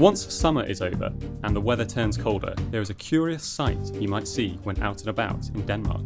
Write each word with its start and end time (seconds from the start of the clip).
Once 0.00 0.32
summer 0.32 0.64
is 0.64 0.80
over 0.80 1.12
and 1.42 1.54
the 1.54 1.60
weather 1.60 1.84
turns 1.84 2.16
colder, 2.16 2.54
there 2.70 2.80
is 2.80 2.88
a 2.88 2.94
curious 2.94 3.44
sight 3.44 3.76
you 3.96 4.08
might 4.08 4.26
see 4.26 4.58
when 4.62 4.82
out 4.82 4.98
and 5.00 5.10
about 5.10 5.46
in 5.50 5.60
Denmark. 5.66 6.00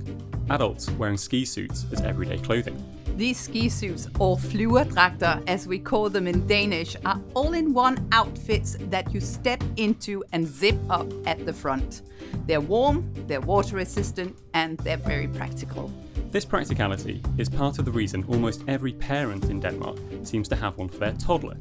Adults 0.51 0.91
wearing 0.99 1.17
ski 1.17 1.45
suits 1.45 1.87
as 1.93 2.01
everyday 2.01 2.39
clothing. 2.39 2.77
These 3.17 3.39
ski 3.39 3.69
suits, 3.69 4.09
or 4.19 4.37
flyverdragter 4.37 5.41
as 5.47 5.69
we 5.69 5.79
call 5.79 6.11
them 6.11 6.27
in 6.27 6.45
Danish, 6.49 6.97
are 7.05 7.21
all-in-one 7.35 8.09
outfits 8.11 8.77
that 8.91 9.15
you 9.15 9.21
step 9.21 9.63
into 9.77 10.25
and 10.33 10.45
zip 10.45 10.75
up 10.91 11.07
at 11.25 11.47
the 11.47 11.53
front. 11.53 12.03
They're 12.49 12.61
warm, 12.61 13.09
they're 13.29 13.41
water 13.41 13.77
resistant, 13.77 14.37
and 14.55 14.77
they're 14.79 14.97
very 14.97 15.29
practical. 15.29 15.89
This 16.33 16.45
practicality 16.45 17.23
is 17.39 17.49
part 17.49 17.79
of 17.79 17.85
the 17.85 17.93
reason 17.93 18.25
almost 18.27 18.65
every 18.67 18.95
parent 18.95 19.45
in 19.51 19.61
Denmark 19.61 19.99
seems 20.25 20.49
to 20.49 20.57
have 20.57 20.79
one 20.79 20.89
for 20.89 20.99
their 20.99 21.13
toddler. 21.13 21.57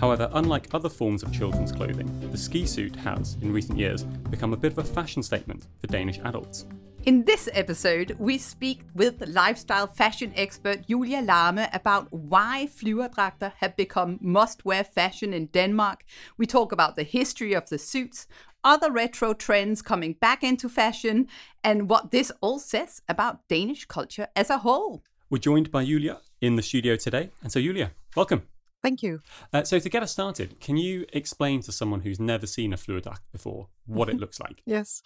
However, 0.00 0.30
unlike 0.32 0.68
other 0.72 0.88
forms 0.88 1.22
of 1.22 1.32
children's 1.32 1.72
clothing, 1.72 2.30
the 2.30 2.38
ski 2.38 2.66
suit 2.66 2.94
has, 2.96 3.36
in 3.42 3.52
recent 3.52 3.78
years, 3.78 4.04
become 4.30 4.52
a 4.52 4.56
bit 4.56 4.72
of 4.72 4.78
a 4.78 4.84
fashion 4.84 5.22
statement 5.22 5.66
for 5.80 5.88
Danish 5.88 6.18
adults. 6.24 6.66
In 7.04 7.24
this 7.24 7.48
episode, 7.52 8.16
we 8.18 8.38
speak 8.38 8.82
with 8.94 9.26
lifestyle 9.28 9.86
fashion 9.86 10.32
expert 10.36 10.86
Julia 10.86 11.22
Larme 11.22 11.66
about 11.72 12.12
why 12.12 12.68
flyverdragter 12.70 13.52
have 13.58 13.76
become 13.76 14.18
must-wear 14.20 14.84
fashion 14.84 15.32
in 15.32 15.46
Denmark. 15.46 16.04
We 16.36 16.46
talk 16.46 16.70
about 16.70 16.96
the 16.96 17.04
history 17.04 17.54
of 17.54 17.68
the 17.68 17.78
suits, 17.78 18.26
other 18.62 18.92
retro 18.92 19.32
trends 19.32 19.80
coming 19.80 20.14
back 20.14 20.44
into 20.44 20.68
fashion, 20.68 21.28
and 21.64 21.88
what 21.88 22.10
this 22.10 22.30
all 22.40 22.58
says 22.58 23.00
about 23.08 23.48
Danish 23.48 23.86
culture 23.86 24.28
as 24.36 24.50
a 24.50 24.58
whole. 24.58 25.02
We're 25.30 25.38
joined 25.38 25.70
by 25.70 25.84
Julia 25.84 26.18
in 26.40 26.56
the 26.56 26.62
studio 26.62 26.96
today. 26.96 27.30
And 27.42 27.50
so, 27.50 27.60
Julia, 27.60 27.92
welcome. 28.16 28.42
Thank 28.82 29.02
you. 29.02 29.20
Uh, 29.52 29.64
so, 29.64 29.78
to 29.78 29.88
get 29.88 30.02
us 30.02 30.12
started, 30.12 30.60
can 30.60 30.76
you 30.76 31.04
explain 31.12 31.62
to 31.62 31.72
someone 31.72 32.00
who's 32.00 32.20
never 32.20 32.46
seen 32.46 32.72
a 32.72 32.76
flyverdragt 32.76 33.20
before 33.32 33.68
what 33.86 34.08
it 34.08 34.16
looks 34.20 34.38
like? 34.38 34.62
Yes. 34.66 35.02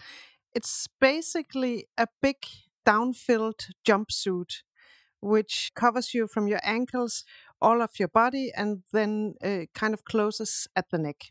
It's 0.55 0.87
basically 1.01 1.87
a 1.97 2.07
big 2.21 2.37
down-filled 2.85 3.69
jumpsuit 3.87 4.63
which 5.23 5.71
covers 5.77 6.13
you 6.13 6.27
from 6.27 6.49
your 6.49 6.61
ankles, 6.65 7.25
all 7.61 7.81
of 7.81 7.91
your 7.99 8.09
body, 8.09 8.53
and 8.55 8.83
then 8.93 9.35
uh, 9.43 9.61
kind 9.73 9.95
of 9.95 10.05
closes 10.05 10.67
at 10.75 10.91
the 10.91 10.99
neck. 10.99 11.31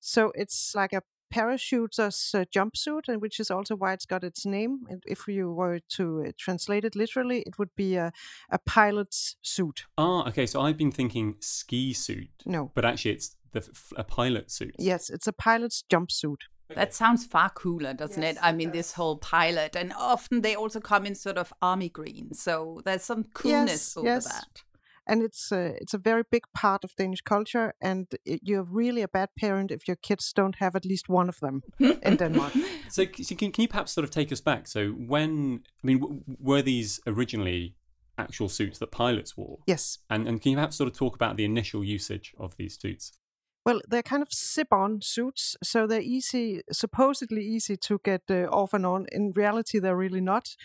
So 0.00 0.32
it's 0.34 0.74
like 0.74 0.92
a 0.92 1.02
parachuter's 1.32 2.34
uh, 2.34 2.44
jumpsuit, 2.54 3.08
and 3.08 3.20
which 3.22 3.40
is 3.40 3.50
also 3.50 3.74
why 3.76 3.92
it's 3.92 4.06
got 4.06 4.24
its 4.24 4.44
name. 4.46 4.80
And 4.88 5.02
if 5.06 5.26
you 5.28 5.50
were 5.52 5.80
to 5.96 6.24
uh, 6.28 6.32
translate 6.38 6.84
it 6.84 6.94
literally, 6.96 7.40
it 7.46 7.58
would 7.58 7.74
be 7.76 7.96
a, 7.96 8.12
a 8.50 8.58
pilot's 8.58 9.36
suit. 9.42 9.86
Ah, 9.98 10.28
okay. 10.28 10.46
So 10.46 10.60
I've 10.60 10.76
been 10.76 10.92
thinking 10.92 11.36
ski 11.40 11.92
suit. 11.92 12.30
No. 12.46 12.70
But 12.74 12.84
actually, 12.84 13.12
it's 13.12 13.36
the 13.52 13.60
f- 13.60 13.92
a 13.96 14.04
pilot 14.04 14.50
suit. 14.50 14.74
Yes, 14.78 15.10
it's 15.10 15.26
a 15.26 15.32
pilot's 15.32 15.84
jumpsuit. 15.90 16.42
That 16.74 16.94
sounds 16.94 17.26
far 17.26 17.50
cooler, 17.50 17.92
doesn't 17.92 18.22
Yes, 18.22 18.36
it? 18.36 18.38
I 18.42 18.52
mean, 18.52 18.68
does. 18.68 18.76
this 18.78 18.92
whole 18.92 19.18
pilot, 19.18 19.76
and 19.76 19.92
often 19.92 20.40
they 20.40 20.54
also 20.54 20.80
come 20.80 21.04
in 21.04 21.14
sort 21.14 21.36
of 21.36 21.52
army 21.60 21.90
green, 21.90 22.32
so 22.32 22.80
there's 22.86 23.02
some 23.02 23.24
coolness 23.34 23.68
Yes, 23.68 23.96
over 23.98 24.06
yes. 24.06 24.24
that. 24.24 24.62
And 25.06 25.22
it's 25.22 25.52
a 25.52 25.74
it's 25.80 25.94
a 25.94 25.98
very 25.98 26.22
big 26.30 26.44
part 26.54 26.84
of 26.84 26.94
Danish 26.96 27.22
culture. 27.22 27.74
And 27.80 28.06
it, 28.24 28.40
you're 28.42 28.62
really 28.64 29.02
a 29.02 29.08
bad 29.08 29.30
parent 29.38 29.70
if 29.70 29.88
your 29.88 29.96
kids 29.96 30.32
don't 30.32 30.56
have 30.56 30.76
at 30.76 30.84
least 30.84 31.08
one 31.08 31.28
of 31.28 31.38
them 31.40 31.62
in 31.78 32.16
Denmark. 32.16 32.52
So, 32.88 33.06
so 33.22 33.34
can, 33.34 33.52
can 33.52 33.62
you 33.62 33.68
perhaps 33.68 33.92
sort 33.92 34.04
of 34.04 34.10
take 34.10 34.30
us 34.32 34.42
back? 34.42 34.68
So, 34.68 34.88
when, 34.90 35.62
I 35.82 35.86
mean, 35.86 36.00
w- 36.00 36.20
were 36.38 36.60
these 36.60 37.00
originally 37.06 37.74
actual 38.18 38.50
suits 38.50 38.78
that 38.80 38.90
pilots 38.90 39.34
wore? 39.34 39.60
Yes. 39.66 39.98
And, 40.10 40.28
and 40.28 40.42
can 40.42 40.50
you 40.50 40.56
perhaps 40.56 40.76
sort 40.76 40.88
of 40.88 40.94
talk 40.94 41.14
about 41.14 41.38
the 41.38 41.46
initial 41.46 41.82
usage 41.82 42.34
of 42.38 42.54
these 42.58 42.78
suits? 42.78 43.12
Well, 43.64 43.80
they're 43.88 44.02
kind 44.02 44.22
of 44.22 44.32
zip-on 44.32 45.00
suits, 45.02 45.56
so 45.62 45.86
they're 45.86 46.00
easy, 46.02 46.62
supposedly 46.72 47.42
easy 47.44 47.76
to 47.76 48.00
get 48.04 48.22
uh, 48.28 48.48
off 48.50 48.74
and 48.74 48.84
on. 48.84 49.06
In 49.12 49.32
reality, 49.34 49.78
they're 49.78 49.96
really 49.96 50.20
not, 50.20 50.56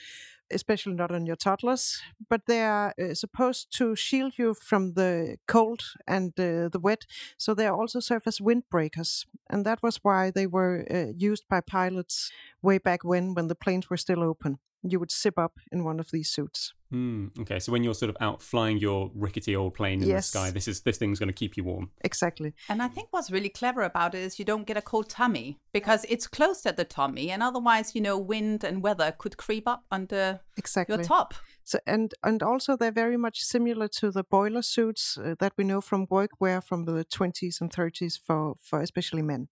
especially 0.52 0.94
not 0.94 1.12
on 1.12 1.26
your 1.26 1.36
toddlers. 1.36 2.02
But 2.30 2.42
they 2.48 2.62
are 2.62 2.94
uh, 3.02 3.14
supposed 3.14 3.76
to 3.78 3.96
shield 3.96 4.34
you 4.38 4.54
from 4.54 4.94
the 4.94 5.38
cold 5.48 5.84
and 6.08 6.32
uh, 6.40 6.70
the 6.70 6.80
wet, 6.82 7.06
so 7.38 7.54
they 7.54 7.68
also 7.68 8.00
serve 8.00 8.24
as 8.28 8.40
windbreakers. 8.40 9.26
And 9.50 9.66
that 9.66 9.82
was 9.84 10.00
why 10.04 10.32
they 10.32 10.48
were 10.48 10.86
uh, 10.90 11.14
used 11.16 11.46
by 11.50 11.62
pilots 11.62 12.32
way 12.62 12.78
back 12.78 13.04
when, 13.04 13.34
when 13.34 13.48
the 13.48 13.56
planes 13.56 13.90
were 13.90 13.98
still 13.98 14.24
open. 14.24 14.60
You 14.84 15.00
would 15.00 15.12
zip 15.12 15.38
up 15.40 15.54
in 15.72 15.84
one 15.84 16.00
of 16.00 16.12
these 16.12 16.30
suits. 16.30 16.74
Hmm. 16.90 17.28
okay, 17.42 17.60
so 17.60 17.72
when 17.74 17.84
you're 17.84 17.94
sort 17.94 18.10
of 18.10 18.16
out 18.22 18.42
flying 18.42 18.78
your 18.78 19.12
rickety 19.14 19.56
old 19.56 19.74
plane 19.74 20.02
in 20.02 20.08
Yes. 20.08 20.32
the 20.32 20.38
sky, 20.40 20.52
this 20.52 20.68
is 20.70 20.82
this 20.82 20.98
thing's 20.98 21.20
going 21.20 21.28
to 21.28 21.34
keep 21.34 21.58
you 21.58 21.64
warm. 21.66 21.90
Exactly. 22.06 22.54
And 22.70 22.82
I 22.82 22.88
think 22.88 23.08
what's 23.12 23.30
really 23.30 23.50
clever 23.50 23.82
about 23.82 24.16
it 24.16 24.20
is 24.22 24.40
you 24.40 24.46
don't 24.46 24.66
get 24.66 24.78
a 24.78 24.82
cold 24.82 25.10
tummy 25.10 25.58
because 25.74 26.06
it's 26.08 26.28
closed 26.28 26.66
at 26.66 26.78
the 26.78 26.86
tummy, 26.86 27.30
and 27.32 27.44
otherwise, 27.44 27.94
you 27.96 28.00
know, 28.02 28.18
wind 28.18 28.64
and 28.64 28.82
weather 28.84 29.14
could 29.18 29.36
creep 29.36 29.68
up 29.68 29.84
under 29.92 30.40
Exactly. 30.56 30.96
your 30.96 31.04
top. 31.04 31.34
So 31.66 31.80
and 31.86 32.14
and 32.24 32.42
also 32.42 32.78
they're 32.78 32.92
very 33.04 33.18
much 33.18 33.40
similar 33.42 33.90
to 34.00 34.12
the 34.12 34.24
boiler 34.24 34.62
suits 34.62 35.18
uh, 35.18 35.36
that 35.40 35.54
we 35.58 35.66
know 35.66 35.82
from 35.82 36.08
workwear 36.08 36.64
from 36.64 36.86
the 36.86 37.04
20s 37.04 37.60
and 37.60 37.70
30s 37.70 38.18
for 38.18 38.56
for 38.62 38.80
especially 38.82 39.24
men. 39.24 39.50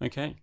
Okay. 0.00 0.36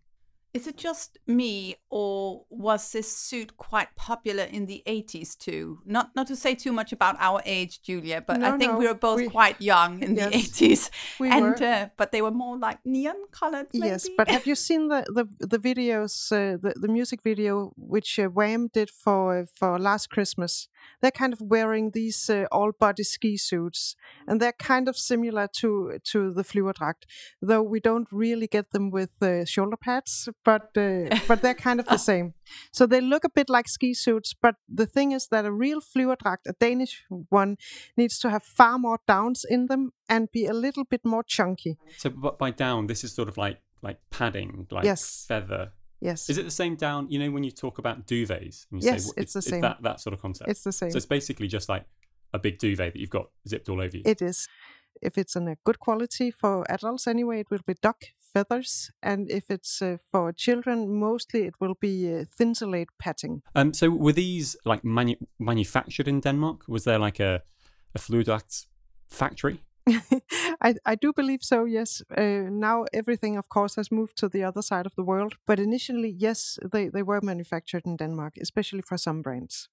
Is 0.55 0.67
it 0.67 0.77
just 0.77 1.17
me, 1.27 1.75
or 1.89 2.45
was 2.49 2.91
this 2.93 3.09
suit 3.29 3.57
quite 3.57 3.89
popular 3.95 4.43
in 4.57 4.65
the 4.65 4.81
80s 4.87 5.35
too? 5.37 5.79
Not 5.85 6.15
not 6.15 6.27
to 6.27 6.35
say 6.35 6.55
too 6.55 6.71
much 6.71 6.93
about 6.93 7.15
our 7.19 7.41
age, 7.45 7.81
Julia, 7.87 8.21
but 8.27 8.41
I 8.41 8.57
think 8.57 8.71
no, 8.71 8.79
we 8.79 8.87
were 8.87 8.99
both 9.09 9.17
we- 9.19 9.29
quite 9.29 9.57
young 9.61 10.01
in 10.03 10.15
Yes, 10.15 10.31
the 10.31 10.37
80s. 10.37 10.89
we 11.19 11.29
and 11.29 11.43
were. 11.45 11.63
Uh, 11.73 11.87
but 11.97 12.11
they 12.11 12.21
were 12.21 12.31
more 12.31 12.57
like 12.67 12.79
neon 12.85 13.19
colored. 13.31 13.67
Maybe? 13.73 13.87
Yes, 13.87 14.07
but 14.17 14.27
have 14.29 14.45
you 14.49 14.55
seen 14.55 14.87
the 14.87 15.03
the, 15.17 15.25
the 15.53 15.59
videos, 15.69 16.13
uh, 16.31 16.57
the 16.63 16.71
the 16.83 16.87
music 16.97 17.19
video 17.21 17.73
which 17.75 18.17
uh, 18.19 18.27
Wham 18.37 18.69
did 18.73 18.89
for 18.89 19.45
for 19.59 19.77
last 19.79 20.09
Christmas? 20.09 20.69
They're 21.01 21.11
kind 21.11 21.33
of 21.33 21.41
wearing 21.41 21.91
these 21.91 22.29
uh, 22.29 22.45
all 22.51 22.71
body 22.71 23.03
ski 23.03 23.37
suits, 23.37 23.95
and 24.27 24.41
they're 24.41 24.53
kind 24.53 24.87
of 24.87 24.97
similar 24.97 25.47
to 25.59 25.99
to 26.11 26.33
the 26.33 26.43
flyverdragt, 26.43 27.03
though 27.41 27.63
we 27.63 27.79
don't 27.79 28.07
really 28.11 28.47
get 28.47 28.71
them 28.71 28.91
with 28.91 29.11
uh, 29.21 29.45
shoulder 29.45 29.77
pads, 29.77 30.29
but 30.43 30.69
uh, 30.77 31.09
but 31.27 31.41
they're 31.41 31.53
kind 31.53 31.79
of 31.79 31.87
the 31.87 31.97
same. 31.97 32.33
So 32.71 32.85
they 32.85 33.01
look 33.01 33.23
a 33.23 33.29
bit 33.29 33.49
like 33.49 33.67
ski 33.67 33.93
suits, 33.93 34.33
but 34.33 34.55
the 34.67 34.85
thing 34.85 35.11
is 35.11 35.27
that 35.27 35.45
a 35.45 35.51
real 35.51 35.81
flyverdragt, 35.81 36.47
a 36.47 36.53
Danish 36.59 37.03
one, 37.29 37.57
needs 37.97 38.19
to 38.19 38.29
have 38.29 38.43
far 38.43 38.77
more 38.77 38.99
downs 39.07 39.45
in 39.47 39.67
them 39.67 39.91
and 40.09 40.31
be 40.31 40.45
a 40.45 40.53
little 40.53 40.83
bit 40.83 41.01
more 41.03 41.23
chunky. 41.23 41.77
So, 41.97 42.09
but 42.09 42.37
by 42.37 42.51
down, 42.51 42.87
this 42.87 43.03
is 43.03 43.13
sort 43.13 43.29
of 43.29 43.37
like 43.37 43.59
like 43.81 43.99
padding, 44.09 44.67
like 44.71 44.85
Yes. 44.85 45.25
feather. 45.27 45.71
Yes, 46.05 46.29
Is 46.29 46.37
it 46.37 46.43
the 46.43 46.51
same 46.63 46.75
down? 46.75 47.07
You 47.11 47.19
know, 47.21 47.31
when 47.35 47.43
you 47.43 47.51
talk 47.51 47.77
about 47.79 47.97
duvets, 48.07 48.57
and 48.71 48.83
you 48.83 48.89
Yes, 48.91 49.05
say 49.05 49.21
it's 49.21 49.33
the 49.33 49.41
same. 49.41 49.61
that 49.61 49.77
that 49.81 49.99
sort 49.99 50.13
of 50.13 50.21
concept. 50.21 50.49
it's 50.51 50.63
the 50.63 50.71
same. 50.71 50.91
So 50.91 50.97
it's 50.97 51.09
basically 51.17 51.47
just 51.53 51.69
like 51.69 51.85
a 52.33 52.39
big 52.39 52.59
duvet 52.59 52.93
that 52.93 52.99
you've 52.99 53.17
got 53.19 53.25
zipped 53.47 53.69
all 53.69 53.81
over 53.81 53.97
you. 53.97 54.03
It 54.05 54.21
is. 54.21 54.47
If 55.01 55.17
it's 55.17 55.35
in 55.35 55.47
a 55.47 55.55
good 55.65 55.79
quality 55.79 56.31
for 56.31 56.63
adults 56.69 57.07
anyway, 57.07 57.39
it 57.39 57.47
will 57.51 57.63
be 57.67 57.73
duck 57.81 58.01
feathers, 58.33 58.91
and 59.01 59.31
if 59.31 59.43
it's 59.49 59.81
uh, 59.81 59.97
for 60.11 60.33
children, 60.33 60.99
mostly 60.99 61.41
it 61.47 61.53
will 61.59 61.75
be 61.81 62.13
uh, 62.13 62.25
thinsulate 62.37 62.89
patting. 62.99 63.41
Um, 63.55 63.73
so 63.73 63.89
were 63.89 64.13
these 64.13 64.57
like 64.65 64.83
manu- 64.83 65.25
manufactured 65.39 66.07
in 66.07 66.21
Denmark? 66.21 66.67
Was 66.67 66.83
there 66.83 66.99
like 67.05 67.23
a 67.23 67.41
a 67.95 67.99
Flyverdragt 67.99 68.67
factory? 69.09 69.57
I, 70.61 70.75
I 70.85 70.95
do 70.95 71.13
believe 71.13 71.43
so. 71.43 71.65
Yes. 71.65 72.01
Uh, 72.17 72.49
now 72.49 72.85
everything, 72.93 73.37
of 73.37 73.49
course, 73.49 73.75
has 73.75 73.91
moved 73.91 74.17
to 74.17 74.29
the 74.29 74.43
other 74.43 74.61
side 74.61 74.85
of 74.85 74.95
the 74.95 75.03
world, 75.03 75.35
but 75.45 75.59
initially, 75.59 76.09
yes, 76.17 76.57
they 76.71 76.89
they 76.89 77.03
were 77.03 77.21
manufactured 77.21 77.85
in 77.85 77.95
Denmark, 77.97 78.33
especially 78.41 78.81
for 78.81 78.97
some 78.97 79.21
brands. 79.21 79.69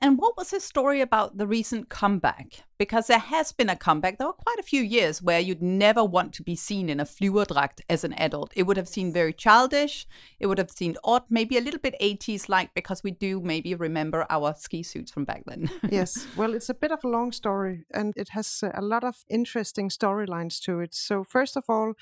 And, 0.00 0.18
what 0.18 0.36
was 0.36 0.50
his 0.50 0.64
story 0.64 1.00
about 1.00 1.38
the 1.38 1.46
recent 1.46 1.88
comeback? 1.88 2.64
Because 2.78 3.06
there 3.06 3.20
has 3.20 3.52
been 3.52 3.70
a 3.70 3.76
comeback. 3.76 4.18
There 4.18 4.26
were 4.26 4.32
quite 4.32 4.58
a 4.58 4.64
few 4.64 4.82
years 4.82 5.22
where 5.22 5.38
you'd 5.38 5.62
never 5.62 6.04
want 6.04 6.32
to 6.34 6.42
be 6.42 6.56
seen 6.56 6.88
in 6.88 6.98
a 6.98 7.04
flyverdragt 7.04 7.80
as 7.88 8.02
an 8.02 8.12
adult. 8.14 8.52
It 8.56 8.64
would 8.64 8.76
have 8.76 8.88
seemed 8.88 9.14
very 9.14 9.32
childish. 9.32 10.06
It 10.40 10.46
would 10.48 10.58
have 10.58 10.70
seemed 10.70 10.98
odd, 11.04 11.22
maybe 11.30 11.56
a 11.56 11.60
little 11.60 11.78
bit 11.78 11.94
80s 12.02 12.48
like, 12.48 12.74
because 12.74 13.02
we 13.04 13.12
do 13.12 13.40
maybe 13.40 13.74
remember 13.74 14.26
our 14.28 14.54
ski 14.58 14.82
suits 14.82 15.12
from 15.12 15.24
back 15.24 15.44
then. 15.46 15.70
yes. 15.88 16.26
Well, 16.36 16.54
it's 16.54 16.68
a 16.68 16.74
bit 16.74 16.90
of 16.90 17.04
a 17.04 17.08
long 17.08 17.30
story, 17.30 17.84
and 17.94 18.12
it 18.16 18.30
has 18.30 18.62
uh, 18.64 18.70
a 18.74 18.82
lot 18.82 19.04
of 19.04 19.24
interesting 19.28 19.88
storylines 19.88 20.60
to 20.62 20.80
it. 20.80 20.94
So, 20.94 21.22
first 21.22 21.56
of 21.56 21.64
all, 21.68 21.94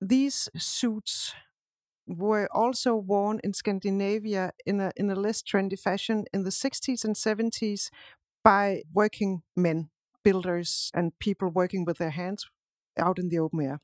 these 0.00 0.48
suits 0.56 1.34
were 2.18 2.48
also 2.52 2.94
worn 2.96 3.40
in 3.44 3.52
Scandinavia 3.54 4.52
in 4.66 4.80
a 4.80 4.92
in 4.96 5.10
a 5.10 5.14
less 5.14 5.42
trendy 5.42 5.78
fashion 5.78 6.24
in 6.32 6.44
the 6.44 6.50
60s 6.52 7.04
and 7.04 7.16
70s 7.16 7.90
by 8.44 8.82
working 8.92 9.42
men, 9.56 9.90
builders, 10.24 10.90
and 10.94 11.18
people 11.18 11.48
working 11.48 11.84
with 11.84 11.98
their 11.98 12.10
hands 12.10 12.46
out 12.98 13.18
in 13.18 13.28
the 13.28 13.38
open 13.38 13.60
air. 13.60 13.80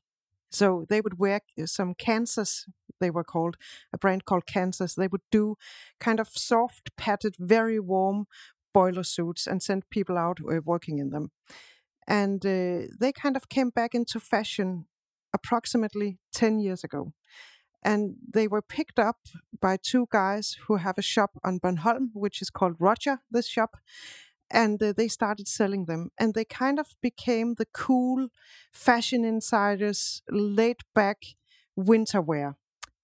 So 0.51 0.85
they 0.89 1.01
would 1.01 1.19
wear 1.19 1.41
uh, 1.61 1.65
some 1.65 1.93
Kansas, 1.93 2.65
they 2.99 3.11
were 3.11 3.23
called, 3.23 3.57
a 3.93 3.97
brand 3.97 4.25
called 4.25 4.45
Kansas. 4.45 4.95
They 4.95 5.07
would 5.07 5.21
do 5.31 5.55
kind 5.99 6.19
of 6.19 6.29
soft, 6.29 6.95
padded, 6.97 7.35
very 7.39 7.79
warm 7.79 8.25
boiler 8.73 9.03
suits 9.03 9.47
and 9.47 9.61
send 9.61 9.89
people 9.89 10.17
out 10.17 10.39
uh, 10.41 10.61
working 10.65 10.99
in 10.99 11.09
them. 11.09 11.31
And 12.07 12.45
uh, 12.45 12.87
they 12.99 13.11
kind 13.11 13.35
of 13.35 13.49
came 13.49 13.69
back 13.69 13.93
into 13.93 14.19
fashion 14.19 14.87
approximately 15.33 16.19
10 16.33 16.59
years 16.59 16.83
ago. 16.83 17.13
And 17.83 18.15
they 18.27 18.47
were 18.47 18.61
picked 18.61 18.99
up 18.99 19.17
by 19.59 19.77
two 19.77 20.07
guys 20.11 20.57
who 20.67 20.77
have 20.77 20.97
a 20.97 21.01
shop 21.01 21.31
on 21.43 21.59
Bornholm, 21.59 22.09
which 22.13 22.41
is 22.41 22.49
called 22.49 22.75
Roger, 22.79 23.19
this 23.31 23.47
shop. 23.47 23.77
And 24.49 24.81
uh, 24.81 24.93
they 24.95 25.07
started 25.07 25.47
selling 25.47 25.85
them. 25.85 26.09
And 26.17 26.33
they 26.33 26.45
kind 26.45 26.79
of 26.79 26.95
became 27.01 27.55
the 27.55 27.67
cool 27.73 28.29
fashion 28.71 29.23
insiders, 29.25 30.21
laid 30.29 30.77
back 30.95 31.23
winter 31.75 32.21
wear. 32.21 32.57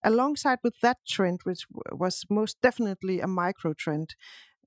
Alongside 0.03 0.59
with 0.63 0.75
that 0.81 0.97
trend, 1.07 1.41
which 1.43 1.65
was 1.91 2.25
most 2.29 2.61
definitely 2.61 3.21
a 3.21 3.27
micro 3.27 3.73
trend, 3.73 4.15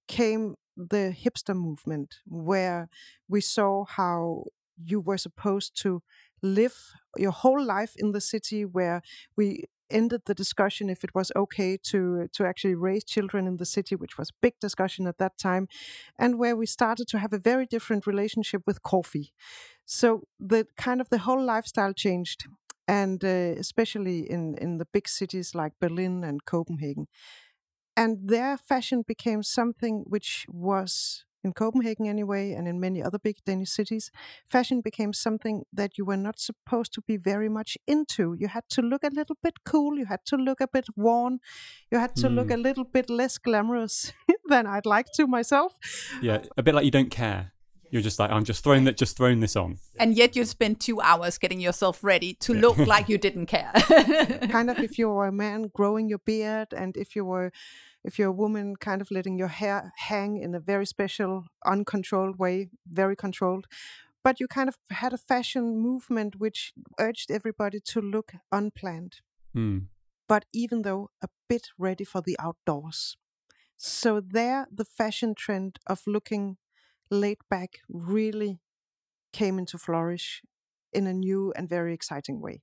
came 0.09 0.55
the 0.77 1.15
hipster 1.19 1.55
movement, 1.55 2.17
where 2.27 2.89
we 3.29 3.41
saw 3.41 3.85
how 3.85 4.45
you 4.83 5.01
were 5.01 5.19
supposed 5.19 5.81
to 5.83 6.03
live 6.43 6.77
your 7.17 7.33
whole 7.33 7.63
life 7.63 7.95
in 7.97 8.13
the 8.13 8.21
city 8.21 8.65
where 8.65 9.03
we 9.37 9.65
ended 9.91 10.23
the 10.27 10.35
discussion 10.35 10.91
if 10.91 11.05
it 11.05 11.15
was 11.15 11.33
okay 11.37 11.77
to 11.77 12.29
to 12.33 12.45
actually 12.45 12.75
raise 12.75 13.05
children 13.05 13.47
in 13.47 13.57
the 13.57 13.65
city 13.67 13.95
which 13.97 14.19
was 14.19 14.31
a 14.31 14.39
big 14.43 14.55
discussion 14.61 15.07
at 15.07 15.19
that 15.19 15.39
time 15.39 15.69
and 16.19 16.39
where 16.39 16.57
we 16.57 16.67
started 16.67 17.09
to 17.09 17.19
have 17.19 17.33
a 17.33 17.39
very 17.39 17.67
different 17.67 18.07
relationship 18.07 18.63
with 18.67 18.83
coffee. 18.83 19.33
So 19.85 20.25
the 20.41 20.67
kind 20.77 21.01
of 21.01 21.09
the 21.11 21.19
whole 21.19 21.43
lifestyle 21.43 21.93
changed 21.93 22.47
and 22.89 23.25
uh, 23.25 23.55
especially 23.59 24.31
in 24.31 24.57
in 24.59 24.79
the 24.79 24.87
big 24.93 25.09
cities 25.09 25.55
like 25.55 25.73
Berlin 25.81 26.25
and 26.25 26.45
Copenhagen. 26.45 27.07
And 27.97 28.29
their 28.29 28.57
fashion 28.59 29.03
became 29.07 29.43
something 29.43 30.05
which 30.07 30.47
was 30.49 31.25
in 31.47 31.55
Copenhagen 31.55 32.07
anyway, 32.07 32.53
and 32.53 32.69
in 32.69 32.79
many 32.79 33.03
other 33.03 33.19
big 33.19 33.37
Danish 33.47 33.71
cities, 33.71 34.11
fashion 34.47 34.83
became 34.83 35.13
something 35.15 35.65
that 35.73 35.97
you 35.97 36.05
were 36.05 36.17
not 36.17 36.39
supposed 36.39 36.93
to 36.95 37.01
be 37.01 37.17
very 37.17 37.49
much 37.49 37.79
into. 37.87 38.35
You 38.39 38.49
had 38.49 38.69
to 38.71 38.83
look 38.83 39.03
a 39.05 39.11
little 39.15 39.39
bit 39.43 39.65
cool, 39.65 39.99
you 39.99 40.07
had 40.07 40.27
to 40.27 40.37
look 40.37 40.61
a 40.61 40.69
bit 40.69 40.89
worn, 40.97 41.39
you 41.91 41.99
had 41.99 42.15
to 42.17 42.29
mm. 42.29 42.35
look 42.35 42.49
hmm. 42.49 42.55
a 42.55 42.57
little 42.59 42.85
bit 42.85 43.09
less 43.09 43.39
glamorous 43.39 44.13
than 44.49 44.67
I'd 44.67 44.87
like 44.87 45.07
to 45.13 45.27
myself. 45.27 45.79
Yeah, 46.21 46.43
a 46.57 46.63
bit 46.63 46.75
like 46.75 46.85
you 46.85 46.91
don't 46.91 47.11
care. 47.11 47.53
You're 47.91 48.03
just 48.03 48.19
like, 48.19 48.31
I'm 48.31 48.45
just 48.45 48.65
throwing 48.65 48.85
that, 48.85 48.97
just 48.97 49.17
throwing 49.17 49.41
this 49.41 49.55
on. 49.55 49.79
And 49.99 50.17
yet 50.17 50.35
you 50.35 50.45
spend 50.45 50.81
two 50.81 51.01
hours 51.01 51.39
getting 51.39 51.61
yourself 51.61 52.03
ready 52.03 52.35
to 52.41 52.53
yeah. 52.53 52.61
look 52.61 52.79
like 52.79 53.09
you 53.13 53.17
didn't 53.17 53.47
care. 53.47 53.73
kind 54.51 54.71
of 54.71 54.79
if 54.81 54.99
you 54.99 55.09
were 55.09 55.29
a 55.29 55.33
man 55.33 55.71
growing 55.73 56.09
your 56.09 56.19
beard 56.19 56.69
and 56.77 56.97
if 56.97 57.15
you 57.15 57.25
were 57.25 57.53
if 58.07 58.19
you're 58.19 58.29
a 58.29 58.43
woman, 58.45 58.77
kind 58.77 59.03
of 59.03 59.11
letting 59.11 59.37
your 59.37 59.49
hair 59.49 59.93
hang 59.97 60.39
in 60.39 60.55
a 60.55 60.61
very 60.61 60.87
special, 60.87 61.45
uncontrolled 61.65 62.39
way, 62.39 62.71
very 62.91 63.17
controlled. 63.17 63.67
But 64.23 64.39
you 64.41 64.47
kind 64.47 64.69
of 64.69 64.77
had 64.91 65.13
a 65.13 65.19
fashion 65.19 65.77
movement 65.79 66.37
which 66.37 66.73
urged 66.99 67.31
everybody 67.31 67.81
to 67.81 68.01
look 68.01 68.33
unplanned, 68.53 69.17
mm. 69.55 69.87
but 70.29 70.45
even 70.53 70.83
though 70.83 71.11
a 71.21 71.29
bit 71.49 71.69
ready 71.79 72.05
for 72.05 72.21
the 72.23 72.37
outdoors. 72.39 73.17
So, 73.77 74.21
there, 74.21 74.67
the 74.73 74.87
fashion 74.87 75.35
trend 75.35 75.79
of 75.87 76.03
looking 76.07 76.57
laid 77.11 77.39
back 77.51 77.81
really 77.89 78.61
came 79.33 79.59
into 79.59 79.79
flourish 79.79 80.43
in 80.93 81.07
a 81.07 81.13
new 81.13 81.53
and 81.57 81.69
very 81.69 81.93
exciting 81.93 82.41
way. 82.41 82.63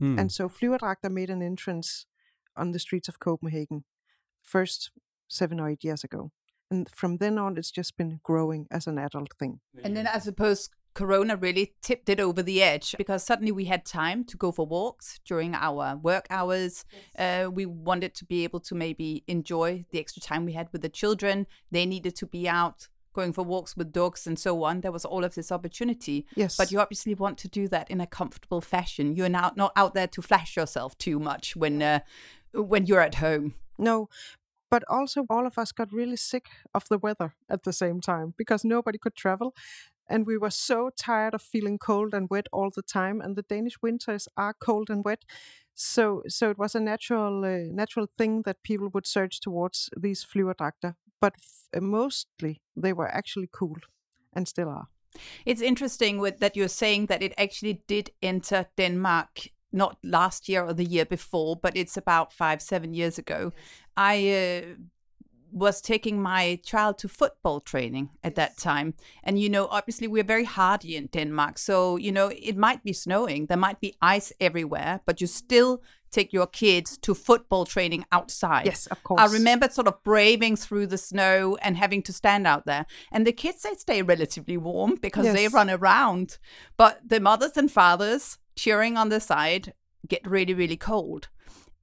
Mm. 0.00 0.18
And 0.20 0.32
so 0.32 0.48
Flyverdragter 0.48 1.10
made 1.10 1.30
an 1.30 1.42
entrance 1.42 2.06
on 2.56 2.70
the 2.70 2.78
streets 2.78 3.08
of 3.08 3.18
Copenhagen 3.18 3.84
first 4.42 4.90
seven 5.28 5.60
or 5.60 5.68
eight 5.68 5.84
years 5.84 6.04
ago. 6.04 6.30
And 6.70 6.88
from 6.88 7.18
then 7.18 7.38
on, 7.38 7.58
it's 7.58 7.70
just 7.70 7.96
been 7.96 8.20
growing 8.22 8.66
as 8.70 8.86
an 8.86 8.98
adult 8.98 9.34
thing. 9.38 9.60
And 9.84 9.96
then 9.96 10.06
I 10.06 10.18
suppose 10.18 10.70
Corona 10.94 11.36
really 11.36 11.74
tipped 11.82 12.08
it 12.08 12.20
over 12.20 12.42
the 12.42 12.62
edge 12.62 12.94
because 12.98 13.22
suddenly 13.22 13.52
we 13.52 13.66
had 13.66 13.84
time 13.84 14.24
to 14.24 14.36
go 14.36 14.52
for 14.52 14.66
walks 14.66 15.20
during 15.24 15.54
our 15.54 15.96
work 15.96 16.26
hours. 16.30 16.84
Yes. 17.18 17.46
Uh, 17.46 17.50
we 17.50 17.66
wanted 17.66 18.14
to 18.14 18.24
be 18.24 18.44
able 18.44 18.60
to 18.60 18.74
maybe 18.74 19.24
enjoy 19.26 19.84
the 19.90 19.98
extra 19.98 20.22
time 20.22 20.44
we 20.44 20.52
had 20.52 20.68
with 20.72 20.82
the 20.82 20.88
children. 20.88 21.46
They 21.70 21.86
needed 21.86 22.16
to 22.16 22.26
be 22.26 22.48
out 22.48 22.88
going 23.14 23.32
for 23.32 23.44
walks 23.44 23.76
with 23.76 23.92
dogs 23.92 24.26
and 24.26 24.38
so 24.38 24.64
on. 24.64 24.80
There 24.80 24.92
was 24.92 25.04
all 25.04 25.24
of 25.24 25.34
this 25.34 25.52
opportunity. 25.52 26.26
Yes. 26.34 26.56
But 26.56 26.72
you 26.72 26.80
obviously 26.80 27.14
want 27.14 27.38
to 27.38 27.48
do 27.48 27.68
that 27.68 27.90
in 27.90 28.00
a 28.00 28.06
comfortable 28.06 28.60
fashion. 28.60 29.14
You're 29.14 29.28
now 29.28 29.52
not 29.56 29.72
out 29.76 29.94
there 29.94 30.06
to 30.08 30.22
flash 30.22 30.56
yourself 30.56 30.96
too 30.98 31.18
much 31.18 31.54
when 31.56 31.82
uh, 31.82 32.00
when 32.54 32.86
you're 32.86 33.00
at 33.00 33.16
home. 33.16 33.54
No, 33.78 34.08
but 34.70 34.84
also 34.88 35.26
all 35.28 35.46
of 35.46 35.58
us 35.58 35.72
got 35.72 35.92
really 35.92 36.16
sick 36.16 36.46
of 36.74 36.88
the 36.88 36.98
weather 36.98 37.34
at 37.48 37.62
the 37.62 37.72
same 37.72 38.00
time 38.00 38.34
because 38.38 38.64
nobody 38.64 38.98
could 38.98 39.14
travel. 39.14 39.54
And 40.08 40.26
we 40.26 40.38
were 40.38 40.50
so 40.50 40.90
tired 40.96 41.34
of 41.34 41.42
feeling 41.42 41.78
cold 41.78 42.14
and 42.14 42.28
wet 42.30 42.46
all 42.52 42.70
the 42.70 42.82
time. 42.82 43.20
And 43.20 43.36
the 43.36 43.42
Danish 43.42 43.80
winters 43.82 44.28
are 44.36 44.54
cold 44.54 44.90
and 44.90 45.04
wet. 45.04 45.24
So, 45.74 46.22
so 46.28 46.50
it 46.50 46.58
was 46.58 46.74
a 46.74 46.80
natural, 46.80 47.44
uh, 47.44 47.72
natural 47.72 48.08
thing 48.18 48.42
that 48.42 48.62
people 48.62 48.88
would 48.92 49.06
search 49.06 49.40
towards 49.40 49.90
these 49.96 50.24
flyverdragter. 50.24 50.94
But 51.20 51.34
f- 51.38 51.82
mostly 51.82 52.62
they 52.76 52.92
were 52.92 53.08
actually 53.08 53.48
cool 53.52 53.76
and 54.32 54.48
still 54.48 54.68
are. 54.68 54.88
It's 55.44 55.62
interesting 55.62 56.18
with, 56.18 56.38
that 56.40 56.56
you're 56.56 56.68
saying 56.68 57.06
that 57.06 57.22
it 57.22 57.34
actually 57.36 57.82
did 57.86 58.10
enter 58.22 58.66
Denmark 58.76 59.48
not 59.72 59.98
last 60.02 60.48
year 60.48 60.64
or 60.64 60.72
the 60.72 60.84
year 60.84 61.04
before, 61.04 61.56
but 61.56 61.76
it's 61.76 61.96
about 61.96 62.32
five, 62.32 62.60
seven 62.60 62.94
years 62.94 63.18
ago. 63.18 63.52
I 63.96 64.30
uh, 64.30 64.74
was 65.52 65.80
taking 65.80 66.20
my 66.20 66.58
child 66.64 66.98
to 66.98 67.08
football 67.08 67.60
training 67.60 68.10
at 68.24 68.34
that 68.36 68.56
time. 68.56 68.94
And, 69.22 69.38
you 69.38 69.48
know, 69.48 69.66
obviously 69.70 70.08
we're 70.08 70.24
very 70.24 70.44
hardy 70.44 70.96
in 70.96 71.06
Denmark. 71.06 71.58
So, 71.58 71.96
you 71.96 72.10
know, 72.10 72.32
it 72.34 72.56
might 72.56 72.82
be 72.82 72.92
snowing, 72.92 73.46
there 73.46 73.56
might 73.56 73.80
be 73.80 73.94
ice 74.00 74.32
everywhere, 74.40 75.00
but 75.04 75.20
you 75.20 75.26
still 75.26 75.82
take 76.10 76.32
your 76.32 76.46
kids 76.46 76.98
to 76.98 77.14
football 77.14 77.64
training 77.64 78.04
outside. 78.12 78.66
Yes, 78.66 78.86
of 78.86 79.02
course. 79.02 79.20
I 79.20 79.32
remember 79.32 79.68
sort 79.70 79.88
of 79.88 80.02
braving 80.02 80.56
through 80.56 80.86
the 80.88 80.98
snow 80.98 81.56
and 81.62 81.76
having 81.76 82.02
to 82.02 82.12
stand 82.12 82.46
out 82.46 82.66
there. 82.66 82.86
And 83.10 83.26
the 83.26 83.32
kids, 83.32 83.62
they 83.62 83.74
stay 83.74 84.02
relatively 84.02 84.56
warm 84.56 84.96
because 85.00 85.24
yes. 85.24 85.34
they 85.34 85.48
run 85.48 85.70
around. 85.70 86.38
But 86.76 87.00
the 87.04 87.18
mothers 87.18 87.56
and 87.56 87.70
fathers, 87.70 88.38
cheering 88.62 88.96
on 88.96 89.08
the 89.08 89.18
side 89.18 89.72
get 90.06 90.24
really, 90.24 90.54
really 90.54 90.76
cold. 90.76 91.28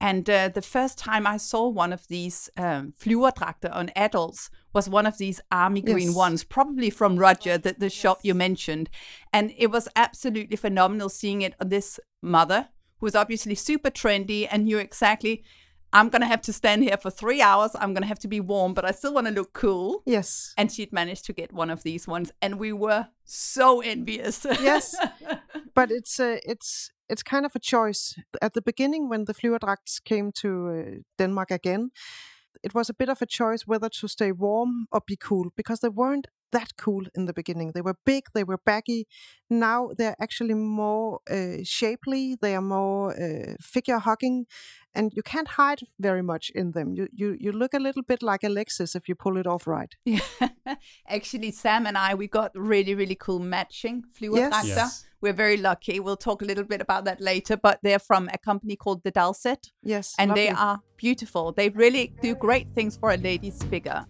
And 0.00 0.30
uh, 0.30 0.48
the 0.48 0.62
first 0.62 0.96
time 0.96 1.26
I 1.26 1.36
saw 1.36 1.68
one 1.68 1.92
of 1.92 2.08
these 2.08 2.48
um, 2.56 2.94
flyverdragter 2.98 3.70
on 3.70 3.90
adults 3.94 4.48
was 4.72 4.88
one 4.88 5.04
of 5.04 5.18
these 5.18 5.42
army 5.52 5.82
green 5.82 6.08
yes. 6.08 6.16
ones, 6.16 6.42
probably 6.42 6.88
from 6.88 7.16
Roger, 7.16 7.58
the, 7.58 7.74
the 7.78 7.90
shop 7.90 8.20
you 8.22 8.34
mentioned. 8.34 8.88
And 9.30 9.52
it 9.58 9.70
was 9.70 9.88
absolutely 9.94 10.56
phenomenal 10.56 11.10
seeing 11.10 11.42
it 11.42 11.54
on 11.60 11.68
this 11.68 12.00
mother 12.22 12.68
who 12.98 13.04
was 13.04 13.14
obviously 13.14 13.54
super 13.54 13.90
trendy 13.90 14.48
and 14.50 14.64
knew 14.64 14.78
exactly 14.78 15.44
I'm 15.92 16.08
going 16.08 16.22
to 16.22 16.28
have 16.28 16.42
to 16.42 16.52
stand 16.52 16.82
here 16.82 16.96
for 16.96 17.10
three 17.10 17.42
hours. 17.42 17.72
I'm 17.74 17.92
going 17.92 18.02
to 18.02 18.08
have 18.08 18.18
to 18.20 18.28
be 18.28 18.40
warm, 18.40 18.74
but 18.74 18.84
I 18.84 18.92
still 18.92 19.14
want 19.14 19.26
to 19.26 19.32
look 19.32 19.52
cool. 19.52 20.02
Yes. 20.06 20.54
And 20.56 20.70
she'd 20.70 20.92
managed 20.92 21.24
to 21.26 21.32
get 21.32 21.52
one 21.52 21.70
of 21.70 21.82
these 21.82 22.06
ones, 22.06 22.30
and 22.40 22.58
we 22.58 22.72
were 22.72 23.08
so 23.24 23.80
envious. 23.80 24.44
yes, 24.44 24.94
but 25.74 25.90
it's 25.90 26.20
uh, 26.20 26.38
it's 26.44 26.92
it's 27.08 27.22
kind 27.22 27.44
of 27.44 27.56
a 27.56 27.58
choice. 27.58 28.16
At 28.40 28.54
the 28.54 28.62
beginning, 28.62 29.08
when 29.08 29.24
the 29.24 29.34
Flyverdragts 29.34 30.02
came 30.04 30.30
to 30.32 30.68
uh, 30.68 31.00
Denmark 31.18 31.50
again, 31.50 31.90
it 32.62 32.74
was 32.74 32.88
a 32.88 32.94
bit 32.94 33.08
of 33.08 33.20
a 33.22 33.26
choice 33.26 33.66
whether 33.66 33.88
to 33.88 34.08
stay 34.08 34.32
warm 34.32 34.86
or 34.92 35.00
be 35.04 35.16
cool 35.16 35.50
because 35.56 35.80
they 35.80 35.88
weren't 35.88 36.28
that 36.52 36.76
cool 36.76 37.04
in 37.14 37.26
the 37.26 37.32
beginning. 37.32 37.72
They 37.72 37.80
were 37.80 37.96
big, 38.04 38.24
they 38.34 38.44
were 38.44 38.58
baggy. 38.58 39.06
Now 39.48 39.90
they're 39.96 40.16
actually 40.20 40.54
more 40.54 41.20
uh, 41.30 41.58
shapely, 41.64 42.36
they 42.40 42.54
are 42.54 42.62
more 42.62 43.12
uh, 43.12 43.54
figure 43.60 43.98
hugging, 43.98 44.46
and 44.94 45.12
you 45.14 45.22
can't 45.22 45.48
hide 45.48 45.80
very 45.98 46.22
much 46.22 46.50
in 46.54 46.72
them. 46.72 46.94
You, 46.94 47.08
you 47.12 47.36
you 47.40 47.52
look 47.52 47.74
a 47.74 47.78
little 47.78 48.02
bit 48.02 48.22
like 48.22 48.44
Alexis 48.44 48.94
if 48.94 49.08
you 49.08 49.14
pull 49.14 49.36
it 49.36 49.46
off 49.46 49.66
right. 49.66 49.94
Yeah. 50.04 50.20
actually, 51.08 51.50
Sam 51.52 51.86
and 51.86 51.96
I 51.96 52.14
we 52.14 52.26
got 52.26 52.52
really 52.54 52.94
really 52.94 53.16
cool 53.16 53.38
matching 53.38 54.04
flyverdragter. 54.18 54.64
Yes. 54.64 54.76
yes. 54.76 55.06
We're 55.22 55.34
very 55.34 55.58
lucky. 55.58 56.00
We'll 56.00 56.16
talk 56.16 56.40
a 56.40 56.46
little 56.46 56.64
bit 56.64 56.80
about 56.80 57.04
that 57.04 57.20
later, 57.20 57.56
but 57.56 57.80
they're 57.82 57.98
from 57.98 58.30
a 58.32 58.38
company 58.38 58.74
called 58.74 59.02
the 59.04 59.10
Dalset. 59.10 59.70
Yes, 59.82 60.14
and 60.18 60.30
lovely. 60.30 60.46
they 60.46 60.50
are 60.50 60.80
beautiful. 60.96 61.52
They 61.52 61.68
really 61.68 62.14
do 62.22 62.34
great 62.34 62.70
things 62.70 62.96
for 62.96 63.10
a 63.10 63.16
lady's 63.16 63.62
figure. 63.64 64.06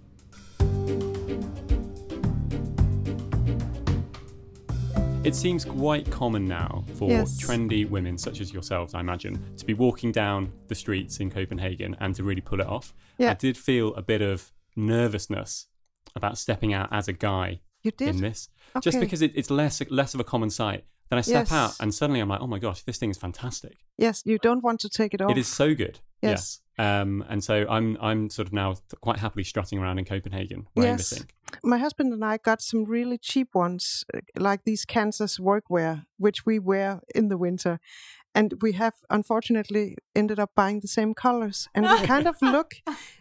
It 5.23 5.35
seems 5.35 5.67
quite 5.67 6.11
common 6.11 6.49
now 6.49 6.83
for 6.95 7.11
yes. 7.11 7.45
trendy 7.45 7.89
women 7.89 8.17
such 8.17 8.41
as 8.41 8.55
yourselves, 8.55 8.95
I 8.95 9.01
imagine, 9.01 9.55
to 9.59 9.67
be 9.67 9.75
walking 9.75 10.13
down 10.13 10.51
the 10.69 10.75
streets 10.75 11.21
in 11.21 11.31
Copenhagen 11.31 11.95
and 12.01 12.15
to 12.15 12.25
really 12.25 12.41
pull 12.41 12.59
it 12.59 12.67
off. 12.67 12.95
Yeah. 13.19 13.33
I 13.33 13.35
did 13.35 13.59
feel 13.59 13.95
a 13.97 14.03
bit 14.03 14.23
of 14.23 14.51
nervousness 14.77 15.67
about 16.17 16.39
stepping 16.39 16.73
out 16.73 16.89
as 16.91 17.07
a 17.07 17.13
guy 17.13 17.61
you 17.83 17.91
did? 17.91 18.09
in 18.09 18.23
this, 18.23 18.49
okay. 18.75 18.83
just 18.83 18.99
because 18.99 19.21
it, 19.21 19.33
it's 19.35 19.51
less 19.51 19.83
less 19.91 20.15
of 20.15 20.21
a 20.21 20.25
common 20.25 20.49
sight. 20.49 20.85
Then 21.11 21.19
I 21.19 21.23
step 21.23 21.49
yes. 21.51 21.53
out 21.53 21.77
and 21.81 21.93
suddenly 21.93 22.21
I'm 22.21 22.29
like, 22.29 22.41
oh 22.41 22.47
my 22.47 22.59
gosh, 22.59 22.83
this 22.83 22.97
thing 22.97 23.11
is 23.11 23.19
fantastic. 23.19 23.77
Yes, 23.99 24.23
you 24.25 24.39
don't 24.39 24.63
want 24.63 24.81
to 24.81 24.89
take 24.89 25.13
it 25.13 25.21
off. 25.21 25.31
It 25.31 25.39
is 25.39 25.49
so 25.49 25.75
good. 25.75 25.99
Yes. 26.23 26.61
Um, 26.79 27.25
and 27.29 27.45
so 27.45 27.67
I'm 27.69 27.99
I'm 28.01 28.31
sort 28.31 28.49
of 28.49 28.55
now 28.55 28.77
quite 29.03 29.19
happily 29.19 29.45
strutting 29.45 29.79
around 29.79 29.99
in 29.99 30.07
Copenhagen 30.07 30.67
wearing 30.75 30.93
yes. 30.93 31.11
this 31.11 31.19
thing. 31.19 31.29
My 31.63 31.79
husband 31.79 32.13
and 32.13 32.25
I 32.25 32.37
got 32.39 32.63
some 32.63 32.85
really 32.85 33.19
cheap 33.19 33.55
ones, 33.55 34.05
uh, 34.15 34.21
like 34.37 34.65
these 34.65 34.85
Kansas 34.85 35.39
workwear, 35.39 36.05
which 36.19 36.47
we 36.47 36.59
wear 36.59 37.01
in 37.15 37.29
the 37.29 37.39
winter. 37.39 37.79
And 38.33 38.55
we 38.63 38.73
have 38.75 38.95
unfortunately 39.11 39.97
ended 40.15 40.39
up 40.39 40.51
buying 40.55 40.79
the 40.81 40.87
same 40.87 41.15
colors, 41.15 41.67
and 41.75 41.85
we 41.85 42.07
kind 42.07 42.29
of 42.29 42.37
look. 42.43 42.75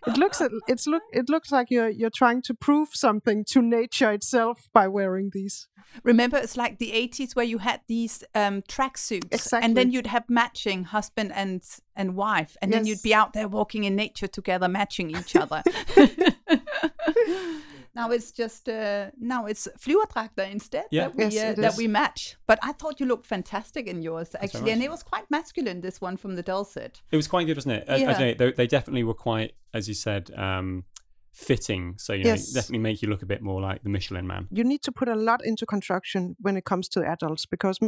It 0.05 0.17
looks 0.17 0.39
it's 0.67 0.85
look 0.85 1.01
it 1.11 1.29
looks 1.29 1.51
like 1.51 1.71
you're 1.71 1.89
you're 1.89 2.11
trying 2.15 2.43
to 2.43 2.53
prove 2.53 2.89
something 2.93 3.43
to 3.45 3.59
nature 3.63 4.11
itself 4.11 4.69
by 4.71 4.87
wearing 4.87 5.31
these. 5.33 5.67
Remember, 6.03 6.37
it's 6.37 6.55
like 6.55 6.77
the 6.77 6.91
80s 6.91 7.35
where 7.35 7.43
you 7.45 7.57
had 7.57 7.81
these 7.87 8.23
um, 8.35 8.61
tracksuits, 8.61 9.33
Exactly. 9.33 9.65
and 9.65 9.75
then 9.75 9.91
you'd 9.91 10.05
have 10.05 10.29
matching 10.29 10.83
husband 10.83 11.31
and 11.33 11.63
and 11.95 12.15
wife, 12.15 12.55
and 12.61 12.71
then 12.71 12.85
you'd 12.85 13.01
be 13.01 13.15
out 13.15 13.33
there 13.33 13.47
walking 13.47 13.85
in 13.85 13.95
nature 13.95 14.27
together, 14.27 14.67
matching 14.67 15.09
each 15.09 15.35
other. 15.35 15.63
now 17.99 18.07
it's 18.15 18.31
just 18.43 18.63
uh, 18.69 19.05
now 19.33 19.41
it's 19.51 19.67
flyverdragter 19.83 20.45
instead 20.57 20.85
Yeah. 20.91 21.03
that 21.03 21.15
we 21.17 21.23
Yes, 21.25 21.33
uh, 21.43 21.51
it 21.51 21.55
that 21.63 21.73
is. 21.73 21.77
we 21.77 21.87
match. 22.01 22.21
But 22.47 22.57
I 22.69 22.71
thought 22.79 22.99
you 22.99 23.05
looked 23.11 23.27
fantastic 23.35 23.83
in 23.93 23.97
yours 24.01 24.29
actually, 24.43 24.71
and 24.75 24.81
it 24.87 24.91
was 24.95 25.03
quite 25.11 25.25
masculine. 25.37 25.81
This 25.81 25.97
one 26.07 26.15
from 26.17 26.31
the 26.39 26.43
dulcet. 26.51 26.93
It 27.11 27.17
was 27.21 27.27
quite 27.33 27.45
good, 27.47 27.57
wasn't 27.57 27.75
it? 27.79 27.83
I, 27.89 27.93
I 27.93 27.97
Yeah. 27.97 28.05
don't 28.11 28.19
know, 28.21 28.33
they, 28.41 28.51
they 28.59 28.67
definitely 28.67 29.03
were 29.09 29.19
quite, 29.29 29.51
as 29.73 29.83
you 29.89 29.93
said, 30.07 30.23
um, 30.47 30.67
fitting. 31.31 31.95
So 31.97 32.13
you 32.13 32.23
know, 32.23 32.29
Yes. 32.31 32.51
definitely 32.53 32.79
make 32.79 33.01
you 33.01 33.09
look 33.09 33.21
a 33.21 33.25
bit 33.25 33.41
more 33.41 33.61
like 33.61 33.83
the 33.83 33.89
Michelin 33.89 34.27
Man. 34.27 34.47
you 34.51 34.63
need 34.63 34.81
to 34.83 34.91
put 34.91 35.07
a 35.07 35.15
lot 35.15 35.43
into 35.45 35.65
construction 35.65 36.35
when 36.39 36.57
it 36.57 36.65
comes 36.65 36.87
to 36.89 36.99
adults 37.05 37.45
because 37.45 37.79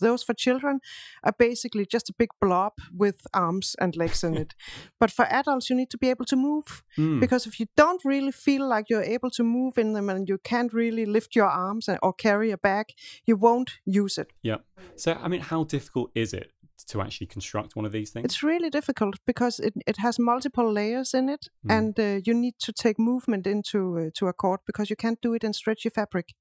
those 0.00 0.22
for 0.22 0.32
children 0.34 0.80
are 1.22 1.34
basically 1.38 1.84
just 1.84 2.08
a 2.08 2.14
big 2.16 2.30
blob 2.40 2.72
with 2.92 3.26
arms 3.34 3.76
and 3.80 3.96
legs 3.96 4.24
in 4.24 4.34
it. 4.36 4.54
But 5.00 5.10
for 5.10 5.26
adults, 5.26 5.68
you 5.68 5.76
need 5.76 5.90
to 5.90 5.98
be 5.98 6.08
able 6.10 6.24
to 6.26 6.36
move 6.36 6.82
Mm. 6.96 7.20
because 7.20 7.46
if 7.48 7.58
you 7.60 7.66
don't 7.76 8.00
really 8.04 8.32
feel 8.32 8.66
like 8.68 8.86
you're 8.88 9.14
able 9.16 9.30
to 9.30 9.42
move 9.42 9.76
in 9.80 9.92
them 9.92 10.08
and 10.08 10.28
you 10.28 10.38
can't 10.38 10.72
really 10.72 11.04
lift 11.06 11.34
your 11.36 11.48
arms 11.50 11.88
or 12.02 12.12
carry 12.14 12.50
a 12.52 12.56
bag, 12.58 12.86
you 13.26 13.36
won't 13.36 13.70
use 13.84 14.16
it. 14.22 14.32
Yeah. 14.42 14.58
So 14.96 15.12
I 15.24 15.28
mean, 15.28 15.40
how 15.40 15.64
difficult 15.64 16.10
is 16.14 16.32
it 16.32 16.50
to 16.88 17.00
actually 17.00 17.26
construct 17.26 17.76
one 17.76 17.86
of 17.86 17.92
these 17.92 18.10
things? 18.10 18.24
It's 18.24 18.42
really 18.42 18.70
difficult 18.70 19.14
because 19.26 19.60
it, 19.60 19.74
it 19.86 19.96
has 19.98 20.18
multiple 20.18 20.72
layers 20.72 21.14
in 21.14 21.28
it, 21.28 21.48
Mm. 21.66 21.78
and 21.78 22.00
uh, 22.00 22.20
you 22.26 22.34
need 22.34 22.54
to 22.58 22.72
take 22.72 22.98
movement 22.98 23.46
into 23.46 23.78
uh, 23.98 24.10
to 24.14 24.28
a 24.28 24.32
cord 24.32 24.60
because 24.66 24.90
you 24.90 24.96
can't 24.96 25.20
do 25.22 25.34
it 25.34 25.44
in 25.44 25.52
stretchy 25.52 25.90
fabric. 25.90 26.34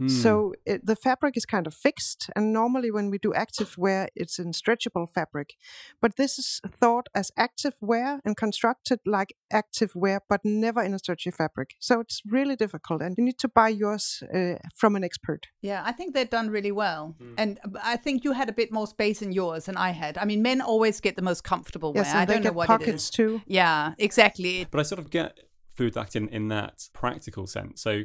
Mm. 0.00 0.10
So 0.10 0.54
it, 0.64 0.86
the 0.86 0.96
fabric 0.96 1.36
is 1.36 1.44
kind 1.44 1.66
of 1.66 1.74
fixed, 1.74 2.30
and 2.36 2.52
normally 2.52 2.90
when 2.90 3.10
we 3.10 3.18
do 3.18 3.34
active 3.34 3.76
wear, 3.76 4.08
it's 4.14 4.38
in 4.38 4.52
stretchable 4.52 5.08
fabric. 5.08 5.54
But 6.00 6.16
this 6.16 6.38
is 6.38 6.60
thought 6.70 7.08
as 7.14 7.30
active 7.36 7.74
wear 7.80 8.20
and 8.24 8.36
constructed 8.36 9.00
like 9.06 9.34
active 9.52 9.92
wear, 9.94 10.20
but 10.28 10.40
never 10.44 10.82
in 10.82 10.94
a 10.94 10.98
stretchy 10.98 11.30
fabric. 11.30 11.70
So 11.80 12.00
it's 12.00 12.22
really 12.26 12.56
difficult, 12.56 13.02
and 13.02 13.14
you 13.18 13.24
need 13.24 13.38
to 13.38 13.48
buy 13.48 13.68
yours 13.68 14.22
uh, 14.34 14.54
from 14.74 14.96
an 14.96 15.04
expert. 15.04 15.46
Yeah, 15.62 15.82
I 15.84 15.92
think 15.92 16.14
they're 16.14 16.24
done 16.24 16.50
really 16.50 16.72
well. 16.72 17.16
Hmm. 17.18 17.34
And 17.36 17.60
I 17.82 17.96
think 17.96 18.24
you 18.24 18.32
had 18.32 18.48
a 18.48 18.52
bit 18.52 18.72
more 18.72 18.86
space 18.86 19.22
in 19.22 19.32
yours 19.32 19.66
than 19.66 19.76
I 19.76 19.90
had. 19.90 20.18
I 20.18 20.24
mean, 20.24 20.42
men 20.42 20.60
always 20.60 21.00
get 21.00 21.16
the 21.16 21.22
most 21.22 21.44
comfortable 21.44 21.92
wear. 21.92 22.04
Yes, 22.04 22.14
I 22.14 22.20
and 22.20 22.28
they 22.28 22.34
don't 22.34 22.42
know 22.42 22.50
get 22.50 22.54
what 22.54 22.66
pockets 22.68 22.88
it 22.88 22.94
is. 22.94 23.10
too. 23.10 23.42
Yeah, 23.46 23.94
exactly. 23.98 24.66
But 24.70 24.80
I 24.80 24.82
sort 24.82 24.98
of 24.98 25.10
get 25.10 25.38
food 25.74 25.96
act 25.96 26.16
in, 26.16 26.28
in 26.28 26.48
that 26.48 26.88
practical 26.92 27.46
sense. 27.46 27.80
So 27.82 28.02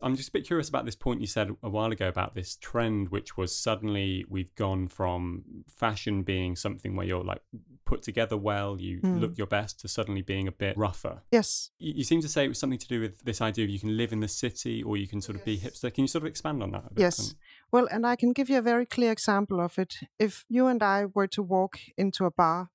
I'm 0.00 0.14
just 0.14 0.28
a 0.28 0.32
bit 0.32 0.46
curious 0.46 0.68
about 0.68 0.84
this 0.84 0.94
point 0.94 1.20
you 1.20 1.26
said 1.26 1.50
a 1.62 1.68
while 1.68 1.90
ago 1.90 2.06
about 2.08 2.34
this 2.34 2.56
trend, 2.56 3.08
which 3.08 3.36
was 3.36 3.54
suddenly 3.54 4.24
we've 4.28 4.54
gone 4.54 4.86
from 4.88 5.44
fashion 5.68 6.22
being 6.22 6.54
something 6.56 6.94
where 6.94 7.06
you're 7.06 7.24
like 7.24 7.42
put 7.84 8.02
together 8.02 8.36
well, 8.36 8.80
you 8.80 9.00
Mm. 9.00 9.20
look 9.20 9.36
your 9.38 9.46
best, 9.46 9.80
to 9.80 9.88
suddenly 9.88 10.22
being 10.22 10.46
a 10.46 10.52
bit 10.52 10.76
rougher. 10.76 11.22
Yes, 11.32 11.70
You, 11.78 11.94
you 11.96 12.04
seem 12.04 12.20
to 12.20 12.28
say 12.28 12.44
it 12.44 12.48
was 12.48 12.58
something 12.58 12.78
to 12.78 12.86
do 12.86 13.00
with 13.00 13.24
this 13.24 13.40
idea 13.40 13.64
of 13.64 13.70
you 13.70 13.80
can 13.80 13.96
live 13.96 14.12
in 14.12 14.20
the 14.20 14.28
city 14.28 14.82
or 14.82 14.96
you 14.96 15.08
can 15.08 15.20
sort 15.20 15.36
of 15.36 15.44
be 15.44 15.58
hipster. 15.58 15.92
Can 15.92 16.04
you 16.04 16.08
sort 16.08 16.22
of 16.22 16.28
expand 16.28 16.62
on 16.62 16.70
that 16.72 16.84
a 16.90 16.94
bit? 16.94 17.00
Yes. 17.00 17.34
Well, 17.72 17.88
and 17.90 18.06
I 18.06 18.14
can 18.16 18.32
give 18.32 18.48
you 18.50 18.58
a 18.58 18.62
very 18.62 18.86
clear 18.86 19.10
example 19.10 19.60
of 19.60 19.78
it. 19.78 19.96
If 20.18 20.44
you 20.48 20.66
and 20.66 20.82
I 20.82 21.06
were 21.06 21.26
to 21.28 21.42
walk 21.42 21.80
into 21.96 22.24
a 22.24 22.30
bar, 22.30 22.70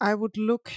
I 0.00 0.14
would 0.14 0.36
look 0.36 0.72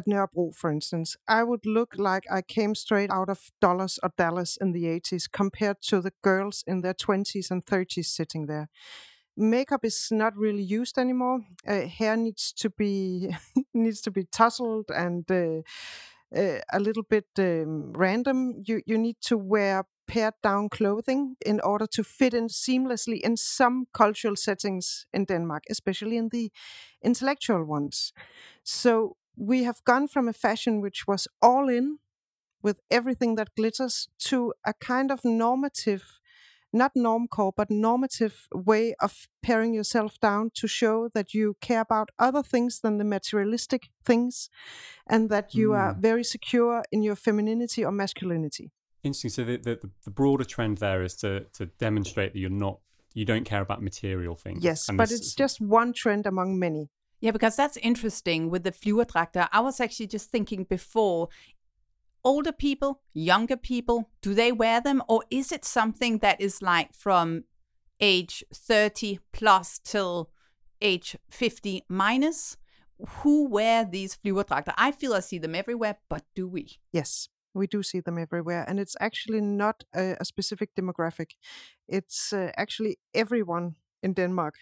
at 0.00 0.06
Nørrebro, 0.06 0.52
for 0.60 0.70
instance. 0.70 1.18
I 1.28 1.42
would 1.44 1.64
look 1.66 1.94
like 1.98 2.24
I 2.38 2.42
came 2.42 2.74
straight 2.74 3.10
out 3.10 3.28
of 3.30 3.38
Dollars 3.62 3.98
or 4.02 4.10
Dallas 4.18 4.58
in 4.60 4.72
the 4.72 4.86
80s 4.86 5.28
compared 5.28 5.76
to 5.90 6.00
the 6.00 6.12
girls 6.22 6.64
in 6.66 6.82
their 6.82 6.94
20s 6.94 7.50
and 7.50 7.64
30s 7.66 8.08
sitting 8.16 8.46
there. 8.46 8.68
Makeup 9.36 9.84
is 9.84 10.08
not 10.12 10.36
really 10.36 10.62
used 10.80 10.98
anymore. 10.98 11.40
Uh, 11.66 11.86
hair 11.98 12.16
needs 12.16 12.52
to 12.52 12.70
be 12.70 13.34
needs 13.74 14.00
to 14.02 14.10
be 14.10 14.24
tousled 14.24 14.90
and 14.90 15.30
uh, 15.30 15.62
uh, 16.36 16.60
a 16.72 16.80
little 16.80 17.02
bit 17.02 17.26
um, 17.38 17.92
random. 17.92 18.62
You 18.66 18.82
you 18.86 18.98
need 18.98 19.16
to 19.28 19.36
wear 19.38 19.84
pared 20.06 20.34
down 20.42 20.68
clothing 20.68 21.36
in 21.46 21.60
order 21.60 21.86
to 21.86 22.02
fit 22.04 22.34
in 22.34 22.48
seamlessly 22.48 23.20
in 23.20 23.36
some 23.36 23.86
cultural 23.92 24.36
settings 24.36 25.06
in 25.12 25.24
Denmark, 25.24 25.64
especially 25.70 26.16
in 26.16 26.28
the 26.30 26.50
intellectual 27.02 27.64
ones. 27.64 28.12
So 28.64 29.16
we 29.40 29.64
have 29.64 29.82
gone 29.84 30.06
from 30.08 30.28
a 30.28 30.32
fashion 30.46 30.80
which 30.82 31.06
was 31.06 31.26
all 31.40 31.68
in 31.68 31.98
with 32.62 32.78
everything 32.90 33.36
that 33.36 33.54
glitters 33.56 34.08
to 34.18 34.52
a 34.64 34.74
kind 34.74 35.10
of 35.10 35.20
normative 35.24 36.02
not 36.72 36.92
normcore 36.94 37.52
but 37.56 37.68
normative 37.70 38.34
way 38.54 38.94
of 39.00 39.12
paring 39.42 39.74
yourself 39.74 40.12
down 40.20 40.50
to 40.54 40.68
show 40.68 41.08
that 41.14 41.34
you 41.34 41.56
care 41.60 41.80
about 41.80 42.10
other 42.26 42.42
things 42.44 42.80
than 42.80 42.98
the 42.98 43.04
materialistic 43.04 43.82
things 44.04 44.48
and 45.06 45.30
that 45.30 45.46
you 45.54 45.72
are 45.72 45.92
Mm. 45.94 46.00
very 46.10 46.24
secure 46.24 46.84
in 46.92 47.02
your 47.02 47.16
femininity 47.16 47.84
or 47.84 47.92
masculinity 47.92 48.70
Interesting. 49.02 49.30
So 49.30 49.44
the, 49.44 49.56
the, 49.56 49.90
the 50.04 50.10
broader 50.10 50.44
trend 50.44 50.76
there 50.78 51.02
is 51.02 51.14
to, 51.22 51.30
to 51.54 51.66
demonstrate 51.86 52.34
that 52.34 52.38
you're 52.38 52.58
not, 52.66 52.76
you 53.14 53.24
don't 53.24 53.46
care 53.52 53.62
about 53.62 53.80
material 53.82 54.36
things. 54.36 54.62
yes 54.62 54.88
but 55.00 55.10
it's 55.10 55.34
just 55.34 55.56
one 55.60 55.92
trend 56.02 56.26
among 56.26 56.58
many 56.58 56.90
Yeah, 57.20 57.32
because 57.32 57.56
that's 57.56 57.76
interesting 57.76 58.50
with 58.50 58.64
the 58.64 58.72
flyverdragter. 58.72 59.48
I 59.52 59.60
was 59.60 59.80
actually 59.80 60.06
just 60.06 60.30
thinking 60.30 60.64
before 60.64 61.28
older 62.24 62.52
people, 62.52 63.00
younger 63.12 63.56
people, 63.56 64.10
do 64.22 64.34
they 64.34 64.52
wear 64.52 64.80
them 64.80 65.02
or 65.08 65.22
is 65.30 65.52
it 65.52 65.64
something 65.64 66.18
that 66.18 66.40
is 66.40 66.62
like 66.62 66.94
from 66.94 67.44
age 68.00 68.42
30 68.54 69.18
plus 69.32 69.78
till 69.78 70.30
age 70.80 71.16
50 71.30 71.84
minus? 71.88 72.56
Who 73.22 73.48
wear 73.48 73.84
these 73.84 74.16
flyverdragter? 74.16 74.74
I 74.76 74.92
feel 74.92 75.14
I 75.14 75.20
see 75.20 75.38
them 75.38 75.54
everywhere, 75.54 75.96
but 76.08 76.22
do 76.34 76.48
we? 76.48 76.78
Yes, 76.92 77.28
we 77.54 77.66
do 77.66 77.82
see 77.82 78.00
them 78.00 78.18
everywhere, 78.18 78.64
and 78.68 78.78
it's 78.78 78.94
actually 79.00 79.40
not 79.40 79.84
a, 79.94 80.16
a 80.20 80.24
specific 80.24 80.74
demographic. 80.74 81.30
It's 81.88 82.32
uh, 82.32 82.52
actually 82.58 82.98
everyone 83.14 83.76
in 84.02 84.12
Denmark 84.12 84.54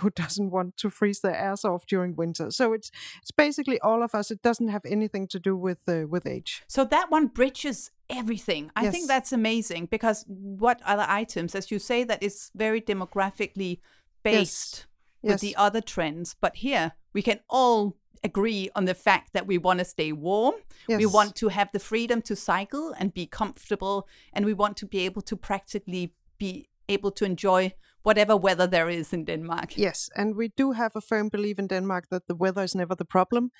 who 0.00 0.10
doesn't 0.10 0.50
want 0.50 0.76
to 0.78 0.90
freeze 0.90 1.20
their 1.20 1.34
ass 1.34 1.64
off 1.64 1.86
during 1.86 2.14
winter. 2.16 2.50
So 2.50 2.72
it's 2.72 2.90
it's 3.22 3.30
basically 3.30 3.80
all 3.80 4.02
of 4.02 4.14
us. 4.14 4.30
It 4.30 4.42
doesn't 4.42 4.68
have 4.68 4.84
anything 4.86 5.26
to 5.28 5.38
do 5.38 5.56
with 5.56 5.78
uh, 5.88 6.06
with 6.08 6.26
age. 6.26 6.62
So 6.68 6.84
that 6.84 7.10
one 7.10 7.26
bridges 7.26 7.90
everything. 8.08 8.70
I 8.76 8.88
think 8.88 9.08
that's 9.08 9.32
amazing 9.32 9.86
because 9.86 10.24
what 10.28 10.80
other 10.84 11.06
items, 11.08 11.54
as 11.54 11.70
you 11.70 11.78
say, 11.78 12.04
that 12.04 12.22
is 12.22 12.50
very 12.54 12.80
demographically 12.80 13.80
based 14.22 14.86
with 15.22 15.32
Yes. 15.32 15.40
the 15.40 15.56
other 15.56 15.80
trends. 15.80 16.36
But 16.40 16.56
here 16.56 16.92
we 17.12 17.22
can 17.22 17.40
all 17.48 17.96
agree 18.22 18.70
on 18.74 18.84
the 18.84 18.94
fact 18.94 19.32
that 19.32 19.46
we 19.46 19.58
want 19.58 19.78
to 19.78 19.84
stay 19.84 20.12
warm. 20.12 20.54
Yes. 20.88 20.98
We 20.98 21.06
want 21.06 21.34
to 21.36 21.48
have 21.48 21.70
the 21.72 21.78
freedom 21.78 22.22
to 22.22 22.36
cycle 22.36 22.94
and 22.98 23.12
be 23.12 23.26
comfortable. 23.26 24.08
And 24.32 24.44
we 24.44 24.54
want 24.54 24.76
to 24.78 24.86
be 24.86 25.00
able 25.00 25.22
to 25.22 25.36
practically 25.36 26.12
be 26.38 26.68
able 26.88 27.10
to 27.12 27.24
enjoy 27.24 27.72
whatever 28.06 28.36
weather 28.36 28.68
there 28.68 28.92
is 29.00 29.12
in 29.12 29.24
Denmark. 29.24 29.76
Yes, 29.76 30.10
and 30.16 30.36
we 30.36 30.48
do 30.56 30.72
have 30.72 30.90
a 30.94 31.00
firm 31.00 31.28
belief 31.28 31.58
in 31.58 31.66
Denmark 31.68 32.04
that 32.10 32.26
the 32.26 32.36
weather 32.38 32.62
is 32.64 32.74
never 32.74 32.94
the 32.96 33.04
problem, 33.04 33.50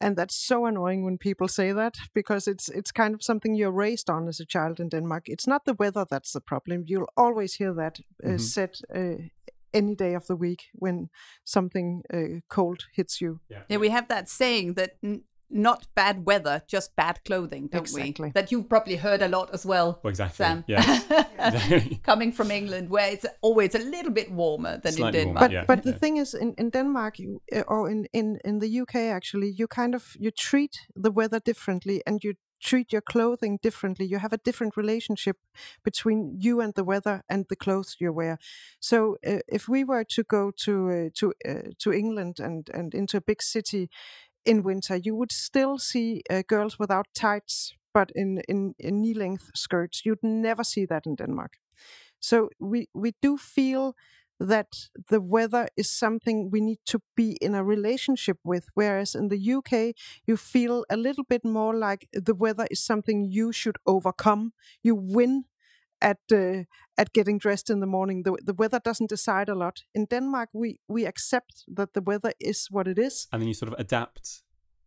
and 0.00 0.16
that's 0.18 0.46
so 0.46 0.66
annoying 0.66 1.04
when 1.04 1.18
people 1.18 1.48
say 1.48 1.72
that 1.74 1.94
because 2.14 2.50
it's 2.50 2.68
it's 2.68 2.92
kind 2.92 3.14
of 3.14 3.22
something 3.22 3.56
you're 3.56 3.84
raised 3.86 4.10
on 4.10 4.28
as 4.28 4.40
a 4.40 4.46
child 4.46 4.80
in 4.80 4.88
Denmark. 4.90 5.22
It's 5.28 5.46
not 5.46 5.64
the 5.64 5.74
weather 5.78 6.04
that's 6.10 6.32
the 6.32 6.40
problem. 6.40 6.84
You'll 6.86 7.12
always 7.16 7.54
hear 7.58 7.74
that 7.74 7.98
uh, 8.24 8.28
Mhm. 8.32 8.40
said 8.40 8.70
uh, 8.94 9.16
any 9.72 9.94
day 9.94 10.16
of 10.16 10.26
the 10.26 10.36
week 10.36 10.60
when 10.82 11.08
something 11.44 12.02
uh, 12.14 12.40
cold 12.56 12.78
hits 12.96 13.20
you. 13.20 13.38
Yeah, 13.70 13.80
we 13.80 13.90
have 13.90 14.06
that 14.08 14.28
saying 14.28 14.74
that 14.74 14.90
n- 15.02 15.22
not 15.50 15.86
bad 15.94 16.26
weather, 16.26 16.62
just 16.66 16.96
bad 16.96 17.24
clothing, 17.24 17.68
don't 17.68 17.82
Exactly. 17.82 18.26
we? 18.26 18.32
That 18.32 18.50
you've 18.50 18.68
probably 18.68 18.96
heard 18.96 19.22
a 19.22 19.28
lot 19.28 19.50
as 19.52 19.64
well. 19.64 20.00
Well, 20.02 20.10
exactly. 20.10 20.44
Sam. 20.44 20.64
Yeah. 20.66 21.00
Exactly. 21.38 22.00
Coming 22.02 22.32
from 22.32 22.50
England, 22.50 22.88
where 22.88 23.12
it's 23.12 23.26
always 23.42 23.74
a 23.74 23.78
little 23.78 24.10
bit 24.10 24.32
warmer 24.32 24.80
than 24.82 24.92
Slightly 24.92 25.20
in 25.20 25.26
warmer, 25.26 25.40
Denmark. 25.40 25.50
But 25.50 25.52
yeah, 25.52 25.64
but 25.66 25.82
the 25.84 25.90
yeah. 25.90 25.98
thing 25.98 26.16
is, 26.16 26.34
in, 26.34 26.54
in 26.58 26.70
Denmark 26.70 27.18
you, 27.18 27.42
uh, 27.54 27.62
or 27.68 27.90
in, 27.90 28.06
in 28.12 28.38
in 28.44 28.58
the 28.58 28.80
UK, 28.80 28.94
actually, 29.14 29.50
you 29.50 29.66
kind 29.68 29.94
of 29.94 30.16
you 30.18 30.30
treat 30.30 30.86
the 30.94 31.10
weather 31.10 31.40
differently, 31.40 32.02
and 32.06 32.24
you 32.24 32.34
treat 32.60 32.92
your 32.92 33.02
clothing 33.02 33.58
differently. 33.62 34.06
You 34.06 34.18
have 34.18 34.32
a 34.32 34.40
different 34.44 34.76
relationship 34.76 35.36
between 35.84 36.36
you 36.40 36.60
and 36.60 36.74
the 36.74 36.84
weather 36.84 37.22
and 37.28 37.46
the 37.48 37.56
clothes 37.56 37.96
you 38.00 38.12
wear. 38.12 38.38
So, 38.80 39.16
uh, 39.26 39.40
if 39.48 39.68
we 39.68 39.84
were 39.84 40.04
to 40.04 40.22
go 40.22 40.50
to 40.64 40.90
uh, 40.90 41.10
to 41.14 41.32
uh, 41.48 41.70
to 41.78 41.92
England 41.92 42.40
and 42.40 42.70
and 42.74 42.94
into 42.94 43.16
a 43.16 43.20
big 43.20 43.42
city 43.42 43.88
in 44.46 44.62
winter, 44.62 44.96
you 44.96 45.14
would 45.16 45.32
still 45.32 45.78
see 45.78 46.22
uh, 46.30 46.42
girls 46.48 46.78
without 46.78 47.06
tights 47.14 47.74
but 47.94 48.10
in, 48.14 48.42
in, 48.46 48.74
in 48.78 49.00
knee 49.00 49.14
length 49.14 49.50
skirts. 49.54 50.04
You'd 50.04 50.22
never 50.22 50.62
see 50.62 50.84
that 50.86 51.06
in 51.06 51.14
Denmark. 51.14 51.54
So 52.20 52.50
we, 52.60 52.88
we 52.94 53.14
do 53.22 53.36
feel 53.36 53.94
that 54.38 54.68
the 55.08 55.20
weather 55.20 55.68
is 55.76 55.90
something 55.90 56.50
we 56.50 56.60
need 56.60 56.78
to 56.86 57.00
be 57.16 57.38
in 57.40 57.54
a 57.54 57.64
relationship 57.64 58.38
with. 58.44 58.66
Whereas 58.74 59.14
in 59.14 59.28
the 59.28 59.38
UK, 59.38 59.94
you 60.26 60.36
feel 60.36 60.84
a 60.90 60.96
little 60.96 61.24
bit 61.24 61.44
more 61.44 61.74
like 61.74 62.06
the 62.12 62.34
weather 62.34 62.66
is 62.70 62.84
something 62.84 63.24
you 63.24 63.50
should 63.52 63.76
overcome. 63.86 64.52
You 64.82 64.94
win 64.94 65.44
at 66.00 66.18
uh, 66.32 66.64
at 66.96 67.12
getting 67.12 67.38
dressed 67.38 67.70
in 67.70 67.80
the 67.80 67.86
morning. 67.86 68.22
The 68.22 68.36
the 68.44 68.54
weather 68.54 68.80
doesn't 68.84 69.10
decide 69.10 69.48
a 69.48 69.54
lot. 69.54 69.82
In 69.94 70.06
Denmark, 70.06 70.50
we 70.52 70.80
we 70.88 71.06
accept 71.06 71.64
that 71.76 71.92
the 71.92 72.02
weather 72.02 72.32
is 72.38 72.68
what 72.70 72.86
it 72.86 72.98
is. 72.98 73.28
And 73.32 73.40
then 73.40 73.48
you 73.48 73.54
sort 73.54 73.72
of 73.72 73.78
adapt. 73.78 74.42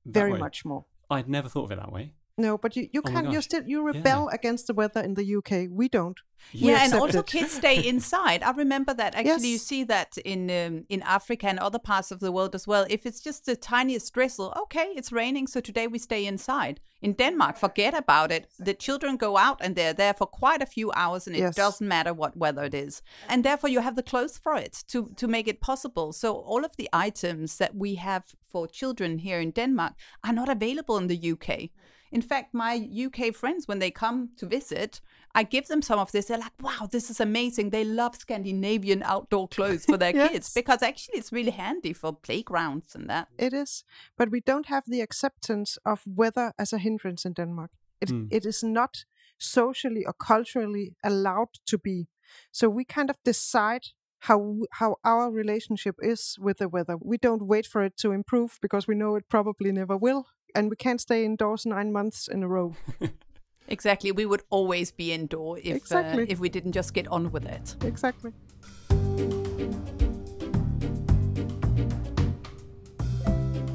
Very 0.06 0.34
way. 0.34 0.40
much 0.40 0.66
more. 0.66 0.86
I'd 1.10 1.30
never 1.30 1.50
thought 1.50 1.66
of 1.66 1.72
it 1.72 1.80
that 1.80 1.92
way. 1.92 2.14
No, 2.40 2.58
but 2.58 2.76
you, 2.76 2.88
you 2.94 3.02
Oh 3.06 3.12
can't. 3.12 3.32
You 3.34 3.42
still 3.42 3.64
you 3.68 3.86
rebel 3.88 4.30
against 4.30 4.68
the 4.68 4.74
weather 4.74 5.02
in 5.04 5.14
the 5.16 5.36
UK. 5.38 5.52
We 5.80 5.88
don't. 5.90 6.20
We 6.54 6.70
yeah, 6.70 6.84
and 6.86 6.94
also 6.94 7.20
it. 7.20 7.26
kids 7.28 7.52
stay 7.52 7.88
inside. 7.94 8.44
I 8.44 8.52
remember 8.52 8.94
that 8.96 9.14
actually. 9.16 9.50
You 9.52 9.58
see 9.60 9.86
that 9.86 10.18
in 10.26 10.50
um, 10.50 10.86
in 10.90 11.02
Africa 11.04 11.48
and 11.48 11.60
other 11.60 11.80
parts 11.80 12.12
of 12.12 12.20
the 12.20 12.32
world 12.32 12.56
as 12.56 12.68
well. 12.68 12.86
If 12.90 13.06
it's 13.06 13.20
just 13.26 13.46
the 13.46 13.56
tiniest 13.56 14.14
drizzle, 14.14 14.54
okay, 14.64 14.94
it's 14.96 15.12
raining, 15.12 15.48
so 15.48 15.60
today 15.62 15.88
we 15.88 16.00
stay 16.00 16.26
inside. 16.26 16.80
In 17.02 17.14
Denmark, 17.14 17.58
forget 17.58 17.94
about 17.94 18.32
it. 18.32 18.48
The 18.66 18.74
children 18.74 19.18
go 19.18 19.38
out 19.38 19.58
and 19.62 19.76
they're 19.76 19.94
there 19.96 20.14
for 20.14 20.28
quite 20.28 20.62
a 20.64 20.66
few 20.76 20.92
hours, 20.96 21.28
and 21.28 21.36
it 21.36 21.40
Yes. 21.42 21.56
doesn't 21.56 21.88
matter 21.88 22.14
what 22.14 22.38
weather 22.38 22.64
it 22.66 22.74
is. 22.74 23.02
And 23.28 23.44
therefore, 23.44 23.72
you 23.72 23.82
have 23.82 23.96
the 23.96 24.10
clothes 24.10 24.40
for 24.44 24.56
it 24.56 24.84
to 24.88 25.10
to 25.16 25.28
make 25.28 25.50
it 25.50 25.60
possible. 25.60 26.14
So 26.14 26.28
all 26.52 26.64
of 26.66 26.72
the 26.78 26.90
items 27.08 27.58
that 27.58 27.72
we 27.76 27.96
have 27.96 28.24
for 28.52 28.68
children 28.68 29.20
here 29.20 29.42
in 29.42 29.52
Denmark 29.52 29.94
are 30.24 30.34
not 30.36 30.50
available 30.50 30.98
in 31.02 31.08
the 31.08 31.32
UK. 31.34 31.70
In 32.12 32.22
fact, 32.22 32.54
my 32.54 32.90
UK 33.06 33.34
friends, 33.36 33.68
when 33.68 33.80
they 33.80 33.92
come 33.92 34.30
to 34.38 34.46
visit, 34.48 35.02
I 35.36 35.44
give 35.44 35.68
them 35.68 35.82
some 35.82 36.00
of 36.00 36.12
this. 36.12 36.26
They're 36.26 36.40
like, 36.40 36.60
wow, 36.62 36.88
this 36.92 37.10
is 37.10 37.20
amazing. 37.20 37.70
They 37.70 37.84
love 37.84 38.16
Scandinavian 38.16 39.04
outdoor 39.04 39.48
clothes 39.48 39.86
for 39.86 39.98
their 39.98 40.14
kids 40.30 40.54
because 40.54 40.82
actually 40.82 41.20
it's 41.20 41.32
really 41.32 41.52
handy 41.52 41.94
for 41.94 42.14
playgrounds 42.14 42.96
and 42.96 43.10
that. 43.10 43.28
It 43.38 43.54
is, 43.54 43.84
but 44.18 44.32
we 44.32 44.42
don't 44.42 44.66
have 44.68 44.84
the 44.88 45.02
acceptance 45.02 45.78
of 45.86 46.02
weather 46.06 46.54
as 46.58 46.74
a 46.74 46.78
hindrance 46.78 47.26
in 47.26 47.34
Denmark. 47.34 47.72
It, 48.02 48.10
Hmm. 48.10 48.28
it 48.32 48.46
is 48.46 48.64
not 48.64 49.06
socially 49.38 50.06
or 50.06 50.14
culturally 50.14 50.96
allowed 51.04 51.60
to 51.66 51.78
be. 51.78 52.08
So 52.52 52.70
we 52.70 52.86
kind 52.86 53.10
of 53.10 53.18
decide 53.26 53.82
how 54.20 54.56
how 54.72 54.96
our 55.04 55.32
relationship 55.32 55.96
is 56.02 56.36
with 56.40 56.58
the 56.58 56.68
weather. 56.68 56.98
We 56.98 57.18
don't 57.18 57.48
wait 57.48 57.66
for 57.68 57.84
it 57.86 57.98
to 57.98 58.12
improve 58.12 58.58
because 58.62 58.88
we 58.88 58.96
know 58.96 59.16
it 59.18 59.30
probably 59.30 59.72
never 59.72 59.96
will, 59.98 60.26
and 60.56 60.70
we 60.70 60.76
can't 60.76 61.02
stay 61.02 61.26
indoors 61.26 61.66
nine 61.66 61.92
months 61.92 62.28
in 62.28 62.44
a 62.44 62.48
row. 62.48 62.76
Exactly. 63.68 64.12
We 64.12 64.26
would 64.26 64.42
always 64.50 64.92
be 64.92 65.14
indoor 65.14 65.60
if 65.60 65.76
Exactly. 65.76 66.24
uh, 66.24 66.26
if 66.30 66.40
we 66.40 66.50
didn't 66.50 66.72
just 66.72 66.94
get 66.94 67.08
on 67.08 67.32
with 67.32 67.46
it. 67.46 67.76
exactly. 67.86 68.32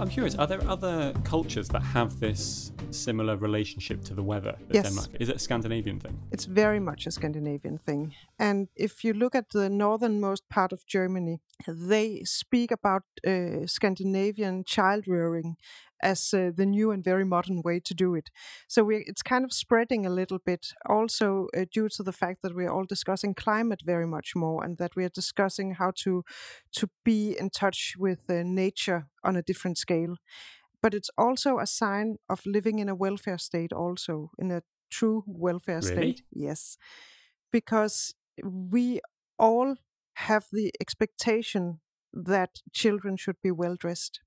I'm 0.00 0.10
curious, 0.10 0.34
are 0.34 0.46
there 0.46 0.62
other 0.68 1.14
cultures 1.24 1.68
that 1.68 1.80
have 1.82 2.18
this 2.20 2.72
similar 2.90 3.36
relationship 3.36 4.02
to 4.04 4.14
the 4.14 4.22
weather 4.22 4.54
that 4.68 4.74
Yes. 4.74 4.84
Denmark? 4.84 5.08
Is 5.20 5.28
it 5.28 5.36
a 5.36 5.38
Scandinavian 5.38 6.00
thing? 6.00 6.18
It's 6.30 6.44
very 6.46 6.80
much 6.80 7.06
a 7.06 7.10
Scandinavian 7.10 7.78
thing. 7.78 8.12
And 8.38 8.68
if 8.76 9.04
you 9.04 9.14
look 9.14 9.34
at 9.34 9.50
the 9.50 9.68
northernmost 9.70 10.48
part 10.48 10.72
of 10.72 10.84
Germany, 10.86 11.40
they 11.66 12.22
speak 12.24 12.70
about 12.72 13.02
uh, 13.26 13.66
Scandinavian 13.66 14.64
child 14.64 15.06
rearing 15.06 15.56
as 16.04 16.34
uh, 16.34 16.50
the 16.54 16.66
new 16.66 16.92
and 16.92 17.02
very 17.02 17.24
modern 17.24 17.62
way 17.62 17.80
to 17.80 17.94
do 17.94 18.14
it. 18.14 18.30
So 18.68 18.84
we, 18.84 19.04
it's 19.06 19.22
kind 19.22 19.44
of 19.44 19.52
spreading 19.52 20.06
a 20.06 20.10
little 20.10 20.38
bit, 20.38 20.66
also 20.86 21.48
uh, 21.56 21.64
due 21.72 21.88
to 21.88 22.02
the 22.02 22.12
fact 22.12 22.42
that 22.42 22.54
we're 22.54 22.70
all 22.70 22.84
discussing 22.84 23.34
climate 23.34 23.82
very 23.84 24.06
much 24.06 24.36
more, 24.36 24.64
and 24.64 24.78
that 24.78 24.94
we 24.96 25.04
are 25.04 25.14
discussing 25.14 25.74
how 25.74 25.92
to 26.04 26.22
to 26.72 26.88
be 27.04 27.36
in 27.40 27.50
touch 27.50 27.94
with 27.98 28.30
uh, 28.30 28.42
nature 28.44 29.06
on 29.22 29.36
a 29.36 29.42
different 29.42 29.78
scale. 29.78 30.16
But 30.82 30.94
it's 30.94 31.10
also 31.16 31.58
a 31.58 31.66
sign 31.66 32.16
of 32.28 32.46
living 32.46 32.78
in 32.78 32.88
a 32.88 32.94
welfare 32.94 33.38
state, 33.38 33.72
also 33.72 34.30
in 34.38 34.50
a 34.50 34.62
true 34.90 35.24
welfare 35.26 35.80
Really? 35.80 36.12
state. 36.12 36.22
Yes, 36.30 36.76
because 37.50 38.14
we 38.44 39.00
all 39.38 39.76
have 40.14 40.46
the 40.52 40.70
expectation 40.80 41.80
that 42.12 42.62
children 42.72 43.16
should 43.16 43.36
be 43.42 43.50
well 43.50 43.76
dressed 43.76 44.20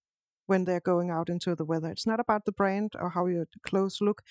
when 0.47 0.65
they're 0.65 0.81
going 0.93 1.11
out 1.11 1.29
into 1.29 1.55
the 1.55 1.65
weather. 1.65 1.91
It's 1.91 2.07
not 2.07 2.19
about 2.19 2.45
the 2.45 2.51
brand 2.51 2.93
or 2.99 3.09
how 3.11 3.27
your 3.27 3.45
clothes 3.69 3.99
look. 4.01 4.21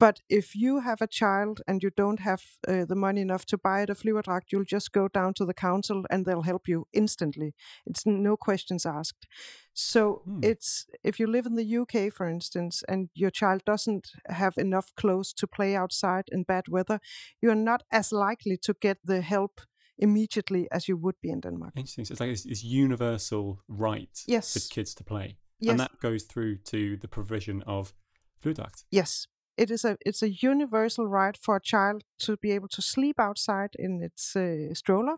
But 0.00 0.20
if 0.28 0.56
you 0.56 0.80
have 0.80 1.00
a 1.00 1.06
child 1.06 1.60
and 1.68 1.80
you 1.82 1.90
don't 1.96 2.20
have 2.20 2.42
uh, 2.68 2.84
the 2.88 2.96
money 2.96 3.20
enough 3.20 3.44
to 3.46 3.56
buy 3.58 3.82
it 3.82 3.90
a 3.90 3.94
flyverdragt, 3.94 4.50
you'll 4.50 4.64
just 4.72 4.90
go 4.92 5.06
down 5.08 5.32
to 5.34 5.44
the 5.46 5.54
council 5.54 6.02
and 6.10 6.26
they'll 6.26 6.42
help 6.42 6.66
you 6.68 6.86
instantly. 6.92 7.54
It's 7.86 8.04
no 8.04 8.36
questions 8.36 8.84
asked. 8.86 9.28
So 9.74 10.22
Hmm. 10.24 10.40
it's 10.42 10.86
if 11.04 11.20
you 11.20 11.30
live 11.30 11.46
in 11.46 11.54
the 11.56 11.78
UK, 11.78 12.10
for 12.12 12.26
instance, 12.28 12.82
and 12.88 13.10
your 13.14 13.30
child 13.30 13.60
doesn't 13.64 14.08
have 14.28 14.54
enough 14.60 14.90
clothes 14.96 15.32
to 15.34 15.46
play 15.46 15.76
outside 15.76 16.24
in 16.32 16.44
bad 16.44 16.64
weather, 16.68 16.98
you're 17.40 17.64
not 17.64 17.82
as 17.90 18.10
likely 18.12 18.56
to 18.56 18.74
get 18.80 18.98
the 19.04 19.20
help 19.20 19.60
immediately 19.98 20.66
as 20.70 20.88
you 20.88 20.96
would 20.96 21.20
be 21.22 21.28
in 21.30 21.40
Denmark. 21.40 21.74
Interesting. 21.76 22.04
So 22.06 22.12
it's 22.12 22.20
like 22.20 22.30
this, 22.30 22.42
this 22.44 22.64
universal 22.64 23.58
right 23.68 24.24
Yes. 24.26 24.52
for 24.52 24.74
kids 24.74 24.94
to 24.94 25.04
play. 25.04 25.36
Yes. 25.62 25.70
And 25.70 25.80
that 25.80 26.00
goes 26.00 26.24
through 26.24 26.56
to 26.56 26.96
the 26.96 27.08
provision 27.08 27.62
of 27.62 27.94
Flyverdragt. 28.42 28.84
Yes, 28.90 29.28
it 29.56 29.70
is 29.70 29.84
a 29.84 29.96
it's 30.04 30.22
a 30.22 30.30
universal 30.30 31.06
right 31.06 31.36
for 31.36 31.56
a 31.56 31.60
child 31.60 32.02
to 32.18 32.36
be 32.36 32.50
able 32.50 32.68
to 32.68 32.82
sleep 32.82 33.20
outside 33.20 33.70
in 33.78 34.02
its 34.02 34.34
uh, 34.34 34.74
stroller 34.74 35.16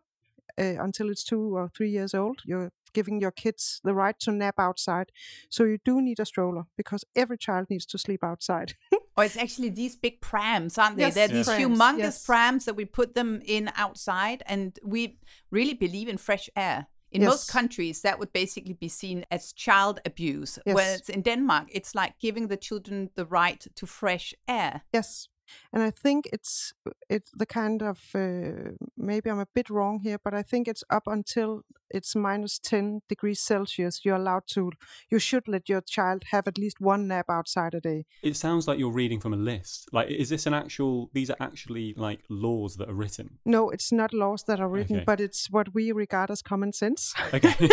uh, 0.59 0.77
until 0.85 1.11
it's 1.11 1.25
two 1.25 1.57
or 1.57 1.71
three 1.75 1.91
years 1.91 2.15
old. 2.15 2.41
You're 2.45 2.73
giving 2.93 3.21
your 3.21 3.31
kids 3.31 3.81
the 3.85 3.95
right 3.95 4.19
to 4.21 4.33
nap 4.33 4.57
outside, 4.59 5.11
so 5.49 5.65
you 5.65 5.79
do 5.83 6.03
need 6.03 6.21
a 6.21 6.27
stroller 6.27 6.65
because 6.77 7.05
every 7.17 7.39
child 7.39 7.71
needs 7.71 7.87
to 7.87 7.99
sleep 7.99 8.23
outside. 8.23 8.75
Or 9.17 9.25
it's 9.25 9.37
actually 9.37 9.69
these 9.69 9.95
big 9.95 10.21
prams, 10.21 10.77
aren't 10.77 10.97
they? 10.97 11.05
Yes, 11.05 11.15
They're 11.15 11.29
these 11.29 11.47
Prams, 11.47 11.79
humongous 11.79 11.99
yes. 11.99 12.27
prams 12.27 12.65
that 12.65 12.75
we 12.75 12.85
put 12.85 13.15
them 13.15 13.41
in 13.45 13.71
outside, 13.77 14.43
and 14.47 14.77
we 14.83 15.19
really 15.53 15.75
believe 15.75 16.09
in 16.09 16.19
fresh 16.19 16.51
air. 16.57 16.89
In 17.15 17.23
Yes. 17.23 17.31
most 17.31 17.53
countries, 17.53 18.01
that 18.01 18.19
would 18.19 18.33
basically 18.33 18.75
be 18.75 18.89
seen 18.89 19.25
as 19.31 19.53
child 19.55 20.01
abuse. 20.05 20.59
Yes. 20.67 20.75
Whereas 20.75 21.09
in 21.09 21.23
Denmark, 21.23 21.69
it's 21.73 21.95
like 21.95 22.13
giving 22.21 22.49
the 22.49 22.57
children 22.57 23.11
the 23.15 23.25
right 23.25 23.67
to 23.75 23.87
fresh 23.87 24.35
air. 24.49 24.81
yes, 24.93 25.29
and 25.73 25.83
I 25.83 25.91
think 26.03 26.25
it's 26.33 26.75
it's 27.11 27.31
the 27.39 27.47
kind 27.47 27.83
of 27.83 27.99
uh, 28.15 28.73
maybe 28.97 29.31
I'm 29.31 29.41
a 29.41 29.47
bit 29.55 29.69
wrong 29.71 30.01
here, 30.05 30.19
but 30.25 30.35
I 30.35 30.43
think 30.43 30.69
it's 30.69 30.85
up 30.91 31.07
until 31.07 31.61
it's 31.95 32.15
minus 32.15 32.59
ten 32.59 33.01
degrees 33.09 33.41
Celsius. 33.41 34.01
You're 34.05 34.17
allowed 34.17 34.47
to. 34.49 34.73
You 35.11 35.19
should 35.19 35.47
let 35.49 35.69
your 35.69 35.81
child 35.81 36.25
have 36.33 36.47
at 36.49 36.59
least 36.59 36.81
one 36.81 37.09
nap 37.09 37.27
outside 37.29 37.75
a 37.75 37.81
day. 37.81 38.05
It 38.23 38.37
sounds 38.37 38.67
like 38.69 38.79
you're 38.79 38.93
reading 39.03 39.21
from 39.21 39.33
a 39.33 39.37
list. 39.53 39.89
Like, 39.93 40.09
is 40.11 40.29
this 40.29 40.47
an 40.47 40.55
actual? 40.55 41.11
These 41.13 41.31
are 41.31 41.37
actually 41.41 41.95
like 41.97 42.21
laws 42.29 42.77
that 42.77 42.89
are 42.89 42.95
written. 42.95 43.39
No, 43.45 43.71
it's 43.71 43.93
not 43.93 44.13
laws 44.13 44.45
that 44.49 44.61
are 44.61 44.69
written, 44.69 44.97
Okay. 44.97 45.05
but 45.05 45.21
it's 45.21 45.51
what 45.51 45.75
we 45.75 45.93
regard 45.93 46.31
as 46.31 46.43
common 46.43 46.73
sense. 46.73 47.15
Okay. 47.33 47.55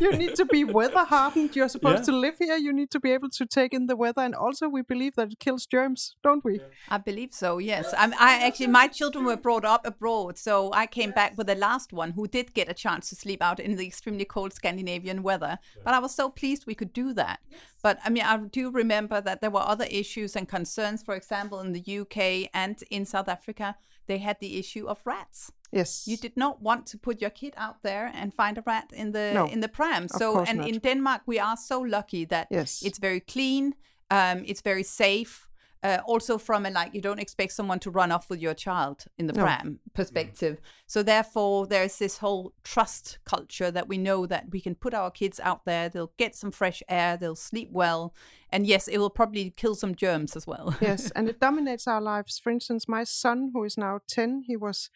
you 0.00 0.12
need 0.12 0.34
to 0.36 0.44
be 0.44 0.64
weather 0.64 1.04
hardened. 1.04 1.54
You're 1.54 1.68
supposed 1.68 2.00
Yeah. 2.00 2.12
to 2.12 2.12
live 2.12 2.36
here. 2.38 2.56
You 2.56 2.72
need 2.72 2.90
to 2.90 3.00
be 3.00 3.12
able 3.12 3.30
to 3.30 3.46
take 3.46 3.72
in 3.74 3.86
the 3.86 3.96
weather. 3.96 4.22
And 4.22 4.34
also, 4.34 4.68
we 4.68 4.82
believe 4.82 5.14
that 5.16 5.32
it 5.32 5.38
kills 5.38 5.66
germs, 5.66 6.16
don't 6.22 6.44
we? 6.44 6.60
I 6.88 6.98
believe 6.98 7.32
so. 7.32 7.58
Yes, 7.58 7.94
I'm, 7.96 8.12
I 8.14 8.46
actually 8.46 8.68
my 8.68 8.88
children 8.88 9.24
were 9.24 9.36
brought 9.36 9.64
up 9.64 9.86
abroad, 9.86 10.38
so 10.38 10.70
I 10.72 10.86
came 10.86 11.10
back 11.12 11.36
with 11.36 11.46
the 11.46 11.54
last 11.54 11.92
one 11.92 12.12
who 12.12 12.26
did 12.26 12.54
get 12.54 12.68
a 12.70 12.74
chance 12.74 13.08
to 13.10 13.14
sleep 13.16 13.27
out 13.36 13.60
in 13.60 13.76
the 13.76 13.86
extremely 13.86 14.24
cold 14.24 14.52
Scandinavian 14.52 15.22
weather. 15.22 15.58
But 15.84 15.94
I 15.94 15.98
was 15.98 16.14
so 16.14 16.28
pleased 16.30 16.66
we 16.66 16.74
could 16.74 16.92
do 16.92 17.12
that. 17.14 17.40
But 17.82 17.98
I 18.04 18.10
mean, 18.10 18.22
I 18.24 18.36
do 18.36 18.70
remember 18.70 19.20
that 19.20 19.40
there 19.40 19.50
were 19.50 19.60
other 19.60 19.86
issues 19.90 20.36
and 20.36 20.48
concerns. 20.48 21.02
For 21.02 21.14
example, 21.14 21.60
in 21.60 21.72
the 21.72 21.98
UK 22.00 22.48
and 22.54 22.82
in 22.90 23.04
South 23.04 23.28
Africa, 23.28 23.76
they 24.06 24.18
had 24.18 24.36
the 24.40 24.58
issue 24.58 24.86
of 24.88 24.98
rats. 25.04 25.52
Yes. 25.72 26.06
You 26.08 26.16
did 26.16 26.36
not 26.36 26.62
want 26.62 26.86
to 26.86 26.98
put 26.98 27.20
your 27.20 27.30
kid 27.30 27.52
out 27.56 27.82
there 27.82 28.10
and 28.14 28.32
find 28.32 28.56
a 28.58 28.62
rat 28.66 28.90
in 28.92 29.12
the 29.12 29.32
No, 29.34 29.46
in 29.46 29.60
the 29.60 29.68
pram. 29.68 30.08
So, 30.08 30.40
and 30.44 30.58
not. 30.58 30.68
in 30.68 30.78
Denmark, 30.78 31.22
we 31.26 31.38
are 31.38 31.56
so 31.56 31.80
lucky 31.80 32.24
that 32.26 32.46
Yes. 32.50 32.82
it's 32.82 32.98
very 32.98 33.20
clean. 33.20 33.74
Um, 34.10 34.44
it's 34.46 34.62
very 34.62 34.82
safe. 34.82 35.47
Uh, 35.82 35.98
also, 36.06 36.38
from 36.38 36.66
a 36.66 36.70
like, 36.70 36.92
you 36.92 37.00
don't 37.00 37.20
expect 37.20 37.52
someone 37.52 37.78
to 37.78 37.90
run 37.90 38.10
off 38.10 38.28
with 38.28 38.40
your 38.40 38.54
child 38.54 39.04
in 39.16 39.26
the 39.28 39.32
No. 39.32 39.44
pram 39.44 39.78
perspective. 39.94 40.60
So, 40.86 41.02
therefore, 41.04 41.66
there's 41.68 41.98
this 41.98 42.18
whole 42.18 42.52
trust 42.64 43.18
culture 43.24 43.70
that 43.70 43.86
we 43.88 43.96
know 43.96 44.26
that 44.26 44.50
we 44.50 44.60
can 44.60 44.74
put 44.74 44.92
our 44.92 45.10
kids 45.10 45.38
out 45.38 45.64
there. 45.64 45.88
They'll 45.88 46.12
get 46.16 46.34
some 46.34 46.50
fresh 46.50 46.82
air. 46.88 47.16
They'll 47.16 47.36
sleep 47.36 47.70
well, 47.70 48.12
and 48.50 48.66
yes, 48.66 48.88
it 48.88 48.98
will 48.98 49.10
probably 49.10 49.50
kill 49.50 49.74
some 49.76 49.94
germs 49.94 50.34
as 50.34 50.46
well. 50.46 50.74
yes, 50.80 51.10
and 51.16 51.28
it 51.28 51.38
dominates 51.38 51.86
our 51.86 52.00
lives. 52.00 52.38
For 52.38 52.50
instance, 52.50 52.88
my 52.88 53.04
son, 53.04 53.50
who 53.52 53.62
is 53.64 53.78
now 53.78 54.00
10, 54.08 54.42
he 54.46 54.56
was 54.56 54.90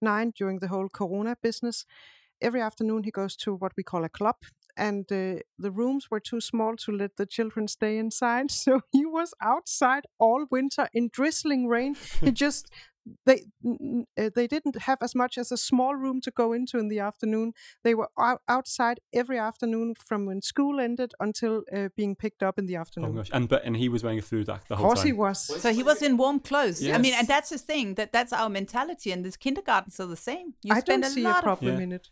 nine 0.00 0.32
during 0.34 0.60
the 0.60 0.68
whole 0.68 0.88
Corona 0.88 1.36
business. 1.42 1.84
Every 2.40 2.60
afternoon, 2.60 3.04
he 3.04 3.10
goes 3.10 3.36
to 3.36 3.54
what 3.54 3.72
we 3.76 3.82
call 3.82 4.02
a 4.02 4.08
club, 4.08 4.36
and 4.76 5.10
uh, 5.12 5.36
the 5.58 5.70
rooms 5.70 6.10
were 6.10 6.20
too 6.20 6.40
small 6.40 6.76
to 6.76 6.92
let 6.92 7.16
the 7.16 7.26
children 7.26 7.68
stay 7.68 7.98
inside. 7.98 8.50
So 8.62 8.80
he 8.92 9.04
was 9.04 9.34
outside 9.40 10.04
all 10.18 10.46
winter 10.50 10.88
in 10.92 11.08
drizzling 11.12 11.66
rain. 11.68 11.96
he 12.20 12.32
just 12.32 12.70
they 13.26 13.44
uh, 14.18 14.30
they 14.34 14.46
didn't 14.46 14.76
have 14.82 14.98
as 15.02 15.14
much 15.14 15.38
as 15.38 15.50
a 15.52 15.56
small 15.56 15.94
room 15.94 16.20
to 16.20 16.30
go 16.30 16.52
into 16.52 16.78
in 16.78 16.88
the 16.88 17.00
afternoon. 17.00 17.52
They 17.82 17.94
were 17.94 18.10
out, 18.18 18.42
outside 18.48 19.00
every 19.12 19.38
afternoon 19.38 19.94
from 20.08 20.26
when 20.26 20.40
school 20.42 20.80
ended 20.80 21.12
until 21.20 21.62
uh, 21.72 21.88
being 21.96 22.14
picked 22.16 22.42
up 22.42 22.58
in 22.58 22.66
the 22.66 22.76
Oh 22.76 22.80
afternoon. 22.80 23.14
gosh, 23.16 23.30
and 23.32 23.48
but 23.48 23.64
and 23.64 23.76
he 23.76 23.88
was 23.88 24.02
wearing 24.04 24.18
a 24.18 24.22
Flyverdragt 24.22 24.66
the 24.68 24.76
whole 24.76 24.84
time. 24.84 24.84
of 24.84 24.88
course 24.88 25.00
time. 25.00 25.06
he 25.06 25.12
was. 25.12 25.62
So 25.62 25.72
he 25.72 25.82
was 25.82 26.02
in 26.02 26.16
warm 26.16 26.40
clothes. 26.40 26.86
I 26.88 26.98
mean, 26.98 27.14
and 27.14 27.26
that's 27.26 27.50
the 27.50 27.58
thing 27.58 27.94
that 27.94 28.12
that's 28.12 28.32
our 28.32 28.48
mentality, 28.48 29.10
and 29.12 29.24
the 29.24 29.32
kindergartens 29.32 29.98
are 30.00 30.06
the 30.06 30.16
same. 30.16 30.54
You 30.62 30.74
I 30.74 30.80
spend 30.80 31.02
don't 31.02 31.10
a 31.12 31.14
see 31.14 31.22
lot 31.22 31.34
a 31.34 31.38
of 31.38 31.44
problem 31.44 31.76
Yeah. 31.76 31.82
in 31.82 31.92
it. 31.92 32.10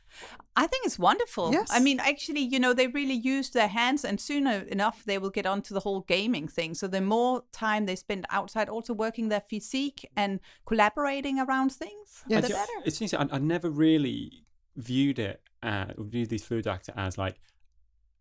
I 0.56 0.66
think 0.66 0.84
it's 0.84 0.98
wonderful. 0.98 1.52
Yes. 1.52 1.68
I 1.70 1.80
mean, 1.80 2.00
actually, 2.00 2.40
you 2.40 2.58
know, 2.58 2.72
they 2.74 2.88
really 2.88 3.14
use 3.14 3.50
their 3.50 3.68
hands, 3.68 4.04
and 4.04 4.20
sooner 4.20 4.56
enough 4.68 5.04
they 5.04 5.18
will 5.18 5.30
get 5.30 5.46
onto 5.46 5.72
the 5.74 5.80
whole 5.80 6.00
gaming 6.08 6.48
thing. 6.48 6.74
So 6.74 6.88
the 6.88 7.00
more 7.00 7.44
time 7.52 7.86
they 7.86 7.96
spend 7.96 8.26
outside, 8.30 8.68
also 8.68 8.92
working 8.92 9.28
their 9.28 9.40
physique 9.40 10.00
and 10.16 10.40
collaborating 10.80 11.38
around 11.38 11.72
things, 11.72 12.24
Yes. 12.26 12.42
the 12.42 12.48
ju- 12.48 12.54
better. 12.54 12.72
It's 12.84 13.00
interesting. 13.00 13.30
I, 13.30 13.36
I 13.36 13.38
never 13.38 13.70
really 13.70 14.44
viewed 14.76 15.18
it, 15.18 15.42
uh, 15.62 15.86
viewed 15.98 16.28
these 16.30 16.44
flyverdragter 16.46 16.90
as 16.96 17.18
like 17.18 17.40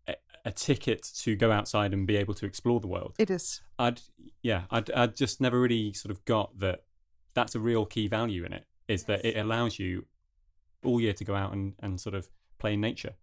a, 0.06 0.14
a 0.44 0.50
ticket 0.52 1.02
to 1.22 1.36
go 1.36 1.50
outside 1.52 1.92
and 1.92 2.06
be 2.06 2.16
able 2.16 2.34
to 2.34 2.46
explore 2.46 2.80
the 2.80 2.86
world. 2.88 3.14
It 3.18 3.30
is. 3.30 3.60
I'd 3.78 4.00
yeah, 4.42 4.62
I'd, 4.70 4.90
I'd 4.90 5.16
just 5.16 5.40
never 5.40 5.60
really 5.60 5.92
sort 5.92 6.10
of 6.10 6.24
got 6.24 6.58
that. 6.58 6.84
That's 7.34 7.54
a 7.54 7.60
real 7.60 7.86
key 7.86 8.08
value 8.08 8.44
in 8.44 8.52
it. 8.52 8.66
Is 8.88 9.04
that 9.04 9.24
it 9.24 9.36
allows 9.38 9.78
you 9.78 10.06
all 10.84 11.00
year 11.00 11.12
to 11.12 11.24
go 11.24 11.34
out 11.36 11.52
and, 11.52 11.74
and 11.80 12.00
sort 12.00 12.14
of 12.14 12.28
play 12.58 12.74
in 12.74 12.80
nature. 12.80 13.14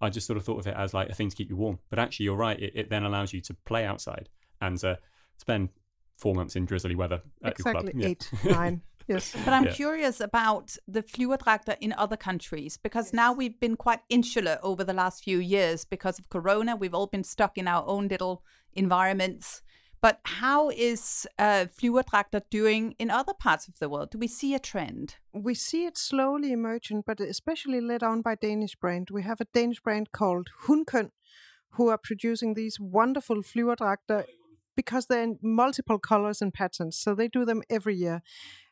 I 0.00 0.08
just 0.10 0.26
sort 0.26 0.36
of 0.36 0.44
thought 0.44 0.60
of 0.60 0.66
it 0.66 0.74
as 0.76 0.94
like 0.94 1.08
a 1.08 1.14
thing 1.14 1.30
to 1.30 1.36
keep 1.36 1.48
you 1.50 1.56
warm. 1.56 1.78
But 1.90 1.98
actually, 1.98 2.24
you're 2.24 2.36
right. 2.36 2.58
It, 2.60 2.72
it 2.76 2.90
then 2.90 3.02
allows 3.04 3.32
you 3.32 3.40
to 3.42 3.54
play 3.64 3.84
outside 3.84 4.28
and 4.60 4.82
uh, 4.84 4.96
spend 5.38 5.70
four 6.16 6.34
months 6.34 6.56
in 6.56 6.64
drizzly 6.64 6.94
weather 6.94 7.20
at 7.44 7.58
your 7.58 7.68
Exactly 7.68 7.92
club. 7.92 8.02
Yeah. 8.02 8.08
eight, 8.08 8.30
nine. 8.44 8.82
Yes. 9.08 9.36
But 9.44 9.52
I'm 9.54 9.66
Yeah. 9.66 9.72
curious 9.72 10.18
about 10.20 10.76
the 10.88 11.02
Flyverdragter 11.02 11.76
in 11.80 11.92
other 11.92 12.16
countries 12.16 12.76
because 12.76 13.12
now 13.12 13.32
we've 13.32 13.58
been 13.60 13.76
quite 13.76 14.00
insular 14.08 14.58
over 14.62 14.82
the 14.82 14.92
last 14.92 15.22
few 15.22 15.38
years 15.38 15.84
because 15.84 16.18
of 16.18 16.28
Corona. 16.28 16.74
We've 16.74 16.94
all 16.94 17.06
been 17.06 17.22
stuck 17.22 17.56
in 17.56 17.68
our 17.68 17.84
own 17.86 18.08
little 18.08 18.42
environments. 18.72 19.62
But 20.02 20.20
how 20.24 20.70
is 20.70 21.26
uh, 21.38 21.66
Flyverdragter 21.76 22.42
doing 22.50 22.94
in 22.98 23.10
other 23.10 23.32
parts 23.32 23.66
of 23.68 23.78
the 23.78 23.88
world? 23.88 24.10
Do 24.10 24.18
we 24.18 24.28
see 24.28 24.54
a 24.54 24.58
trend? 24.58 25.16
we 25.32 25.54
see 25.54 25.84
it 25.86 25.96
slowly 25.98 26.50
emerging, 26.52 27.02
but 27.06 27.20
especially 27.20 27.80
led 27.80 28.02
on 28.02 28.22
by 28.22 28.34
Danish 28.34 28.74
brand. 28.76 29.08
We 29.10 29.22
have 29.22 29.40
a 29.40 29.46
Danish 29.52 29.80
brand 29.80 30.12
called 30.12 30.48
Hunkøn, 30.64 31.10
who 31.70 31.88
are 31.88 31.98
producing 31.98 32.54
these 32.54 32.78
wonderful 32.80 33.36
flyverdragter 33.42 34.24
because 34.76 35.06
they're 35.06 35.22
in 35.22 35.38
multiple 35.42 35.98
colors 35.98 36.42
and 36.42 36.52
patterns. 36.52 36.96
So 36.98 37.14
they 37.14 37.28
do 37.28 37.44
them 37.44 37.62
every 37.70 37.96
year. 37.96 38.22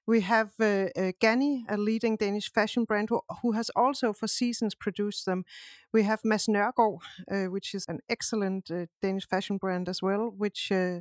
We 0.06 0.20
have 0.20 0.50
uh, 0.60 0.64
uh, 0.96 1.12
Ganni, 1.18 1.64
a 1.68 1.78
leading 1.78 2.16
Danish 2.16 2.52
fashion 2.52 2.84
brand, 2.84 3.08
who, 3.08 3.22
who 3.40 3.52
has 3.52 3.70
also 3.74 4.12
for 4.12 4.28
seasons 4.28 4.74
produced 4.74 5.24
them. 5.24 5.44
We 5.94 6.02
have 6.02 6.20
Mads 6.24 6.46
Nørgaard, 6.46 6.98
uh, 7.30 7.44
which 7.50 7.74
is 7.74 7.86
an 7.88 8.00
excellent 8.08 8.70
uh, 8.70 8.86
Danish 9.00 9.26
fashion 9.26 9.56
brand 9.56 9.88
as 9.88 10.02
well, 10.02 10.30
which 10.30 10.70
uh, 10.70 11.00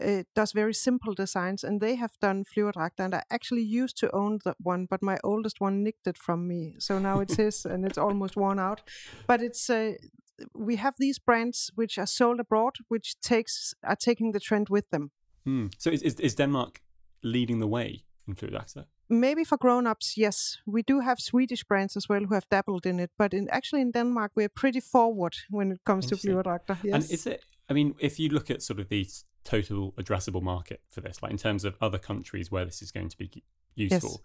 uh, 0.00 0.22
does 0.36 0.52
very 0.52 0.74
simple 0.74 1.14
designs, 1.14 1.64
and 1.64 1.80
they 1.80 1.96
have 1.96 2.12
done 2.20 2.44
Flyverdragter. 2.44 3.00
And 3.04 3.14
I 3.14 3.22
actually 3.30 3.62
used 3.62 3.98
to 3.98 4.14
own 4.14 4.38
the 4.44 4.54
one, 4.62 4.86
but 4.88 5.02
my 5.02 5.18
oldest 5.24 5.60
one 5.60 5.82
nicked 5.82 6.06
it 6.06 6.16
from 6.16 6.46
me, 6.46 6.74
so 6.78 7.00
now 7.00 7.18
it's 7.18 7.36
his, 7.42 7.64
and 7.64 7.84
it's 7.84 7.98
almost 7.98 8.36
worn 8.36 8.60
out. 8.60 8.82
But 9.26 9.42
it's 9.42 9.68
uh, 9.68 9.94
we 10.54 10.76
have 10.76 10.94
these 10.98 11.18
brands 11.18 11.70
which 11.74 11.98
are 11.98 12.06
sold 12.06 12.40
abroad, 12.40 12.76
which 12.88 13.20
takes 13.20 13.74
are 13.82 13.96
taking 13.96 14.32
the 14.32 14.40
trend 14.40 14.68
with 14.68 14.90
them. 14.90 15.10
Hmm. 15.44 15.66
So 15.78 15.90
is, 15.90 16.02
is 16.02 16.20
is 16.20 16.34
Denmark 16.34 16.80
leading 17.22 17.60
the 17.60 17.68
way 17.68 18.04
in 18.26 18.34
flyverdragter? 18.34 18.84
Maybe 19.10 19.44
for 19.44 19.56
grown-ups, 19.56 20.18
yes, 20.18 20.58
we 20.66 20.82
do 20.82 21.00
have 21.00 21.18
Swedish 21.18 21.64
brands 21.64 21.96
as 21.96 22.08
well 22.10 22.20
who 22.20 22.34
have 22.34 22.46
dabbled 22.50 22.84
in 22.84 23.00
it. 23.00 23.10
But 23.16 23.32
in 23.32 23.48
actually 23.50 23.80
in 23.80 23.92
Denmark, 23.92 24.32
we're 24.36 24.50
pretty 24.50 24.80
forward 24.80 25.34
when 25.50 25.72
it 25.72 25.80
comes 25.84 26.06
to. 26.06 26.16
Flyverdragter. 26.16 26.76
Yes. 26.82 26.94
And 26.94 27.10
is 27.10 27.26
it? 27.26 27.42
I 27.70 27.72
mean, 27.72 27.94
if 27.98 28.18
you 28.18 28.28
look 28.28 28.50
at 28.50 28.62
sort 28.62 28.80
of 28.80 28.88
the 28.88 29.06
total 29.44 29.92
addressable 29.92 30.42
market 30.42 30.80
for 30.90 31.00
this, 31.00 31.22
like 31.22 31.32
in 31.32 31.38
terms 31.38 31.64
of 31.64 31.74
other 31.80 31.98
countries 31.98 32.50
where 32.50 32.64
this 32.64 32.82
is 32.82 32.92
going 32.92 33.08
to 33.08 33.16
be 33.16 33.42
useful, 33.74 34.22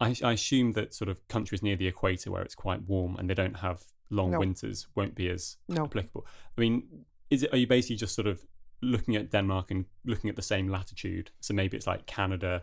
I, 0.00 0.14
I 0.22 0.32
assume 0.32 0.72
that 0.72 0.94
sort 0.94 1.08
of 1.08 1.26
countries 1.28 1.62
near 1.62 1.76
the 1.76 1.86
equator 1.86 2.30
where 2.30 2.42
it's 2.42 2.54
quite 2.54 2.82
warm 2.88 3.16
and 3.16 3.28
they 3.28 3.34
don't 3.34 3.58
have 3.58 3.84
long 4.10 4.30
No. 4.32 4.38
winters 4.38 4.86
won't 4.94 5.14
be 5.14 5.28
as 5.30 5.56
No. 5.68 5.84
applicable. 5.84 6.26
I 6.56 6.60
mean, 6.60 7.04
is 7.30 7.42
it? 7.42 7.52
Are 7.52 7.56
you 7.58 7.66
basically 7.66 7.96
just 7.96 8.14
sort 8.14 8.26
of 8.26 8.44
looking 8.82 9.16
at 9.16 9.30
Denmark 9.30 9.70
and 9.70 9.86
looking 10.04 10.30
at 10.30 10.36
the 10.36 10.42
same 10.42 10.68
latitude? 10.68 11.30
So 11.40 11.54
maybe 11.54 11.76
it's 11.76 11.86
like 11.86 12.06
Canada, 12.06 12.62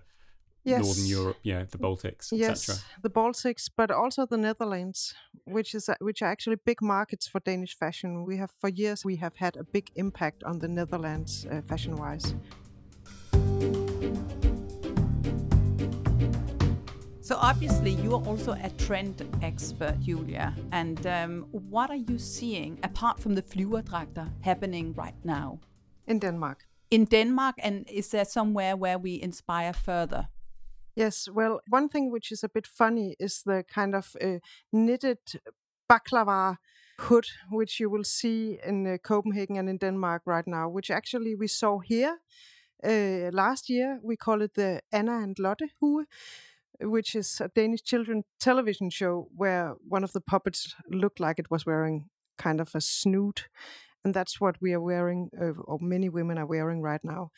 Northern 0.66 1.06
Europe, 1.08 1.40
yeah, 1.44 1.64
the 1.72 1.78
Baltics, 1.78 2.32
Yes, 2.32 2.70
etc. 2.70 2.76
the 3.02 3.10
Baltics, 3.10 3.70
but 3.76 3.90
also 3.92 4.26
the 4.26 4.38
Netherlands, 4.38 5.16
which 5.46 5.74
is 5.74 5.90
which 6.00 6.22
are 6.22 6.32
actually 6.32 6.58
big 6.66 6.82
markets 6.82 7.28
for 7.28 7.40
Danish 7.42 7.76
fashion. 7.78 8.26
We 8.28 8.38
have 8.38 8.52
for 8.60 8.70
years 8.70 9.04
we 9.06 9.16
have 9.18 9.36
had 9.38 9.58
a 9.58 9.64
big 9.64 9.90
impact 9.96 10.44
on 10.44 10.60
the 10.60 10.68
Netherlands 10.68 11.46
uh, 11.52 11.62
fashion 11.62 11.96
So 17.24 17.38
obviously, 17.40 17.92
you 17.92 18.16
are 18.16 18.26
also 18.26 18.54
a 18.54 18.70
trend 18.78 19.22
expert, 19.44 20.00
Julia. 20.00 20.56
And 20.72 21.06
um, 21.06 21.46
what 21.52 21.92
are 21.92 21.96
you 22.10 22.18
seeing 22.18 22.80
apart 22.82 23.20
from 23.20 23.36
the 23.36 23.44
Flyverdragter 23.44 24.28
happening 24.42 24.94
right 24.94 25.14
now 25.24 25.60
in 26.08 26.20
Denmark. 26.20 26.66
in 26.90 27.06
Denmark? 27.06 27.56
And 27.60 27.88
is 27.88 28.10
there 28.10 28.26
somewhere 28.26 28.76
where 28.76 28.98
we 28.98 29.22
inspire 29.22 29.74
further? 29.74 30.30
Yes, 30.96 31.30
well, 31.32 31.62
one 31.70 31.90
thing 31.90 32.12
which 32.12 32.32
is 32.32 32.44
a 32.44 32.50
bit 32.50 32.68
funny 32.68 33.16
is 33.20 33.44
the 33.46 33.64
kind 33.74 33.96
of 33.96 34.16
uh, 34.20 34.40
knitted 34.74 35.20
balaclava 35.88 36.58
hood, 37.00 37.26
which 37.52 37.80
you 37.80 37.90
will 37.92 38.04
see 38.04 38.60
in 38.66 38.88
uh, 38.88 38.98
Copenhagen 38.98 39.58
and 39.58 39.70
in 39.70 39.78
Denmark 39.78 40.24
right 40.26 40.48
now, 40.48 40.70
which 40.70 40.90
actually 40.92 41.36
we 41.36 41.48
saw 41.48 41.80
here 41.80 42.18
uh, 42.84 43.30
last 43.32 43.70
year. 43.70 44.00
We 44.04 44.18
call 44.18 44.42
it 44.42 44.54
the 44.56 44.82
Anna 44.92 45.20
and 45.24 45.38
Lotte 45.40 45.70
hue, 45.80 46.06
which 46.82 47.16
is 47.16 47.42
a 47.42 47.50
Danish 47.50 47.84
children 47.84 48.24
television 48.40 48.90
show 48.90 49.28
where 49.36 49.76
one 49.88 50.04
of 50.04 50.14
the 50.14 50.22
puppets 50.22 50.76
looked 50.90 51.20
like 51.20 51.40
it 51.40 51.52
was 51.52 51.66
wearing 51.66 52.10
kind 52.38 52.62
of 52.62 52.76
a 52.76 52.82
snood. 52.82 53.42
And 54.04 54.14
that's 54.14 54.42
what 54.42 54.56
we 54.62 54.74
are 54.74 54.82
wearing, 54.82 55.30
uh, 55.40 55.62
or 55.66 55.78
many 55.80 56.10
women 56.10 56.38
are 56.38 56.48
wearing 56.48 56.82
right 56.82 57.02
now. 57.04 57.30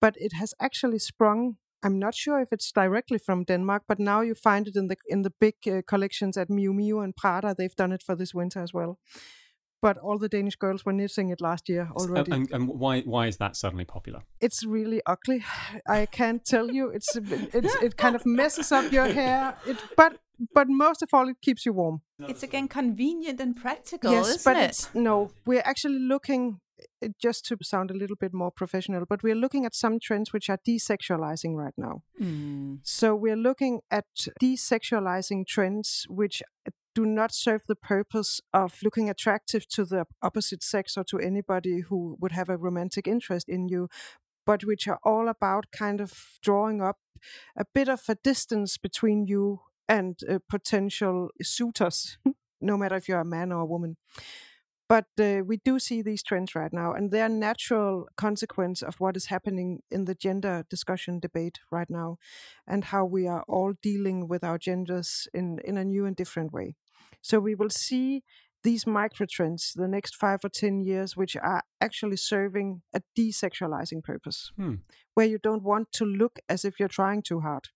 But 0.00 0.14
it 0.16 0.32
has 0.32 0.54
actually 0.60 0.98
sprung 0.98 1.56
I'm 1.82 1.98
not 1.98 2.14
sure 2.14 2.40
if 2.40 2.52
it's 2.52 2.72
directly 2.72 3.18
from 3.18 3.44
Denmark, 3.44 3.84
but 3.86 4.00
now 4.00 4.20
you 4.20 4.34
find 4.34 4.66
it 4.66 4.76
in 4.76 4.88
the 4.88 4.96
in 5.06 5.22
the 5.22 5.32
big 5.40 5.54
uh, 5.66 5.82
collections 5.86 6.36
at 6.36 6.48
Miu 6.48 6.72
Miu 6.72 7.04
and 7.04 7.14
Prada. 7.14 7.54
They've 7.54 7.76
done 7.76 7.92
it 7.92 8.02
for 8.02 8.16
this 8.16 8.34
winter 8.34 8.60
as 8.62 8.74
well. 8.74 8.98
But 9.80 9.96
all 9.98 10.18
the 10.18 10.28
Danish 10.28 10.56
girls 10.56 10.84
were 10.84 10.92
knitting 10.92 11.28
it 11.30 11.40
last 11.40 11.68
year 11.68 11.88
already. 11.96 12.32
And, 12.32 12.50
and 12.50 12.68
why 12.68 13.02
why 13.02 13.26
is 13.28 13.36
that 13.36 13.56
suddenly 13.56 13.84
popular? 13.84 14.20
it's 14.40 14.64
really 14.66 15.00
ugly. 15.06 15.44
I 15.88 16.06
can't 16.06 16.44
tell 16.44 16.70
you. 16.70 16.88
It's 16.90 17.14
it's 17.58 17.74
it 17.82 17.96
kind 17.96 18.16
of 18.16 18.22
messes 18.26 18.72
up 18.72 18.90
your 18.92 19.06
hair. 19.06 19.54
It 19.66 19.76
but 19.96 20.18
but 20.54 20.68
most 20.68 21.02
of 21.02 21.08
all, 21.12 21.28
it 21.28 21.36
keeps 21.40 21.64
you 21.66 21.72
warm. 21.72 22.00
It's 22.28 22.42
again 22.42 22.68
convenient 22.68 23.40
and 23.40 23.56
practical, 23.56 24.10
yes, 24.12 24.28
isn't 24.28 24.44
but 24.44 24.56
it? 24.56 24.70
it's 24.70 24.88
no. 24.94 25.30
We're 25.46 25.62
actually 25.64 25.98
looking. 26.00 26.60
uh, 27.02 27.08
Just 27.26 27.44
to 27.46 27.56
sound 27.62 27.90
a 27.90 27.94
little 28.02 28.16
bit 28.24 28.32
more 28.32 28.50
professional, 28.52 29.04
but 29.08 29.22
we're 29.22 29.40
looking 29.44 29.64
at 29.66 29.74
some 29.74 29.98
trends 30.06 30.32
which 30.32 30.48
are 30.50 30.58
desexualizing 30.68 31.54
right 31.64 31.74
now. 31.76 32.02
Mm. 32.20 32.78
So 32.82 33.06
we're 33.24 33.42
looking 33.48 33.80
at 33.90 34.06
desexualizing 34.42 35.46
trends 35.46 36.06
which 36.08 36.42
do 36.94 37.04
not 37.06 37.32
serve 37.32 37.62
the 37.66 37.76
purpose 37.76 38.40
of 38.52 38.78
looking 38.82 39.08
attractive 39.08 39.68
to 39.68 39.84
the 39.84 40.06
opposite 40.22 40.62
sex 40.62 40.96
or 40.96 41.04
to 41.04 41.18
anybody 41.18 41.80
who 41.80 42.16
would 42.20 42.32
have 42.32 42.48
a 42.48 42.56
romantic 42.56 43.06
interest 43.06 43.48
in 43.48 43.68
you, 43.68 43.88
but 44.46 44.64
which 44.64 44.88
are 44.88 44.98
all 45.04 45.28
about 45.28 45.66
kind 45.72 46.00
of 46.00 46.38
drawing 46.42 46.80
up 46.80 46.98
a 47.56 47.64
bit 47.74 47.88
of 47.88 48.02
a 48.08 48.14
distance 48.16 48.78
between 48.78 49.26
you 49.26 49.60
and 49.88 50.20
uh, 50.28 50.38
potential 50.48 51.30
suitors, 51.42 52.18
no 52.60 52.76
matter 52.76 52.96
if 52.96 53.08
you're 53.08 53.20
a 53.20 53.24
man 53.24 53.52
or 53.52 53.62
a 53.62 53.66
woman. 53.66 53.96
But 54.88 55.06
uh, 55.20 55.42
we 55.44 55.58
do 55.58 55.78
see 55.78 56.00
these 56.02 56.22
trends 56.22 56.54
right 56.54 56.72
now, 56.72 56.94
and 56.94 57.10
they're 57.10 57.26
a 57.26 57.28
natural 57.28 58.08
consequence 58.16 58.82
of 58.82 59.00
what 59.00 59.16
is 59.16 59.26
happening 59.26 59.82
in 59.90 60.06
the 60.06 60.14
gender 60.14 60.64
discussion 60.70 61.20
debate 61.20 61.58
right 61.70 61.90
now, 61.90 62.16
and 62.66 62.84
how 62.84 63.04
we 63.04 63.26
are 63.26 63.44
all 63.46 63.74
dealing 63.82 64.28
with 64.28 64.42
our 64.42 64.56
genders 64.58 65.28
in, 65.34 65.58
in 65.64 65.76
a 65.76 65.84
new 65.84 66.06
and 66.06 66.16
different 66.16 66.52
way. 66.52 66.74
So 67.20 67.38
we 67.38 67.54
will 67.54 67.70
see 67.70 68.22
these 68.64 68.86
micro 68.86 69.26
trends 69.30 69.72
the 69.76 69.86
next 69.88 70.16
five 70.16 70.40
or 70.42 70.48
ten 70.48 70.80
years, 70.80 71.16
which 71.16 71.36
are 71.36 71.62
actually 71.80 72.16
serving 72.16 72.82
a 72.94 73.02
desexualizing 73.16 74.02
purpose, 74.02 74.52
Hmm. 74.56 74.76
where 75.14 75.26
you 75.26 75.38
don't 75.38 75.62
want 75.62 75.92
to 75.92 76.04
look 76.04 76.38
as 76.48 76.64
if 76.64 76.80
you're 76.80 76.88
trying 76.88 77.22
too 77.22 77.40
hard, 77.40 77.68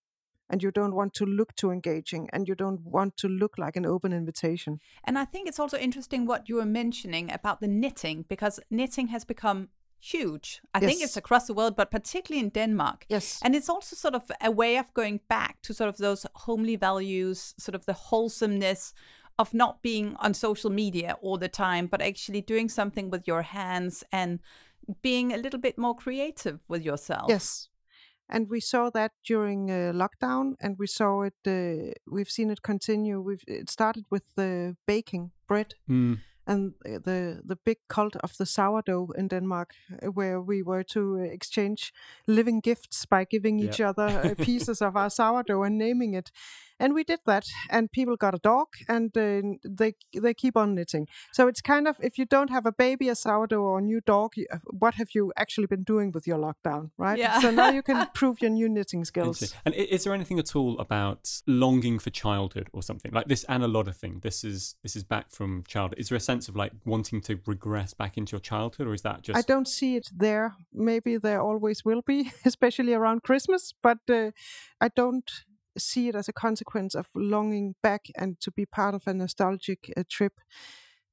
and 0.53 0.61
you 0.61 0.69
don't 0.69 0.93
want 0.93 1.15
to 1.15 1.25
look 1.25 1.55
too 1.55 1.71
engaging 1.71 2.29
and 2.31 2.47
you 2.47 2.53
don't 2.53 2.79
want 2.81 3.17
to 3.17 3.27
look 3.27 3.57
like 3.57 3.75
an 3.75 3.87
open 3.87 4.13
invitation. 4.13 4.79
And 5.03 5.17
I 5.17 5.25
think 5.25 5.47
it's 5.47 5.59
also 5.59 5.79
interesting 5.79 6.27
what 6.27 6.47
you 6.47 6.57
were 6.57 6.65
mentioning 6.65 7.31
about 7.31 7.59
the 7.59 7.67
knitting 7.67 8.25
because 8.29 8.59
knitting 8.69 9.07
has 9.07 9.25
become 9.25 9.69
huge. 9.99 10.61
I 10.75 10.79
think 10.79 11.01
it's 11.01 11.17
across 11.17 11.47
the 11.47 11.55
world, 11.55 11.75
but 11.75 11.89
particularly 11.89 12.45
in 12.45 12.49
Denmark. 12.49 13.07
Yes. 13.09 13.39
And 13.41 13.55
it's 13.55 13.67
also 13.67 13.95
sort 13.95 14.13
of 14.13 14.31
a 14.41 14.51
way 14.51 14.77
of 14.77 14.93
going 14.93 15.21
back 15.27 15.63
to 15.63 15.73
sort 15.73 15.89
of 15.89 15.97
those 15.97 16.27
homely 16.35 16.75
values, 16.75 17.55
sort 17.57 17.73
of 17.73 17.85
the 17.85 17.93
wholesomeness 17.93 18.93
of 19.39 19.55
not 19.55 19.81
being 19.81 20.15
on 20.19 20.35
social 20.35 20.69
media 20.69 21.17
all 21.23 21.39
the 21.39 21.49
time, 21.49 21.87
but 21.87 21.99
actually 21.99 22.41
doing 22.41 22.69
something 22.69 23.09
with 23.09 23.25
your 23.25 23.41
hands 23.41 24.03
and 24.11 24.39
being 25.01 25.33
a 25.33 25.37
little 25.37 25.59
bit 25.59 25.79
more 25.79 25.95
creative 25.95 26.59
with 26.67 26.83
yourself. 26.83 27.25
Yes. 27.27 27.69
And 28.29 28.49
we 28.49 28.59
saw 28.59 28.89
that 28.91 29.11
during 29.29 29.69
uh, 29.69 29.91
lockdown, 29.93 30.55
and 30.59 30.77
we 30.79 30.87
saw 30.87 31.23
it. 31.23 31.33
Uh, 31.47 31.91
we've 32.11 32.29
seen 32.31 32.51
it 32.51 32.61
continue. 32.61 33.21
We've 33.21 33.43
it 33.47 33.69
started 33.69 34.05
with 34.09 34.23
the 34.35 34.75
baking 34.87 35.31
bread, 35.47 35.75
Mm. 35.89 36.17
and 36.45 36.73
uh, 36.85 36.99
the 37.03 37.41
the 37.47 37.57
big 37.65 37.77
cult 37.87 38.15
of 38.23 38.31
the 38.37 38.45
sourdough 38.45 39.13
in 39.17 39.27
Denmark, 39.27 39.73
uh, 40.01 40.11
where 40.13 40.39
we 40.41 40.63
were 40.63 40.83
to 40.83 40.99
uh, 41.19 41.33
exchange 41.33 41.93
living 42.27 42.61
gifts 42.63 43.05
by 43.05 43.25
giving 43.25 43.59
each 43.59 43.81
other 43.81 44.35
pieces 44.35 44.81
of 44.81 44.95
our 44.95 45.09
sourdough 45.09 45.65
and 45.65 45.77
naming 45.77 46.15
it. 46.17 46.31
And 46.83 46.93
we 46.93 47.05
did 47.05 47.21
that, 47.25 47.45
and 47.69 47.89
people 47.89 48.17
got 48.17 48.35
a 48.35 48.39
dog, 48.39 48.67
and 48.89 49.17
uh, 49.17 49.41
they 49.63 49.93
they 50.13 50.33
keep 50.33 50.57
on 50.57 50.75
knitting. 50.75 51.07
So 51.31 51.47
it's 51.47 51.61
kind 51.61 51.87
of 51.87 51.95
if 52.01 52.17
you 52.17 52.25
don't 52.25 52.49
have 52.49 52.65
a 52.65 52.73
baby, 52.73 53.07
a 53.07 53.15
sourdough, 53.15 53.61
or 53.61 53.77
a 53.77 53.81
new 53.81 54.01
dog, 54.01 54.33
uh, 54.51 54.57
what 54.65 54.95
have 54.95 55.07
you 55.15 55.31
actually 55.37 55.67
been 55.67 55.83
doing 55.83 56.11
with 56.11 56.27
your 56.27 56.37
lockdown, 56.37 56.91
right? 56.97 57.17
Yeah. 57.17 57.39
So 57.39 57.51
now 57.51 57.69
you 57.69 57.83
can 57.83 58.07
prove 58.13 58.41
your 58.41 58.51
new 58.51 58.67
knitting 58.67 59.05
skills. 59.05 59.55
And 59.63 59.73
is 59.75 60.03
there 60.03 60.13
anything 60.13 60.39
at 60.39 60.57
all 60.57 60.77
about 60.77 61.31
longing 61.47 61.99
for 61.99 62.09
childhood 62.09 62.67
or 62.73 62.83
something 62.83 63.13
like 63.13 63.27
this 63.29 63.45
Anna 63.45 63.69
Lodder 63.69 63.93
thing? 63.93 64.19
This 64.21 64.43
is 64.43 64.75
this 64.83 64.97
is 64.97 65.05
back 65.05 65.31
from 65.31 65.63
childhood. 65.65 65.99
Is 65.99 66.09
there 66.09 66.17
a 66.17 66.27
sense 66.31 66.49
of 66.49 66.57
like 66.57 66.73
wanting 66.83 67.21
to 67.21 67.39
regress 67.45 67.93
back 67.93 68.17
into 68.17 68.33
your 68.33 68.41
childhood, 68.41 68.87
or 68.87 68.93
is 68.93 69.03
that 69.03 69.21
just 69.21 69.37
I 69.37 69.43
don't 69.43 69.69
see 69.69 69.95
it 69.95 70.09
there. 70.13 70.55
Maybe 70.73 71.15
there 71.15 71.41
always 71.41 71.85
will 71.85 72.01
be, 72.01 72.33
especially 72.45 72.93
around 72.93 73.23
Christmas, 73.23 73.73
but 73.81 73.99
uh, 74.09 74.31
I 74.81 74.89
don't 74.89 75.31
see 75.77 76.07
it 76.07 76.15
as 76.15 76.27
a 76.27 76.33
consequence 76.33 76.95
of 76.95 77.07
longing 77.15 77.75
back 77.81 78.07
and 78.15 78.39
to 78.41 78.51
be 78.51 78.65
part 78.65 78.95
of 78.95 79.07
a 79.07 79.13
nostalgic 79.13 79.91
uh, 79.97 80.03
trip 80.09 80.39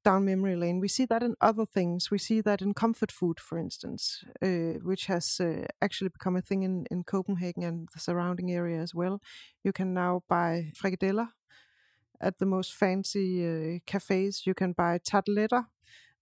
down 0.03 0.25
memory 0.25 0.55
lane. 0.55 0.79
We 0.79 0.87
see 0.87 1.05
that 1.05 1.23
in 1.23 1.35
other 1.41 1.65
things. 1.65 2.09
We 2.09 2.17
see 2.17 2.41
that 2.41 2.61
in 2.61 2.73
comfort 2.73 3.11
food, 3.11 3.39
for 3.39 3.57
instance, 3.57 4.23
uh, 4.41 4.79
which 4.83 5.05
has 5.05 5.39
uh, 5.39 5.65
actually 5.81 6.09
become 6.09 6.35
a 6.35 6.41
thing 6.41 6.63
in, 6.63 6.85
in 6.89 7.03
Copenhagen 7.03 7.63
and 7.63 7.87
the 7.93 7.99
surrounding 7.99 8.51
area 8.51 8.81
as 8.81 8.95
well. 8.95 9.21
You 9.63 9.71
can 9.71 9.93
now 9.93 10.23
buy 10.27 10.71
frikadeller 10.75 11.29
at 12.19 12.39
the 12.39 12.45
most 12.45 12.73
fancy 12.73 13.45
uh, 13.45 13.79
cafes. 13.85 14.45
You 14.45 14.53
can 14.53 14.73
buy 14.73 14.99
tarteletter 14.99 15.65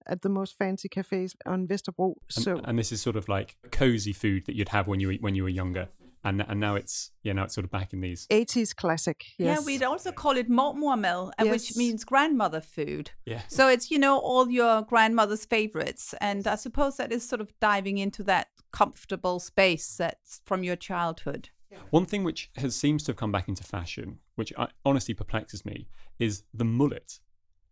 at 0.07 0.21
the 0.21 0.29
most 0.29 0.57
fancy 0.57 0.89
cafes 0.89 1.35
on 1.45 1.67
Vesterbro. 1.67 2.15
and, 2.35 2.43
so 2.43 2.61
and 2.63 2.79
this 2.79 2.91
is 2.91 3.01
sort 3.01 3.15
of 3.15 3.29
like 3.29 3.57
cozy 3.71 4.13
food 4.13 4.45
that 4.45 4.55
you'd 4.55 4.69
have 4.69 4.87
when 4.87 4.99
you 4.99 5.13
when 5.21 5.35
you 5.35 5.43
were 5.43 5.49
younger, 5.49 5.89
and 6.23 6.41
and 6.47 6.59
now 6.59 6.75
it's 6.75 7.11
yeah 7.23 7.33
now 7.33 7.43
it's 7.45 7.53
sort 7.55 7.65
of 7.65 7.71
back 7.71 7.93
in 7.93 8.01
these 8.01 8.27
80s 8.27 8.75
classic. 8.75 9.25
Yes. 9.37 9.59
Yeah, 9.59 9.65
we'd 9.65 9.83
also 9.83 10.11
call 10.11 10.35
it 10.37 10.49
mormormel, 10.49 11.31
uh, 11.39 11.45
which 11.45 11.75
means 11.77 12.03
grandmother 12.03 12.61
food. 12.61 13.11
yeah 13.25 13.41
So 13.47 13.67
it's, 13.69 13.89
you 13.91 13.99
know, 13.99 14.17
all 14.19 14.49
your 14.49 14.81
grandmother's 14.81 15.45
favorites. 15.45 16.13
And 16.19 16.45
I 16.47 16.55
suppose 16.55 16.97
that 16.97 17.11
is 17.11 17.27
sort 17.27 17.41
of 17.41 17.53
diving 17.59 17.97
into 17.97 18.23
that 18.23 18.47
comfortable 18.71 19.39
space 19.39 19.95
that's 19.97 20.41
from 20.45 20.63
your 20.63 20.75
childhood. 20.75 21.49
One 21.91 22.05
thing 22.05 22.23
which 22.23 22.49
has 22.55 22.75
seems 22.75 23.03
to 23.03 23.11
have 23.11 23.17
come 23.17 23.31
back 23.31 23.47
into 23.47 23.63
fashion, 23.63 24.19
which 24.35 24.51
I, 24.57 24.67
honestly 24.83 25.13
perplexes 25.13 25.63
me, 25.65 25.87
is 26.17 26.43
the 26.53 26.65
mullet, 26.65 27.19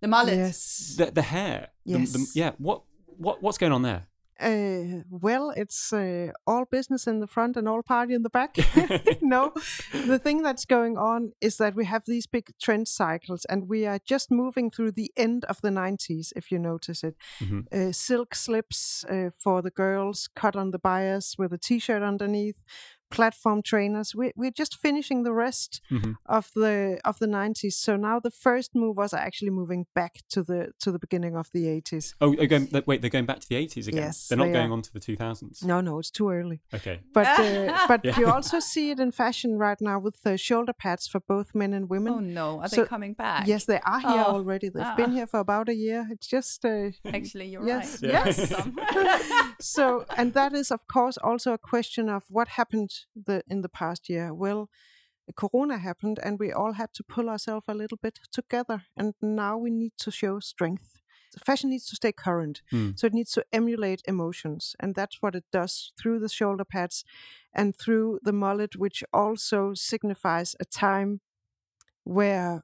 The 0.02 0.08
mullet. 0.08 0.38
Yes. 0.38 0.96
the 0.98 1.12
the 1.12 1.24
hair. 1.24 1.70
The- 1.86 1.94
the- 1.94 2.00
Yes. 2.20 2.36
yeah. 2.36 2.52
What 2.60 2.84
what 3.08 3.42
what's 3.42 3.58
going 3.58 3.72
on 3.74 3.82
there? 3.82 4.08
Uh, 4.40 5.04
well, 5.10 5.52
it's 5.56 5.92
uh, 5.94 6.32
all 6.46 6.66
business 6.66 7.08
in 7.08 7.20
the 7.20 7.28
front 7.28 7.58
and 7.58 7.68
all 7.68 7.82
party 7.82 8.14
in 8.14 8.24
the 8.24 8.30
back. 8.30 8.56
no, 9.22 9.52
the 10.06 10.20
thing 10.20 10.44
that's 10.44 10.66
going 10.66 10.98
on 10.98 11.32
is 11.42 11.58
that 11.58 11.76
we 11.76 11.86
have 11.86 12.04
these 12.06 12.28
big 12.28 12.52
trend 12.62 12.88
cycles, 12.88 13.46
and 13.46 13.68
we 13.68 13.86
are 13.86 14.00
just 14.06 14.32
moving 14.32 14.70
through 14.72 14.92
the 14.92 15.12
end 15.18 15.46
of 15.46 15.62
the 15.62 15.70
90s, 15.70 16.34
if 16.36 16.52
you 16.52 16.60
notice 16.60 17.04
it. 17.04 17.16
Mhm. 17.40 17.66
Uh, 17.72 17.92
silk 17.92 18.36
slips 18.36 19.06
uh, 19.06 19.30
for 19.38 19.62
the 19.62 19.72
girls, 19.72 20.30
cut 20.36 20.56
on 20.56 20.72
the 20.72 20.80
bias 20.80 21.36
with 21.38 21.54
a 21.54 21.58
t 21.58 21.80
shirt 21.80 22.04
underneath. 22.04 22.58
Platform 23.10 23.62
trainers. 23.62 24.14
We, 24.16 24.32
we're 24.36 24.52
just 24.52 24.76
finishing 24.78 25.24
the 25.24 25.34
rest 25.34 25.82
Mhm. 25.90 26.16
of 26.26 26.52
the 26.56 27.00
of 27.06 27.20
the 27.20 27.28
90s. 27.28 27.74
So 27.74 27.96
now 27.96 28.20
the 28.20 28.32
first 28.32 28.76
movers 28.76 29.14
are 29.14 29.20
actually 29.22 29.52
moving 29.52 29.86
back 29.96 30.14
to 30.30 30.44
the 30.44 30.72
to 30.80 30.92
the 30.92 31.00
beginning 31.00 31.36
of 31.38 31.50
the 31.54 31.68
80s. 31.68 32.14
Oh, 32.20 32.34
again, 32.38 32.68
wait, 32.86 33.02
they're 33.02 33.10
going 33.10 33.26
back 33.26 33.40
to 33.40 33.48
the 33.50 33.56
80s 33.56 33.88
again. 33.88 34.04
Yes, 34.04 34.28
they're 34.28 34.38
not 34.38 34.46
they 34.48 34.54
going 34.54 34.70
are. 34.72 34.74
on 34.74 34.82
to 34.82 34.94
the 34.94 35.00
2000s. 35.00 35.64
No, 35.64 35.82
no, 35.82 36.00
it's 36.00 36.12
too 36.12 36.30
early. 36.30 36.62
Okay. 36.74 37.00
But 37.14 37.28
uh, 37.28 37.78
but 37.88 38.04
Yeah. 38.04 38.20
you 38.20 38.28
also 38.28 38.60
see 38.60 38.92
it 38.92 39.00
in 39.00 39.12
fashion 39.12 39.58
right 39.58 39.80
now 39.80 40.00
with 40.00 40.22
the 40.24 40.38
shoulder 40.38 40.74
pads 40.74 41.08
for 41.08 41.20
both 41.22 41.56
men 41.56 41.74
and 41.74 41.90
women. 41.90 42.14
Oh, 42.14 42.20
no. 42.20 42.60
Are 42.62 42.68
So- 42.68 42.82
they 42.84 42.88
coming 42.88 43.14
back? 43.14 43.48
Yes, 43.48 43.66
they 43.66 43.80
are 43.86 44.00
here 44.00 44.24
Oh, 44.28 44.36
already. 44.36 44.70
They've 44.70 44.84
ah. 44.94 44.96
been 44.96 45.12
here 45.14 45.28
for 45.28 45.40
about 45.40 45.70
a 45.70 45.76
year. 45.76 46.08
It's 46.12 46.28
just 46.28 46.66
uh, 46.66 46.92
Actually, 47.06 47.48
you're 47.48 47.66
Yes. 47.66 48.02
right. 48.04 48.12
Yeah. 48.12 48.26
Yes. 48.26 48.54
So, 49.60 50.06
and 50.18 50.34
that 50.34 50.54
is 50.54 50.72
of 50.72 50.88
course 50.88 51.18
also 51.18 51.54
a 51.54 51.58
question 51.58 52.10
of 52.10 52.24
what 52.30 52.48
happened 52.50 52.92
the 53.16 53.44
in 53.48 53.62
the 53.62 53.70
past 53.70 54.10
year. 54.10 54.34
Well, 54.34 54.70
Corona 55.36 55.78
happened, 55.78 56.20
and 56.24 56.40
we 56.40 56.52
all 56.54 56.74
had 56.74 56.94
to 56.94 57.04
pull 57.04 57.30
ourselves 57.30 57.66
a 57.68 57.74
little 57.74 57.98
bit 58.02 58.20
together, 58.32 58.84
and 58.96 59.14
now 59.22 59.58
we 59.58 59.70
need 59.72 59.94
to 59.98 60.12
show 60.12 60.40
strength. 60.40 60.94
Fashion 61.46 61.70
needs 61.70 61.86
to 61.88 61.96
stay 61.96 62.12
current, 62.14 62.62
Mm. 62.72 62.98
so 62.98 63.08
it 63.08 63.14
needs 63.14 63.32
to 63.34 63.46
emulate 63.52 64.02
emotions, 64.08 64.76
and 64.80 64.96
that's 64.96 65.22
what 65.22 65.36
it 65.36 65.46
does 65.52 65.92
through 66.00 66.20
the 66.20 66.30
shoulder 66.30 66.66
pads 66.66 67.04
and 67.54 67.76
through 67.76 68.20
the 68.24 68.32
mullet, 68.34 68.76
which 68.76 69.04
also 69.14 69.74
signifies 69.74 70.56
a 70.60 70.66
time 70.66 71.20
where 72.04 72.64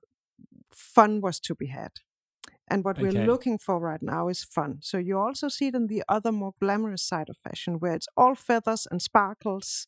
fun 0.72 1.22
was 1.22 1.40
to 1.42 1.56
be 1.56 1.68
had. 1.68 1.92
And 2.68 2.84
what 2.86 2.98
Okay. 2.98 3.10
we're 3.10 3.26
looking 3.26 3.58
for 3.58 3.80
right 3.80 4.02
now 4.02 4.30
is 4.30 4.44
fun. 4.44 4.80
So 4.82 4.98
you 4.98 5.18
also 5.20 5.50
see 5.50 5.68
it 5.68 5.76
in 5.76 5.88
the 5.88 6.04
other 6.08 6.32
more 6.32 6.54
glamorous 6.62 7.04
side 7.04 7.30
of 7.30 7.38
fashion, 7.38 7.80
where 7.80 7.94
it's 7.94 8.08
all 8.16 8.36
feathers 8.36 8.88
and 8.90 9.02
sparkles 9.02 9.88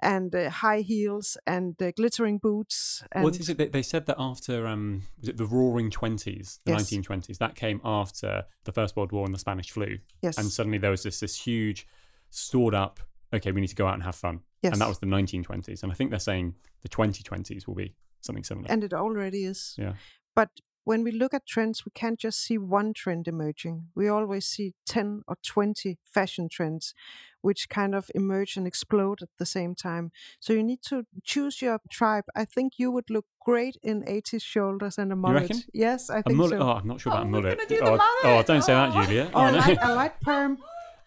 and 0.00 0.34
uh, 0.34 0.50
high 0.50 0.82
heels 0.82 1.36
and 1.46 1.80
uh, 1.82 1.90
glittering 1.90 2.38
boots. 2.38 3.02
And 3.12 3.24
What 3.24 3.40
is 3.40 3.48
it? 3.48 3.56
They, 3.58 3.68
they 3.68 3.82
said 3.82 4.06
that 4.06 4.16
after 4.18 4.66
um, 4.66 5.02
was 5.18 5.28
it 5.30 5.36
the 5.36 5.46
Roaring 5.46 5.90
Twenties, 5.90 6.60
the 6.64 6.72
Yes. 6.72 6.90
1920s, 6.90 7.38
that 7.38 7.54
came 7.54 7.80
after 7.82 8.44
the 8.64 8.72
First 8.72 8.94
World 8.96 9.10
War 9.12 9.24
and 9.24 9.34
the 9.34 9.38
Spanish 9.38 9.70
flu, 9.70 9.98
Yes. 10.22 10.38
and 10.38 10.50
suddenly 10.52 10.78
there 10.78 10.90
was 10.90 11.02
this 11.02 11.18
this 11.20 11.36
huge 11.46 11.86
stored 12.30 12.74
up. 12.74 13.00
Okay, 13.34 13.50
we 13.52 13.60
need 13.60 13.68
to 13.68 13.74
go 13.74 13.86
out 13.88 13.94
and 13.94 14.02
have 14.04 14.14
fun, 14.14 14.40
yes. 14.62 14.72
and 14.72 14.80
that 14.80 14.88
was 14.88 14.98
the 15.00 15.06
1920s. 15.06 15.82
And 15.82 15.90
I 15.90 15.94
think 15.94 16.10
they're 16.10 16.20
saying 16.20 16.54
the 16.82 16.88
2020s 16.88 17.66
will 17.66 17.74
be 17.74 17.94
something 18.20 18.44
similar. 18.44 18.68
and 18.70 18.84
it 18.84 18.92
already 18.94 19.44
is. 19.44 19.74
yeah. 19.78 19.94
But 20.34 20.50
when 20.86 21.02
we 21.04 21.10
look 21.10 21.34
at 21.34 21.46
trends, 21.46 21.84
we 21.84 21.90
can't 22.00 22.18
just 22.26 22.38
see 22.38 22.56
one 22.58 22.92
trend 22.94 23.26
emerging. 23.28 23.76
We 23.94 24.08
always 24.08 24.46
see 24.46 24.72
10 24.86 25.22
or 25.28 25.36
20 25.44 25.98
fashion 26.04 26.48
trends 26.48 26.94
which 27.42 27.68
kind 27.68 27.94
of 27.94 28.10
emerge 28.14 28.56
and 28.56 28.66
explode 28.66 29.18
at 29.22 29.28
the 29.38 29.46
same 29.46 29.72
time. 29.74 30.10
So 30.40 30.52
you 30.52 30.62
need 30.64 30.82
to 30.88 31.04
choose 31.22 31.62
your 31.62 31.78
tribe. 31.90 32.24
I 32.34 32.44
think 32.44 32.72
you 32.78 32.90
would 32.90 33.08
look 33.10 33.26
great 33.40 33.76
in 33.82 34.02
80s 34.02 34.42
shoulders 34.42 34.98
and 34.98 35.12
a 35.12 35.16
mullet. 35.16 35.42
reckon? 35.42 35.62
Yes, 35.72 36.10
I 36.10 36.18
A 36.18 36.22
think 36.22 36.36
mullet? 36.36 36.58
so. 36.60 36.66
Oh, 36.66 36.72
I'm 36.78 36.88
not 36.88 37.00
sure 37.00 37.12
about 37.12 37.24
Oh, 37.24 37.28
a 37.28 37.30
mullet. 37.30 37.58
do 37.68 37.76
the 37.76 37.84
oh, 37.84 37.98
oh, 38.00 38.28
mullet. 38.28 38.46
don't 38.46 38.62
say 38.62 38.72
that, 38.74 38.90
Oh. 38.96 39.02
Julia. 39.04 39.24
Or 39.34 39.42
Oh, 39.42 39.44
oh 39.44 39.48
a 39.50 39.58
light, 39.58 39.78
a 39.82 39.94
light 39.94 40.20
perm. 40.20 40.58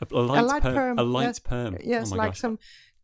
a, 0.01 0.05
a 0.11 0.21
light, 0.31 0.41
light 0.45 0.61
perm, 0.63 0.75
perm, 0.75 0.99
A 0.99 1.03
light 1.03 1.23
yes. 1.25 1.39
perm. 1.39 1.77
Yes, 1.83 2.11
oh 2.13 2.15
like 2.15 2.31
gosh. 2.31 2.39
some 2.39 2.59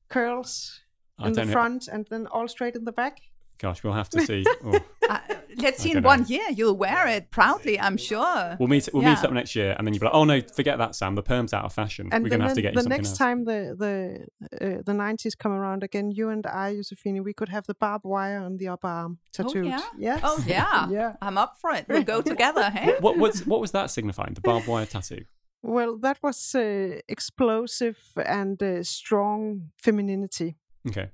curls 0.09 0.81
in 1.19 1.31
the 1.33 1.41
don't 1.41 1.47
know. 1.47 1.53
front 1.53 1.87
and 1.87 2.07
then 2.09 2.27
all 2.27 2.47
straight 2.47 2.75
in 2.75 2.85
the 2.85 2.91
back. 2.91 3.19
Gosh, 3.57 3.83
we'll 3.83 3.93
have 3.93 4.09
to 4.09 4.21
see. 4.21 4.45
Oh. 4.65 4.79
Uh, 5.07 5.19
let's 5.57 5.83
see 5.83 5.89
in 5.91 5.97
don't 5.97 6.03
one 6.03 6.25
year. 6.25 6.49
You'll 6.49 6.75
wear 6.75 7.07
it 7.07 7.29
proudly, 7.29 7.79
I'm 7.79 7.95
sure. 7.97 8.57
We'll 8.59 8.67
meet. 8.67 8.89
We'll 8.91 9.03
meet 9.03 9.23
up 9.23 9.31
next 9.31 9.55
year, 9.55 9.75
and 9.77 9.85
then 9.85 9.93
you'll 9.93 9.99
be 10.01 10.05
like, 10.07 10.15
"Oh 10.15 10.23
no, 10.23 10.41
forget 10.41 10.79
that, 10.79 10.95
Sam. 10.95 11.13
The 11.13 11.21
perm's 11.21 11.53
out 11.53 11.63
of 11.63 11.73
fashion. 11.73 12.09
And 12.11 12.23
We're 12.23 12.29
then 12.31 12.39
gonna 12.39 12.49
have 12.49 12.53
to 12.53 12.55
the, 12.55 12.61
get 12.63 12.71
you 12.73 12.77
the 12.77 12.81
something 12.83 12.97
next 12.97 13.09
else." 13.09 13.17
time 13.19 13.45
the 13.45 13.75
the 13.77 14.65
uh, 14.65 14.81
the 14.83 14.93
nineties 14.95 15.35
come 15.35 15.51
around 15.51 15.83
again, 15.83 16.09
you 16.09 16.29
and 16.29 16.45
I, 16.47 16.75
Josephine, 16.75 17.23
we 17.23 17.33
could 17.33 17.49
have 17.49 17.67
the 17.67 17.75
barbed 17.75 18.05
wire 18.05 18.39
on 18.39 18.57
the 18.57 18.69
upper 18.69 18.87
arm 18.87 19.19
tattooed. 19.31 19.67
yeah? 19.67 19.81
Yes. 19.97 20.21
Oh, 20.23 20.43
yeah. 20.47 20.89
Yeah. 20.89 21.13
I'm 21.21 21.37
up 21.37 21.57
for 21.61 21.69
it. 21.71 21.85
We'll 21.87 22.01
go 22.03 22.21
together, 22.33 22.69
hey? 22.71 22.95
What 22.99 23.17
was 23.17 23.45
what 23.45 23.61
was 23.61 23.71
that 23.71 23.91
signifying? 23.91 24.33
The 24.33 24.41
barbed 24.41 24.67
wire 24.67 24.87
tattoo. 24.87 25.25
Well, 25.61 25.97
that 25.99 26.17
was 26.23 26.55
uh, 26.55 26.99
explosive 27.07 27.99
and 28.25 28.61
uh, 28.61 28.83
strong 28.83 29.69
femininity, 29.77 30.57
Okay 30.87 31.09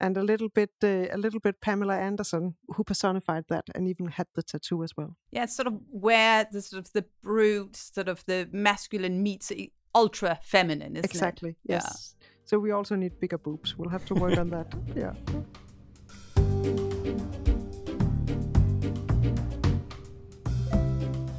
and 0.00 0.16
a 0.16 0.22
little 0.22 0.48
bit 0.48 0.70
uh, 0.82 1.06
a 1.12 1.18
little 1.18 1.40
bit 1.40 1.60
Pamela 1.60 1.96
Anderson 1.96 2.54
who 2.74 2.84
personified 2.84 3.44
that 3.48 3.64
and 3.74 3.88
even 3.88 4.06
had 4.06 4.26
the 4.34 4.42
tattoo 4.42 4.82
as 4.82 4.96
well. 4.96 5.16
Yeah, 5.30 5.46
sort 5.46 5.66
of 5.68 5.74
where 5.90 6.46
the 6.50 6.62
sort 6.62 6.86
of 6.86 6.92
the 6.92 7.04
brute, 7.22 7.76
sort 7.76 8.08
of 8.08 8.24
the 8.26 8.48
masculine 8.52 9.22
meets 9.22 9.52
ultra 9.94 10.38
feminine, 10.42 10.96
isn't 10.96 11.04
exactly, 11.04 11.50
it? 11.50 11.56
Exactly. 11.64 11.90
Yes. 11.90 12.14
Yeah. 12.20 12.26
So 12.44 12.58
we 12.58 12.72
also 12.72 12.96
need 12.96 13.20
bigger 13.20 13.38
boobs. 13.38 13.76
We'll 13.76 13.90
have 13.90 14.04
to 14.06 14.14
work 14.14 14.38
on 14.38 14.50
that. 14.50 14.74
Yeah. 14.96 15.12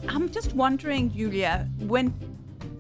I'm 0.08 0.30
just 0.30 0.54
wondering, 0.54 1.12
Julia, 1.12 1.68
when 1.80 2.14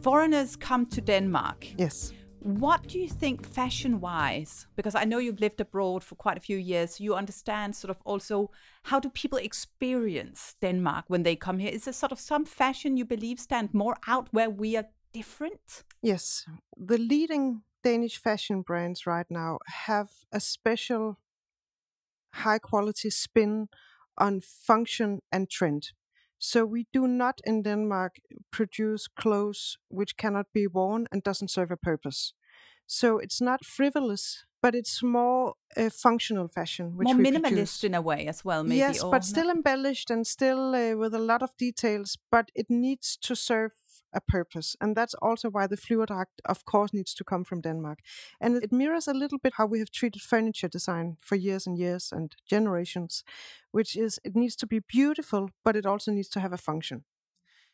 foreigners 0.01 0.55
come 0.55 0.85
to 0.87 1.01
Denmark. 1.01 1.67
Yes 1.77 2.13
what 2.41 2.87
do 2.87 2.97
you 2.97 3.07
think 3.07 3.45
fashion 3.45 3.99
wise? 3.99 4.65
Because 4.75 4.95
I 4.95 5.03
know 5.03 5.19
you've 5.19 5.39
lived 5.39 5.61
abroad 5.61 6.03
for 6.03 6.15
quite 6.15 6.37
a 6.37 6.41
few 6.41 6.57
years. 6.57 6.99
You 6.99 7.13
understand 7.13 7.75
sort 7.75 7.91
of 7.91 8.01
also 8.03 8.49
how 8.83 8.99
do 8.99 9.09
people 9.09 9.37
experience 9.37 10.55
Denmark 10.59 11.05
when 11.07 11.21
they 11.21 11.35
come 11.35 11.59
here? 11.59 11.71
Is 11.71 11.85
there 11.85 11.93
sort 11.93 12.11
of 12.11 12.19
some 12.19 12.45
fashion 12.45 12.97
you 12.97 13.05
believe 13.05 13.39
stand 13.39 13.73
more 13.73 13.95
out 14.07 14.27
where 14.31 14.49
we 14.49 14.75
are 14.75 14.87
different? 15.13 15.83
Yes. 16.01 16.47
The 16.75 16.97
leading 16.97 17.61
Danish 17.83 18.17
fashion 18.17 18.63
brands 18.63 19.05
right 19.05 19.29
now 19.29 19.59
have 19.67 20.09
a 20.31 20.39
special 20.39 21.19
high 22.33 22.59
quality 22.59 23.11
spin 23.11 23.69
on 24.17 24.41
function 24.41 25.19
and 25.31 25.47
trend. 25.47 25.91
So 26.43 26.65
we 26.65 26.87
do 26.91 27.07
not 27.07 27.39
in 27.43 27.61
Denmark 27.61 28.15
produce 28.49 29.07
clothes 29.07 29.77
which 29.89 30.17
cannot 30.17 30.47
be 30.53 30.65
worn 30.65 31.05
and 31.11 31.21
doesn't 31.21 31.51
serve 31.51 31.69
a 31.69 31.77
purpose. 31.77 32.33
So 32.87 33.19
it's 33.19 33.39
not 33.39 33.63
frivolous, 33.63 34.43
but 34.59 34.73
it's 34.73 35.03
more 35.03 35.53
uh, 35.77 35.91
functional 35.91 36.47
fashion, 36.47 36.97
which 36.97 37.05
more 37.05 37.15
minimalist 37.15 37.41
produce. 37.41 37.83
in 37.83 37.93
a 37.93 38.01
way 38.01 38.27
as 38.27 38.43
well, 38.43 38.63
maybe. 38.63 38.77
yes, 38.77 39.03
but 39.03 39.23
still 39.23 39.51
embellished 39.51 40.09
and 40.09 40.25
still 40.25 40.73
uh, 40.73 40.97
with 40.97 41.13
a 41.13 41.19
lot 41.19 41.43
of 41.43 41.55
details. 41.57 42.17
But 42.31 42.49
it 42.55 42.65
needs 42.69 43.17
to 43.17 43.35
serve 43.35 43.73
a 44.13 44.21
purpose, 44.21 44.75
and 44.81 44.95
that's 44.95 45.13
also 45.15 45.49
why 45.49 45.67
the 45.67 45.77
Flyverdragt, 45.77 46.41
of 46.45 46.65
course, 46.65 46.93
needs 46.93 47.13
to 47.15 47.23
come 47.23 47.43
from 47.43 47.61
Denmark. 47.61 47.99
And 48.39 48.63
it 48.63 48.71
mirrors 48.71 49.07
a 49.07 49.13
little 49.13 49.37
bit 49.37 49.53
how 49.57 49.65
we 49.65 49.79
have 49.79 49.91
treated 49.91 50.21
furniture 50.21 50.67
design 50.67 51.17
for 51.19 51.35
years 51.35 51.67
and 51.67 51.77
years 51.77 52.11
and 52.11 52.35
generations, 52.49 53.23
which 53.71 53.95
is 53.95 54.19
it 54.23 54.35
needs 54.35 54.55
to 54.57 54.67
be 54.67 54.79
beautiful, 54.79 55.49
but 55.63 55.75
it 55.75 55.85
also 55.85 56.11
needs 56.11 56.29
to 56.29 56.39
have 56.39 56.53
a 56.53 56.57
function. 56.57 57.03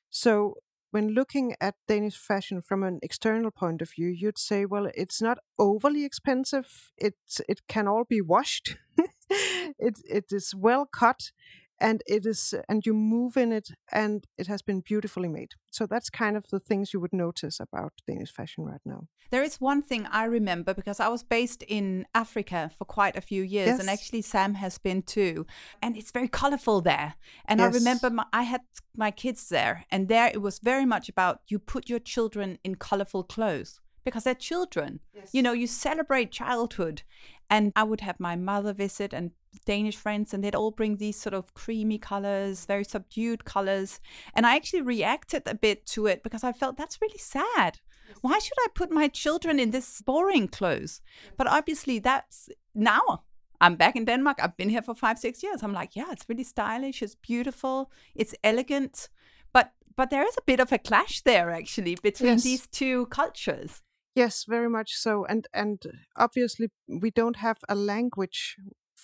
So 0.10 0.56
when 0.92 1.10
looking 1.10 1.56
at 1.60 1.76
Danish 1.88 2.18
fashion 2.18 2.62
from 2.62 2.84
an 2.84 3.00
external 3.02 3.52
point 3.52 3.82
of 3.82 3.92
view, 3.92 4.08
you'd 4.08 4.40
say, 4.40 4.66
well, 4.66 4.90
it's 4.96 5.22
not 5.22 5.38
overly 5.60 6.06
expensive. 6.06 6.92
It 6.98 7.16
it 7.48 7.62
can 7.68 7.88
all 7.88 8.06
be 8.06 8.22
washed. 8.22 8.78
it 9.30 10.00
it 10.10 10.26
is 10.32 10.56
well 10.56 10.86
cut, 10.86 11.32
and 11.80 12.02
it 12.06 12.26
is 12.26 12.54
and 12.68 12.86
you 12.86 12.94
move 12.94 13.38
in 13.38 13.52
it, 13.52 13.70
and 13.92 14.26
it 14.38 14.48
has 14.48 14.62
been 14.62 14.82
beautifully 14.82 15.30
made. 15.30 15.52
So 15.72 15.86
that's 15.86 16.10
kind 16.10 16.36
of 16.38 16.46
the 16.50 16.60
things 16.60 16.94
you 16.94 17.00
would 17.00 17.14
notice 17.14 17.60
about 17.60 17.94
Danish 18.08 18.32
fashion 18.32 18.66
right 18.66 18.82
now. 18.86 19.08
There 19.30 19.44
is 19.44 19.60
one 19.60 19.82
thing 19.82 20.08
I 20.10 20.24
remember 20.24 20.74
because 20.74 21.00
I 21.00 21.10
was 21.10 21.22
based 21.24 21.64
in 21.64 22.06
Africa 22.16 22.72
for 22.78 22.86
quite 22.86 23.18
a 23.18 23.22
few 23.22 23.44
years, 23.44 23.80
and 23.80 23.90
actually 23.90 24.22
Sam 24.22 24.54
has 24.56 24.78
been 24.78 25.02
too. 25.02 25.46
And 25.82 25.98
it's 25.98 26.12
very 26.12 26.30
colorful 26.30 26.82
there. 26.82 27.16
And 27.46 27.62
I 27.62 27.68
remember 27.68 28.10
my, 28.10 28.26
I 28.32 28.44
had 28.44 28.62
my 28.96 29.12
kids 29.12 29.50
there, 29.50 29.86
and 29.92 30.08
there 30.08 30.28
it 30.28 30.42
was 30.42 30.60
very 30.60 30.86
much 30.86 31.10
about 31.10 31.42
you 31.48 31.60
put 31.60 31.90
your 31.90 32.00
children 32.00 32.58
in 32.64 32.76
colorful 32.76 33.24
clothes 33.24 33.82
because 34.06 34.24
they're 34.24 34.34
children. 34.34 35.02
Yes. 35.14 35.30
You 35.34 35.42
know, 35.42 35.52
you 35.52 35.68
celebrate 35.68 36.32
childhood. 36.32 37.04
And 37.50 37.72
I 37.78 37.84
would 37.84 38.02
have 38.02 38.20
my 38.20 38.36
mother 38.36 38.74
visit 38.74 39.14
and 39.14 39.32
Danish 39.66 39.96
friends, 39.98 40.34
and 40.34 40.44
they'd 40.44 40.56
all 40.56 40.72
bring 40.72 40.98
these 40.98 41.20
sort 41.20 41.34
of 41.34 41.54
creamy 41.54 41.98
colors, 42.00 42.66
very 42.66 42.84
subdued 42.84 43.44
colors. 43.46 44.00
And 44.34 44.46
I 44.46 44.56
actually 44.56 44.82
reacted 44.82 45.44
a 45.46 45.56
bit 45.56 45.86
to 45.88 46.08
it 46.08 46.24
because 46.24 46.44
I 46.44 46.52
felt 46.54 46.78
that's 46.78 47.02
really 47.02 47.18
sad. 47.18 47.80
Why 48.22 48.40
should 48.40 48.58
I 48.60 48.68
put 48.74 48.92
my 48.92 49.08
children 49.10 49.60
in 49.60 49.72
this 49.72 50.02
boring 50.02 50.48
clothes? 50.48 51.02
But 51.38 51.48
obviously, 51.48 52.00
that's 52.00 52.50
now 52.74 53.24
I'm 53.60 53.76
back 53.76 53.96
in 53.96 54.06
Denmark. 54.06 54.38
I've 54.42 54.56
been 54.58 54.70
here 54.70 54.82
for 54.84 54.96
five, 54.96 55.18
six 55.20 55.44
years. 55.44 55.64
I'm 55.64 55.74
like, 55.74 55.96
yeah, 55.96 56.12
it's 56.12 56.26
really 56.30 56.44
stylish. 56.46 57.02
It's 57.02 57.16
beautiful. 57.16 57.92
It's 58.16 58.36
elegant. 58.44 59.10
But 59.54 59.72
but 59.96 60.10
there 60.10 60.28
is 60.28 60.36
a 60.38 60.44
bit 60.46 60.60
of 60.60 60.72
a 60.72 60.78
clash 60.78 61.22
there 61.22 61.50
actually 61.50 61.96
between 62.04 62.34
Yes. 62.34 62.44
these 62.44 62.68
two 62.68 63.06
cultures. 63.08 63.82
Yes, 64.16 64.46
very 64.48 64.70
much 64.70 64.94
so. 64.96 65.26
And 65.26 65.48
and 65.54 65.82
obviously 66.16 66.70
we 66.88 67.12
don't 67.12 67.38
have 67.38 67.58
a 67.70 67.76
language 67.76 68.56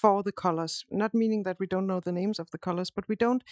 for 0.04 0.24
the 0.24 0.34
colors. 0.34 0.86
Not 0.92 1.14
meaning 1.14 1.44
that 1.44 1.60
we 1.60 1.68
don't 1.68 1.88
know 1.88 2.02
the 2.02 2.12
names 2.12 2.40
of 2.40 2.50
the 2.52 2.58
colors, 2.58 2.92
but 2.92 3.08
we 3.08 3.16
don't 3.16 3.44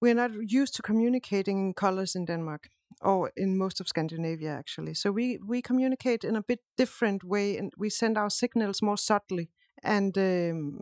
we're 0.00 0.14
not 0.14 0.32
used 0.60 0.74
to 0.74 0.82
communicating 0.82 1.58
in 1.58 1.72
colors 1.72 2.14
in 2.14 2.26
Denmark 2.26 2.68
or 3.00 3.32
in 3.36 3.58
most 3.58 3.80
of 3.80 3.88
Scandinavia 3.88 4.52
actually. 4.58 4.94
So 4.94 5.10
we 5.10 5.38
we 5.48 5.62
communicate 5.62 6.28
in 6.28 6.36
a 6.36 6.42
bit 6.42 6.60
different 6.76 7.24
way 7.24 7.58
and 7.58 7.72
we 7.78 7.90
send 7.90 8.18
our 8.18 8.30
signals 8.30 8.82
more 8.82 8.98
subtly. 8.98 9.48
And 9.82 10.18
um, 10.18 10.80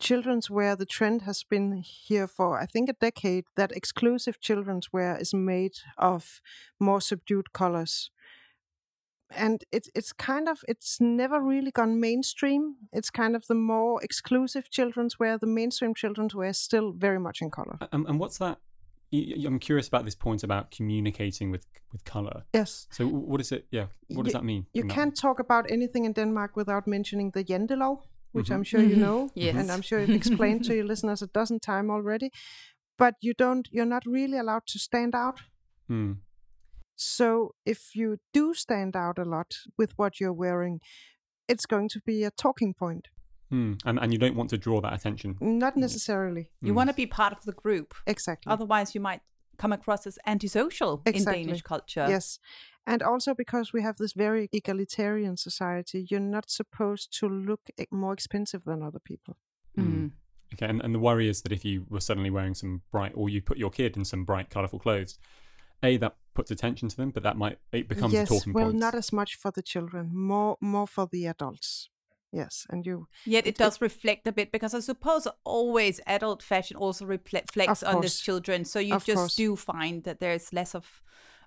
children's 0.00 0.50
wear 0.50 0.76
the 0.76 0.86
trend 0.86 1.22
has 1.22 1.44
been 1.44 1.82
here 2.08 2.26
for 2.26 2.62
I 2.62 2.66
think 2.66 2.88
a 2.88 3.04
decade 3.06 3.44
that 3.56 3.72
exclusive 3.72 4.40
children's 4.40 4.92
wear 4.92 5.20
is 5.20 5.34
made 5.34 5.76
of 5.96 6.40
more 6.78 7.00
subdued 7.00 7.52
colors 7.52 8.10
and 9.36 9.64
it's 9.72 9.88
it's 9.94 10.12
kind 10.12 10.48
of 10.48 10.58
it's 10.68 11.00
never 11.00 11.40
really 11.40 11.70
gone 11.70 12.00
mainstream. 12.00 12.76
It's 12.92 13.10
kind 13.10 13.36
of 13.36 13.46
the 13.46 13.54
more 13.54 14.02
exclusive 14.04 14.68
children's 14.70 15.18
wear. 15.18 15.38
The 15.38 15.46
mainstream 15.46 15.94
children's 15.94 16.34
wear 16.34 16.48
is 16.50 16.58
still 16.58 16.92
very 16.92 17.18
much 17.18 17.42
in 17.42 17.50
color. 17.50 17.78
And, 17.92 18.06
and 18.08 18.18
what's 18.20 18.38
that? 18.38 18.58
I'm 19.46 19.58
curious 19.58 19.88
about 19.88 20.04
this 20.04 20.14
point 20.16 20.42
about 20.44 20.70
communicating 20.76 21.50
with 21.52 21.66
with 21.92 22.04
color. 22.04 22.42
Yes, 22.54 22.86
So 22.90 23.06
what 23.06 23.40
is 23.40 23.52
it? 23.52 23.66
Yeah, 23.70 23.86
what 24.08 24.24
does 24.24 24.32
You- 24.34 24.40
that 24.40 24.44
mean? 24.44 24.66
you 24.74 24.84
can't 24.86 25.14
talk 25.20 25.38
about 25.40 25.70
anything 25.70 26.04
in 26.06 26.12
Denmark 26.14 26.56
without 26.56 26.86
mentioning 26.86 27.32
the 27.32 27.44
Jantelov, 27.44 27.98
which 28.32 28.48
Mhm. 28.50 28.54
I'm 28.54 28.64
sure 28.64 28.80
you 28.82 28.96
know, 28.96 29.28
Yes. 29.34 29.56
and 29.56 29.70
I'm 29.70 29.82
sure 29.82 30.00
you've 30.00 30.16
explained 30.16 30.64
to 30.64 30.74
your 30.74 30.86
listeners 30.92 31.22
a 31.22 31.26
dozen 31.26 31.58
time 31.60 31.90
already. 31.92 32.30
But 32.98 33.14
you 33.20 33.34
don't. 33.38 33.68
You're 33.72 33.88
not 33.96 34.04
really 34.06 34.38
allowed 34.38 34.66
to 34.72 34.78
stand 34.78 35.14
out. 35.14 35.40
Hmm. 35.88 36.12
So 36.96 37.54
if 37.64 37.94
you 37.94 38.18
do 38.32 38.54
stand 38.54 38.96
out 38.96 39.18
a 39.18 39.24
lot 39.24 39.54
with 39.78 39.92
what 39.96 40.20
you're 40.20 40.32
wearing, 40.32 40.80
it's 41.48 41.66
going 41.66 41.88
to 41.90 42.00
be 42.04 42.24
a 42.24 42.30
talking 42.30 42.74
point. 42.74 43.08
Hmm. 43.50 43.74
And 43.84 43.98
and 43.98 44.12
you 44.12 44.18
don't 44.18 44.36
want 44.36 44.50
to 44.50 44.58
draw 44.58 44.80
that 44.80 44.92
attention. 44.94 45.36
Not 45.40 45.76
necessarily. 45.76 46.50
You 46.62 46.72
Mm. 46.72 46.76
want 46.76 46.88
to 46.90 46.94
be 46.94 47.06
part 47.06 47.32
of 47.34 47.44
the 47.44 47.52
group. 47.52 47.94
Exactly. 48.06 48.50
Otherwise, 48.50 48.94
you 48.94 49.00
might 49.00 49.20
come 49.58 49.72
across 49.72 50.06
as 50.06 50.18
antisocial 50.26 51.02
in 51.04 51.24
Danish 51.24 51.62
culture. 51.62 52.06
Yes. 52.08 52.38
And 52.86 53.02
also 53.02 53.34
because 53.34 53.72
we 53.72 53.82
have 53.82 53.96
this 53.98 54.12
very 54.14 54.48
egalitarian 54.52 55.36
society, 55.36 56.06
you're 56.10 56.18
not 56.38 56.50
supposed 56.50 57.16
to 57.18 57.28
look 57.28 57.60
e- 57.78 57.84
more 57.90 58.12
expensive 58.14 58.64
than 58.64 58.82
other 58.82 58.98
people. 58.98 59.36
Mm. 59.78 60.12
Okay, 60.54 60.66
and, 60.66 60.82
and 60.82 60.94
the 60.94 60.98
worry 60.98 61.28
is 61.28 61.42
that 61.42 61.52
if 61.52 61.64
you 61.64 61.86
were 61.88 62.00
suddenly 62.00 62.30
wearing 62.30 62.54
some 62.54 62.82
bright, 62.90 63.12
or 63.14 63.28
you 63.28 63.40
put 63.40 63.56
your 63.58 63.70
kid 63.70 63.96
in 63.96 64.04
some 64.04 64.24
bright, 64.24 64.50
colourful 64.50 64.80
clothes, 64.80 65.18
a 65.82 65.96
that 65.98 66.16
puts 66.34 66.50
attention 66.50 66.88
to 66.88 66.96
them, 66.96 67.10
but 67.10 67.22
that 67.22 67.36
might 67.36 67.58
it 67.72 67.88
becomes 67.88 68.12
yes, 68.12 68.30
a 68.30 68.34
talking 68.34 68.52
well, 68.52 68.66
point. 68.66 68.78
not 68.78 68.94
as 68.94 69.12
much 69.12 69.36
for 69.36 69.50
the 69.52 69.62
children, 69.62 70.10
more 70.14 70.56
more 70.60 70.86
for 70.86 71.06
the 71.12 71.26
adults. 71.28 71.88
Yes, 72.34 72.66
and 72.70 72.86
you 72.86 73.06
Yet 73.26 73.46
it, 73.46 73.48
It- 73.50 73.58
does 73.58 73.80
reflect 73.80 74.26
a 74.26 74.32
bit 74.32 74.52
because 74.52 74.74
I 74.78 74.80
suppose 74.80 75.28
always 75.44 76.00
adult 76.06 76.42
fashion 76.42 76.76
also 76.78 77.04
reflects 77.06 77.82
on 77.82 78.00
the 78.00 78.08
children. 78.08 78.64
So 78.64 78.78
you 78.78 78.94
Of 78.94 79.04
just 79.04 79.16
course. 79.16 79.36
do 79.36 79.56
find 79.56 80.04
that 80.04 80.18
there's 80.18 80.52
less 80.52 80.74
of 80.74 81.02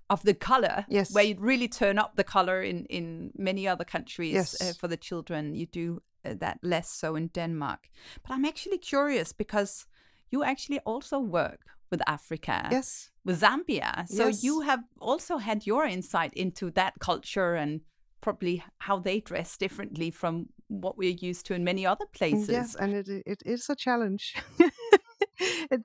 of 0.10 0.22
the 0.22 0.36
color. 0.36 0.86
Yes. 0.90 1.12
Where 1.14 1.26
you 1.26 1.36
really 1.40 1.68
turn 1.68 1.98
up 2.00 2.16
the 2.16 2.24
color 2.24 2.62
in 2.64 2.86
in 2.90 3.32
many 3.38 3.68
other 3.68 3.86
countries 3.86 4.34
Yes. 4.34 4.62
uh, 4.62 4.74
for 4.80 4.88
the 4.90 4.98
children, 4.98 5.56
you 5.56 5.66
do 5.66 6.02
uh, 6.26 6.36
that 6.40 6.58
less 6.62 6.90
so 7.00 7.16
in 7.16 7.30
Denmark. 7.34 7.80
But 8.22 8.32
I'm 8.36 8.46
actually 8.48 8.78
curious 8.80 9.34
because 9.34 9.86
you 10.32 10.44
actually 10.44 10.80
also 10.80 11.20
work 11.20 11.60
with 11.92 12.02
Africa. 12.08 12.68
yes, 12.72 13.12
with 13.24 13.42
Zambia. 13.42 14.08
So 14.08 14.28
Yes. 14.28 14.44
you 14.44 14.62
have 14.62 14.84
also 15.00 15.38
had 15.38 15.66
your 15.66 15.86
insight 15.86 16.34
into 16.34 16.72
that 16.72 16.94
culture 17.00 17.54
and 17.56 17.82
probably 18.22 18.64
how 18.80 19.00
they 19.00 19.20
dress 19.20 19.56
differently 19.58 20.10
from 20.12 20.48
what 20.68 20.98
we're 20.98 21.16
used 21.30 21.46
to 21.46 21.54
in 21.54 21.64
many 21.64 21.86
other 21.86 22.06
places. 22.12 22.50
yes, 22.50 22.76
and 22.76 22.94
it 22.94 23.08
it 23.26 23.42
is 23.46 23.70
a 23.70 23.76
challenge. 23.76 24.36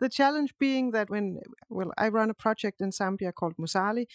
the 0.01 0.09
challenge 0.09 0.55
being 0.59 0.93
that 0.93 1.11
when 1.11 1.39
well, 1.69 1.93
I 1.99 2.09
run 2.09 2.31
a 2.31 2.35
project 2.35 2.81
in 2.81 2.91
Zambia 2.91 3.33
called 3.35 3.57
Musali. 3.57 4.07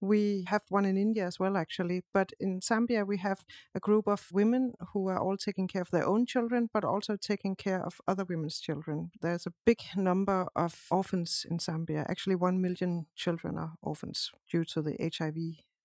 We 0.00 0.44
have 0.48 0.62
one 0.70 0.84
in 0.86 0.96
India 0.96 1.26
as 1.26 1.38
well, 1.38 1.56
actually. 1.56 2.02
But 2.14 2.32
in 2.40 2.60
Zambia, 2.60 3.06
we 3.06 3.18
have 3.18 3.44
a 3.74 3.80
group 3.80 4.08
of 4.08 4.28
women 4.32 4.72
who 4.92 5.08
are 5.08 5.18
all 5.18 5.36
taking 5.36 5.68
care 5.68 5.82
of 5.82 5.90
their 5.90 6.06
own 6.06 6.26
children, 6.26 6.70
but 6.72 6.84
also 6.84 7.16
taking 7.16 7.54
care 7.56 7.84
of 7.84 8.00
other 8.08 8.24
women's 8.24 8.60
children. 8.60 9.10
There's 9.20 9.46
a 9.46 9.52
big 9.66 9.80
number 9.96 10.48
of 10.56 10.86
orphans 10.90 11.44
in 11.50 11.58
Zambia. 11.58 12.06
Actually, 12.08 12.36
one 12.36 12.60
million 12.60 13.06
children 13.14 13.58
are 13.58 13.74
orphans 13.82 14.30
due 14.50 14.64
to 14.66 14.82
the 14.82 14.96
HIV 15.00 15.36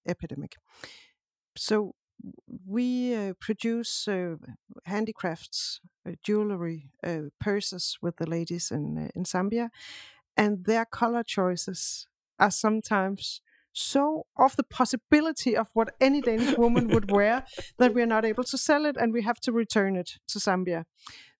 epidemic. 0.07 0.55
So 1.57 1.95
we 2.65 3.13
uh, 3.13 3.33
produce 3.39 4.07
uh, 4.07 4.35
handicrafts, 4.85 5.81
uh, 6.07 6.13
jewelry, 6.23 6.91
uh, 7.05 7.29
purses 7.39 7.97
with 8.01 8.17
the 8.17 8.29
ladies 8.29 8.71
in 8.71 8.97
uh, 8.97 9.09
in 9.15 9.23
Zambia, 9.25 9.69
and 10.37 10.65
their 10.65 10.85
color 10.85 11.23
choices 11.23 12.07
are 12.39 12.51
sometimes 12.51 13.41
so 13.75 14.25
of 14.37 14.55
the 14.55 14.63
possibility 14.63 15.55
of 15.55 15.67
what 15.73 15.93
any 15.99 16.21
Danish 16.21 16.57
woman 16.57 16.87
would 16.87 17.11
wear 17.11 17.45
that 17.77 17.93
we 17.93 18.01
are 18.01 18.07
not 18.07 18.23
able 18.23 18.45
to 18.45 18.57
sell 18.57 18.85
it 18.85 18.95
and 18.97 19.11
we 19.11 19.21
have 19.21 19.39
to 19.41 19.51
return 19.51 19.95
it 19.97 20.13
to 20.29 20.39
Zambia. 20.39 20.85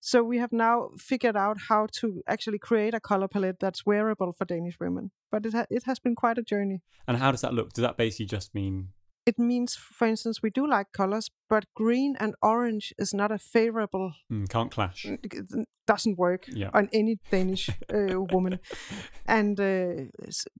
So 0.00 0.22
we 0.22 0.38
have 0.38 0.52
now 0.52 0.90
figured 0.98 1.36
out 1.36 1.56
how 1.68 1.86
to 1.92 2.22
actually 2.28 2.58
create 2.58 2.94
a 2.94 3.00
color 3.00 3.26
palette 3.26 3.58
that's 3.58 3.86
wearable 3.86 4.32
for 4.32 4.44
Danish 4.44 4.78
women. 4.78 5.10
But 5.32 5.46
it 5.46 5.54
ha- 5.54 5.66
it 5.70 5.84
has 5.84 5.98
been 5.98 6.14
quite 6.14 6.38
a 6.38 6.42
journey. 6.42 6.82
And 7.08 7.16
how 7.16 7.30
does 7.30 7.40
that 7.40 7.54
look? 7.54 7.72
Does 7.72 7.82
that 7.82 7.96
basically 7.96 8.26
just 8.26 8.54
mean 8.54 8.90
It 9.26 9.38
means, 9.38 9.74
for 9.74 10.06
instance, 10.06 10.40
we 10.42 10.50
do 10.50 10.66
like 10.66 10.92
colors, 10.92 11.30
but 11.50 11.64
green 11.74 12.16
and 12.20 12.34
orange 12.42 12.94
is 12.96 13.12
not 13.12 13.32
a 13.32 13.38
favorable. 13.38 14.12
mm, 14.32 14.48
can't 14.48 14.70
clash? 14.70 15.04
it 15.04 15.66
Doesn't 15.86 16.16
work 16.18 16.46
Yeah. 16.48 16.70
on 16.72 16.88
any 16.92 17.18
Danish 17.30 17.70
uh, 17.92 18.20
woman, 18.32 18.58
and 19.26 19.60
uh, 19.60 20.10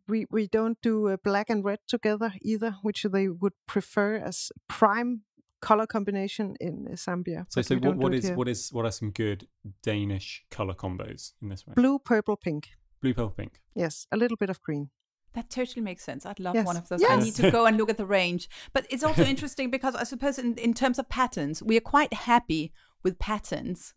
we 0.09 0.27
we 0.31 0.47
don't 0.49 0.79
do 0.83 1.09
uh, 1.09 1.17
black 1.25 1.51
and 1.51 1.65
red 1.65 1.79
together 1.89 2.33
either, 2.43 2.77
which 2.83 3.03
they 3.13 3.29
would 3.29 3.53
prefer 3.67 4.17
as 4.17 4.53
prime 4.69 5.23
color 5.61 5.87
combination 5.87 6.55
in 6.61 6.87
uh, 6.87 6.97
Zambia. 6.97 7.45
So, 7.49 7.63
so 7.63 7.77
what, 7.77 7.97
what 7.97 8.15
is 8.15 8.31
what 8.37 8.49
is 8.49 8.73
what 8.73 8.85
are 8.85 8.93
some 8.93 9.11
good 9.13 9.49
Danish 9.83 10.45
color 10.51 10.75
combos 10.75 11.33
in 11.43 11.49
this 11.49 11.67
way? 11.67 11.75
blue, 11.75 11.99
purple, 11.99 12.37
pink? 12.37 12.69
Blue, 13.01 13.15
purple, 13.15 13.31
pink. 13.37 13.61
Yes, 13.75 14.07
a 14.11 14.17
little 14.17 14.37
bit 14.37 14.51
of 14.51 14.61
green. 14.61 14.91
That 15.37 15.51
totally 15.51 15.83
makes 15.83 16.03
sense. 16.03 16.25
I'd 16.25 16.41
love 16.41 16.55
Yes. 16.55 16.67
one 16.67 16.79
of 16.79 16.89
those. 16.89 17.05
I 17.05 17.17
need 17.17 17.35
to 17.35 17.51
go 17.51 17.67
and 17.67 17.77
look 17.77 17.91
at 17.91 17.99
the 17.99 18.07
range. 18.07 18.49
But 18.73 18.87
it's 18.89 19.05
also 19.05 19.23
interesting 19.35 19.71
because 19.71 19.95
I 19.95 20.05
suppose 20.05 20.39
in, 20.39 20.55
in 20.57 20.73
terms 20.73 20.99
of 20.99 21.11
patterns, 21.11 21.63
we 21.63 21.77
are 21.77 21.83
quite 21.83 22.15
happy 22.15 22.73
with 23.05 23.19
patterns. 23.19 23.93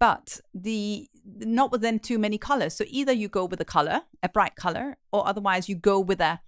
But 0.00 0.40
the 0.52 1.08
not 1.24 1.70
within 1.70 2.00
too 2.00 2.18
many 2.18 2.36
colors. 2.36 2.74
So 2.74 2.84
either 2.88 3.12
you 3.12 3.28
go 3.28 3.44
with 3.44 3.60
a 3.60 3.64
color, 3.64 4.02
a 4.24 4.28
bright 4.28 4.56
color, 4.56 4.96
or 5.12 5.24
otherwise 5.26 5.68
you 5.68 5.76
go 5.76 6.00
with 6.00 6.20
a 6.20 6.40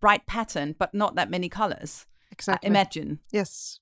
bright 0.00 0.26
pattern, 0.26 0.74
but 0.78 0.94
not 0.94 1.14
that 1.16 1.28
many 1.28 1.50
colors. 1.50 2.06
Exactly. 2.32 2.66
I 2.66 2.70
imagine. 2.70 3.20
Yes. 3.30 3.80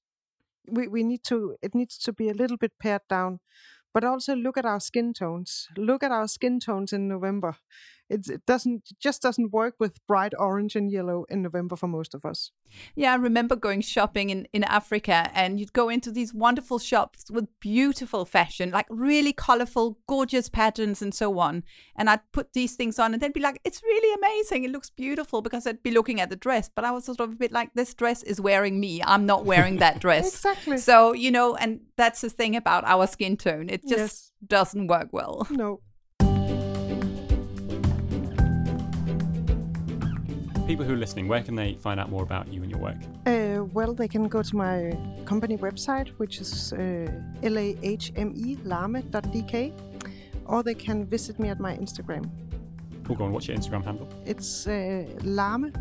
We 0.66 0.88
we 0.88 1.04
need 1.04 1.22
to 1.24 1.56
it 1.62 1.76
needs 1.76 1.96
to 1.98 2.12
be 2.12 2.28
a 2.28 2.34
little 2.34 2.56
bit 2.56 2.72
pared 2.80 3.02
down. 3.08 3.38
But 3.94 4.04
also 4.04 4.34
look 4.34 4.56
at 4.56 4.64
our 4.64 4.80
skin 4.80 5.12
tones. 5.12 5.68
Look 5.76 6.02
at 6.02 6.10
our 6.10 6.26
skin 6.26 6.58
tones 6.58 6.92
in 6.92 7.06
November. 7.08 7.56
It, 8.12 8.28
it 8.28 8.42
doesn't 8.46 8.82
it 8.90 8.98
just 9.00 9.22
doesn't 9.22 9.52
work 9.52 9.74
with 9.80 9.94
bright 10.06 10.32
orange 10.38 10.76
and 10.76 10.90
yellow 10.90 11.24
in 11.28 11.42
November 11.42 11.76
for 11.76 11.88
most 11.88 12.14
of 12.14 12.24
us. 12.24 12.50
Yeah, 12.94 13.12
I 13.12 13.16
remember 13.16 13.56
going 13.56 13.80
shopping 13.82 14.30
in, 14.30 14.46
in 14.52 14.64
Africa 14.64 15.30
and 15.34 15.58
you'd 15.60 15.72
go 15.72 15.88
into 15.88 16.10
these 16.10 16.32
wonderful 16.32 16.78
shops 16.78 17.24
with 17.30 17.48
beautiful 17.60 18.24
fashion, 18.24 18.70
like 18.70 18.86
really 18.88 19.32
colorful, 19.32 19.98
gorgeous 20.06 20.48
patterns 20.48 21.02
and 21.02 21.14
so 21.14 21.38
on. 21.38 21.64
And 21.96 22.08
I'd 22.08 22.20
put 22.32 22.52
these 22.54 22.74
things 22.74 22.98
on 22.98 23.12
and 23.12 23.20
they'd 23.22 23.32
be 23.32 23.40
like, 23.40 23.60
it's 23.64 23.82
really 23.82 24.14
amazing. 24.14 24.64
It 24.64 24.70
looks 24.70 24.90
beautiful 24.90 25.42
because 25.42 25.66
I'd 25.66 25.82
be 25.82 25.90
looking 25.90 26.20
at 26.20 26.30
the 26.30 26.36
dress. 26.36 26.70
But 26.74 26.84
I 26.84 26.90
was 26.92 27.04
sort 27.04 27.20
of 27.20 27.32
a 27.32 27.36
bit 27.36 27.52
like, 27.52 27.70
this 27.74 27.92
dress 27.94 28.22
is 28.22 28.40
wearing 28.40 28.80
me. 28.80 29.02
I'm 29.02 29.26
not 29.26 29.44
wearing 29.44 29.76
that 29.78 30.00
dress. 30.06 30.34
Exactly. 30.34 30.78
So, 30.78 31.12
you 31.12 31.30
know, 31.30 31.54
and 31.56 31.80
that's 31.96 32.20
the 32.22 32.30
thing 32.30 32.56
about 32.56 32.84
our 32.84 33.06
skin 33.06 33.36
tone. 33.36 33.68
It 33.68 33.82
just 33.86 33.98
Yes. 33.98 34.32
doesn't 34.46 34.86
work 34.86 35.08
well. 35.12 35.46
No. 35.50 35.80
People 40.72 40.86
who 40.86 40.94
are 40.94 40.96
listening, 40.96 41.28
where 41.28 41.42
can 41.42 41.54
they 41.54 41.74
find 41.74 42.00
out 42.00 42.08
more 42.08 42.22
about 42.22 42.50
you 42.50 42.62
and 42.62 42.70
your 42.70 42.80
work? 42.80 42.96
Uh, 43.26 43.64
well, 43.74 43.92
they 43.92 44.08
can 44.08 44.26
go 44.26 44.42
to 44.42 44.56
my 44.56 44.96
company 45.26 45.58
website, 45.58 46.08
which 46.16 46.40
is 46.40 46.72
uh, 46.72 47.12
lahmelame.dk, 47.42 49.72
or 50.46 50.62
they 50.62 50.72
can 50.72 51.04
visit 51.04 51.38
me 51.38 51.50
at 51.50 51.60
my 51.60 51.76
Instagram. 51.76 52.30
Oh, 53.10 53.14
go 53.14 53.24
on, 53.24 53.32
what's 53.32 53.48
your 53.48 53.56
Instagram 53.58 53.84
handle? 53.84 54.08
It's 54.24 54.66
uh, 54.66 55.04
Lahme 55.24 55.74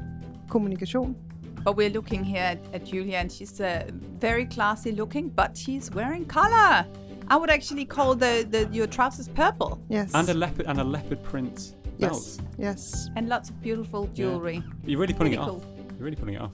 Kommunikation. 0.50 1.16
But 1.64 1.78
we're 1.78 1.90
looking 1.90 2.26
here 2.26 2.44
at, 2.44 2.60
at 2.74 2.84
Julia, 2.84 3.20
and 3.20 3.32
she's 3.32 3.62
uh, 3.62 3.90
very 4.20 4.46
classy 4.46 4.92
looking, 4.92 5.30
but 5.30 5.56
she's 5.56 5.90
wearing 5.92 6.26
color. 6.26 6.86
I 7.30 7.38
would 7.38 7.50
actually 7.50 7.86
call 7.86 8.14
the, 8.14 8.46
the 8.50 8.68
your 8.74 8.88
trousers 8.88 9.30
purple 9.30 9.82
Yes. 9.88 10.12
And 10.14 10.28
a 10.28 10.34
leopard 10.34 10.66
and 10.66 10.82
a 10.82 10.84
leopard 10.84 11.24
print 11.24 11.78
belt. 12.02 12.24
yes. 12.24 12.40
Yes. 12.58 13.10
and 13.16 13.30
lots 13.30 13.50
of 13.50 13.62
beautiful 13.62 14.08
jewelry. 14.08 14.62
You're 14.86 15.00
really 15.00 15.14
putting 15.14 15.34
Really 15.34 15.44
it 15.44 15.50
off. 15.50 15.64
You're 15.98 16.06
really 16.06 16.16
putting 16.16 16.34
it 16.36 16.42
off. 16.42 16.52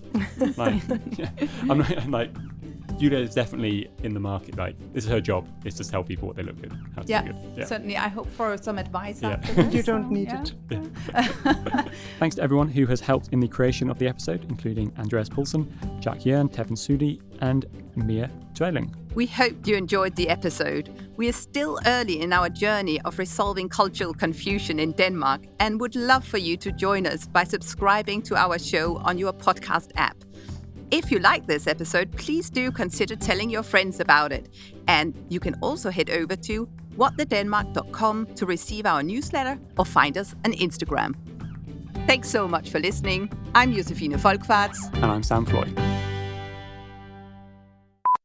like, 0.57 0.81
yeah, 1.17 1.29
I'm 1.69 1.77
not, 1.79 1.97
I'm 1.97 2.11
like, 2.11 2.31
Julia 2.97 3.19
is 3.19 3.33
definitely 3.35 3.89
in 4.03 4.13
the 4.13 4.19
market. 4.19 4.57
Like, 4.57 4.75
this 4.91 5.05
is 5.05 5.09
her 5.09 5.21
job. 5.21 5.47
Is 5.65 5.75
to 5.75 5.83
tell 5.83 6.03
people 6.03 6.27
what 6.27 6.35
they 6.35 6.43
look 6.43 6.59
good. 6.61 6.73
How 6.95 7.03
to 7.03 7.07
Yeah, 7.07 7.21
look 7.21 7.27
good. 7.33 7.53
Yeah. 7.59 7.65
certainly. 7.65 7.95
I 7.95 8.07
hope 8.07 8.27
for 8.29 8.57
some 8.57 8.77
advice 8.77 9.21
Yeah. 9.21 9.29
after 9.31 9.53
this. 9.53 9.73
You 9.75 9.83
don't 9.83 10.11
need 10.11 10.27
yeah. 10.29 10.43
it. 10.71 11.91
Thanks 12.19 12.35
to 12.37 12.41
everyone 12.41 12.67
who 12.69 12.85
has 12.87 12.99
helped 12.99 13.29
in 13.31 13.39
the 13.39 13.47
creation 13.47 13.89
of 13.89 13.99
the 13.99 14.07
episode, 14.07 14.45
including 14.49 14.91
Andreas 14.97 15.29
Poulsen, 15.29 15.67
Jack 16.01 16.25
Yearn, 16.25 16.49
Tevin 16.49 16.71
Sudi, 16.77 17.21
and 17.41 17.65
Mia 17.95 18.29
Dwelling. 18.53 18.93
We 19.17 19.25
hope 19.25 19.65
you 19.65 19.75
enjoyed 19.75 20.15
the 20.15 20.29
episode. 20.29 21.11
We 21.17 21.27
are 21.27 21.33
still 21.33 21.79
early 21.87 22.21
in 22.21 22.31
our 22.31 22.49
journey 22.49 23.01
of 23.01 23.17
resolving 23.17 23.67
cultural 23.67 24.13
confusion 24.13 24.77
in 24.79 24.91
Denmark 24.91 25.41
and 25.59 25.81
would 25.81 25.95
love 25.95 26.23
for 26.23 26.37
you 26.37 26.55
to 26.57 26.71
join 26.71 27.07
us 27.07 27.25
by 27.25 27.43
subscribing 27.43 28.21
to 28.21 28.35
our 28.35 28.59
show 28.59 28.97
on 28.97 29.17
your 29.17 29.33
podcast 29.33 29.89
app. 29.95 30.17
If 30.91 31.09
you 31.09 31.17
like 31.17 31.47
this 31.47 31.65
episode, 31.65 32.11
please 32.11 32.51
do 32.51 32.71
consider 32.71 33.15
telling 33.15 33.49
your 33.49 33.63
friends 33.63 33.99
about 33.99 34.31
it. 34.31 34.49
And 34.87 35.15
you 35.29 35.39
can 35.39 35.55
also 35.63 35.89
head 35.89 36.11
over 36.11 36.35
to 36.35 36.69
whatthedenmark.com 36.95 38.35
to 38.35 38.45
receive 38.45 38.85
our 38.85 39.01
newsletter 39.01 39.59
or 39.79 39.85
find 39.85 40.15
us 40.15 40.35
on 40.45 40.53
Instagram. 40.53 41.15
Thanks 42.05 42.29
so 42.29 42.47
much 42.47 42.69
for 42.69 42.79
listening. 42.79 43.31
I'm 43.55 43.73
Josefine 43.73 44.13
Folkvarts. 44.19 44.93
And 44.93 45.05
I'm 45.05 45.23
Sam 45.23 45.43
Floyd. 45.43 45.75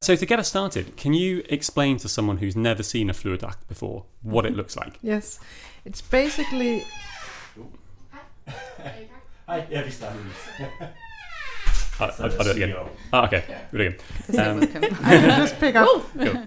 So, 0.03 0.17
to 0.17 0.27
get 0.27 0.41
us 0.41 0.49
started, 0.49 0.97
can 0.97 1.15
you 1.15 1.45
explain 1.49 1.97
to 1.99 2.09
someone 2.09 2.39
who's 2.39 2.57
never 2.57 2.83
seen 2.83 3.09
a 3.09 3.13
Flyverdragt 3.13 3.69
before 3.69 4.05
what 4.23 4.45
it 4.45 4.53
looks 4.53 4.77
like? 4.77 4.99
Yes. 5.01 5.39
It's 5.85 6.01
basically 6.01 6.85
Hi, 9.47 9.67
yeah, 9.71 9.85
we 9.85 9.91
started. 9.91 10.21
I'll, 12.01 12.11
I'll 12.19 12.31
do 12.31 12.51
it 12.51 12.57
again. 12.57 12.75
Oh, 13.13 13.25
okay, 13.27 13.45
do 13.71 13.77
it 13.79 13.87
again. 13.87 14.01
You're 14.33 14.83
Um, 14.83 14.83
just 15.37 15.61
pick 15.61 15.77
up. 15.77 16.05
Cool. 16.19 16.47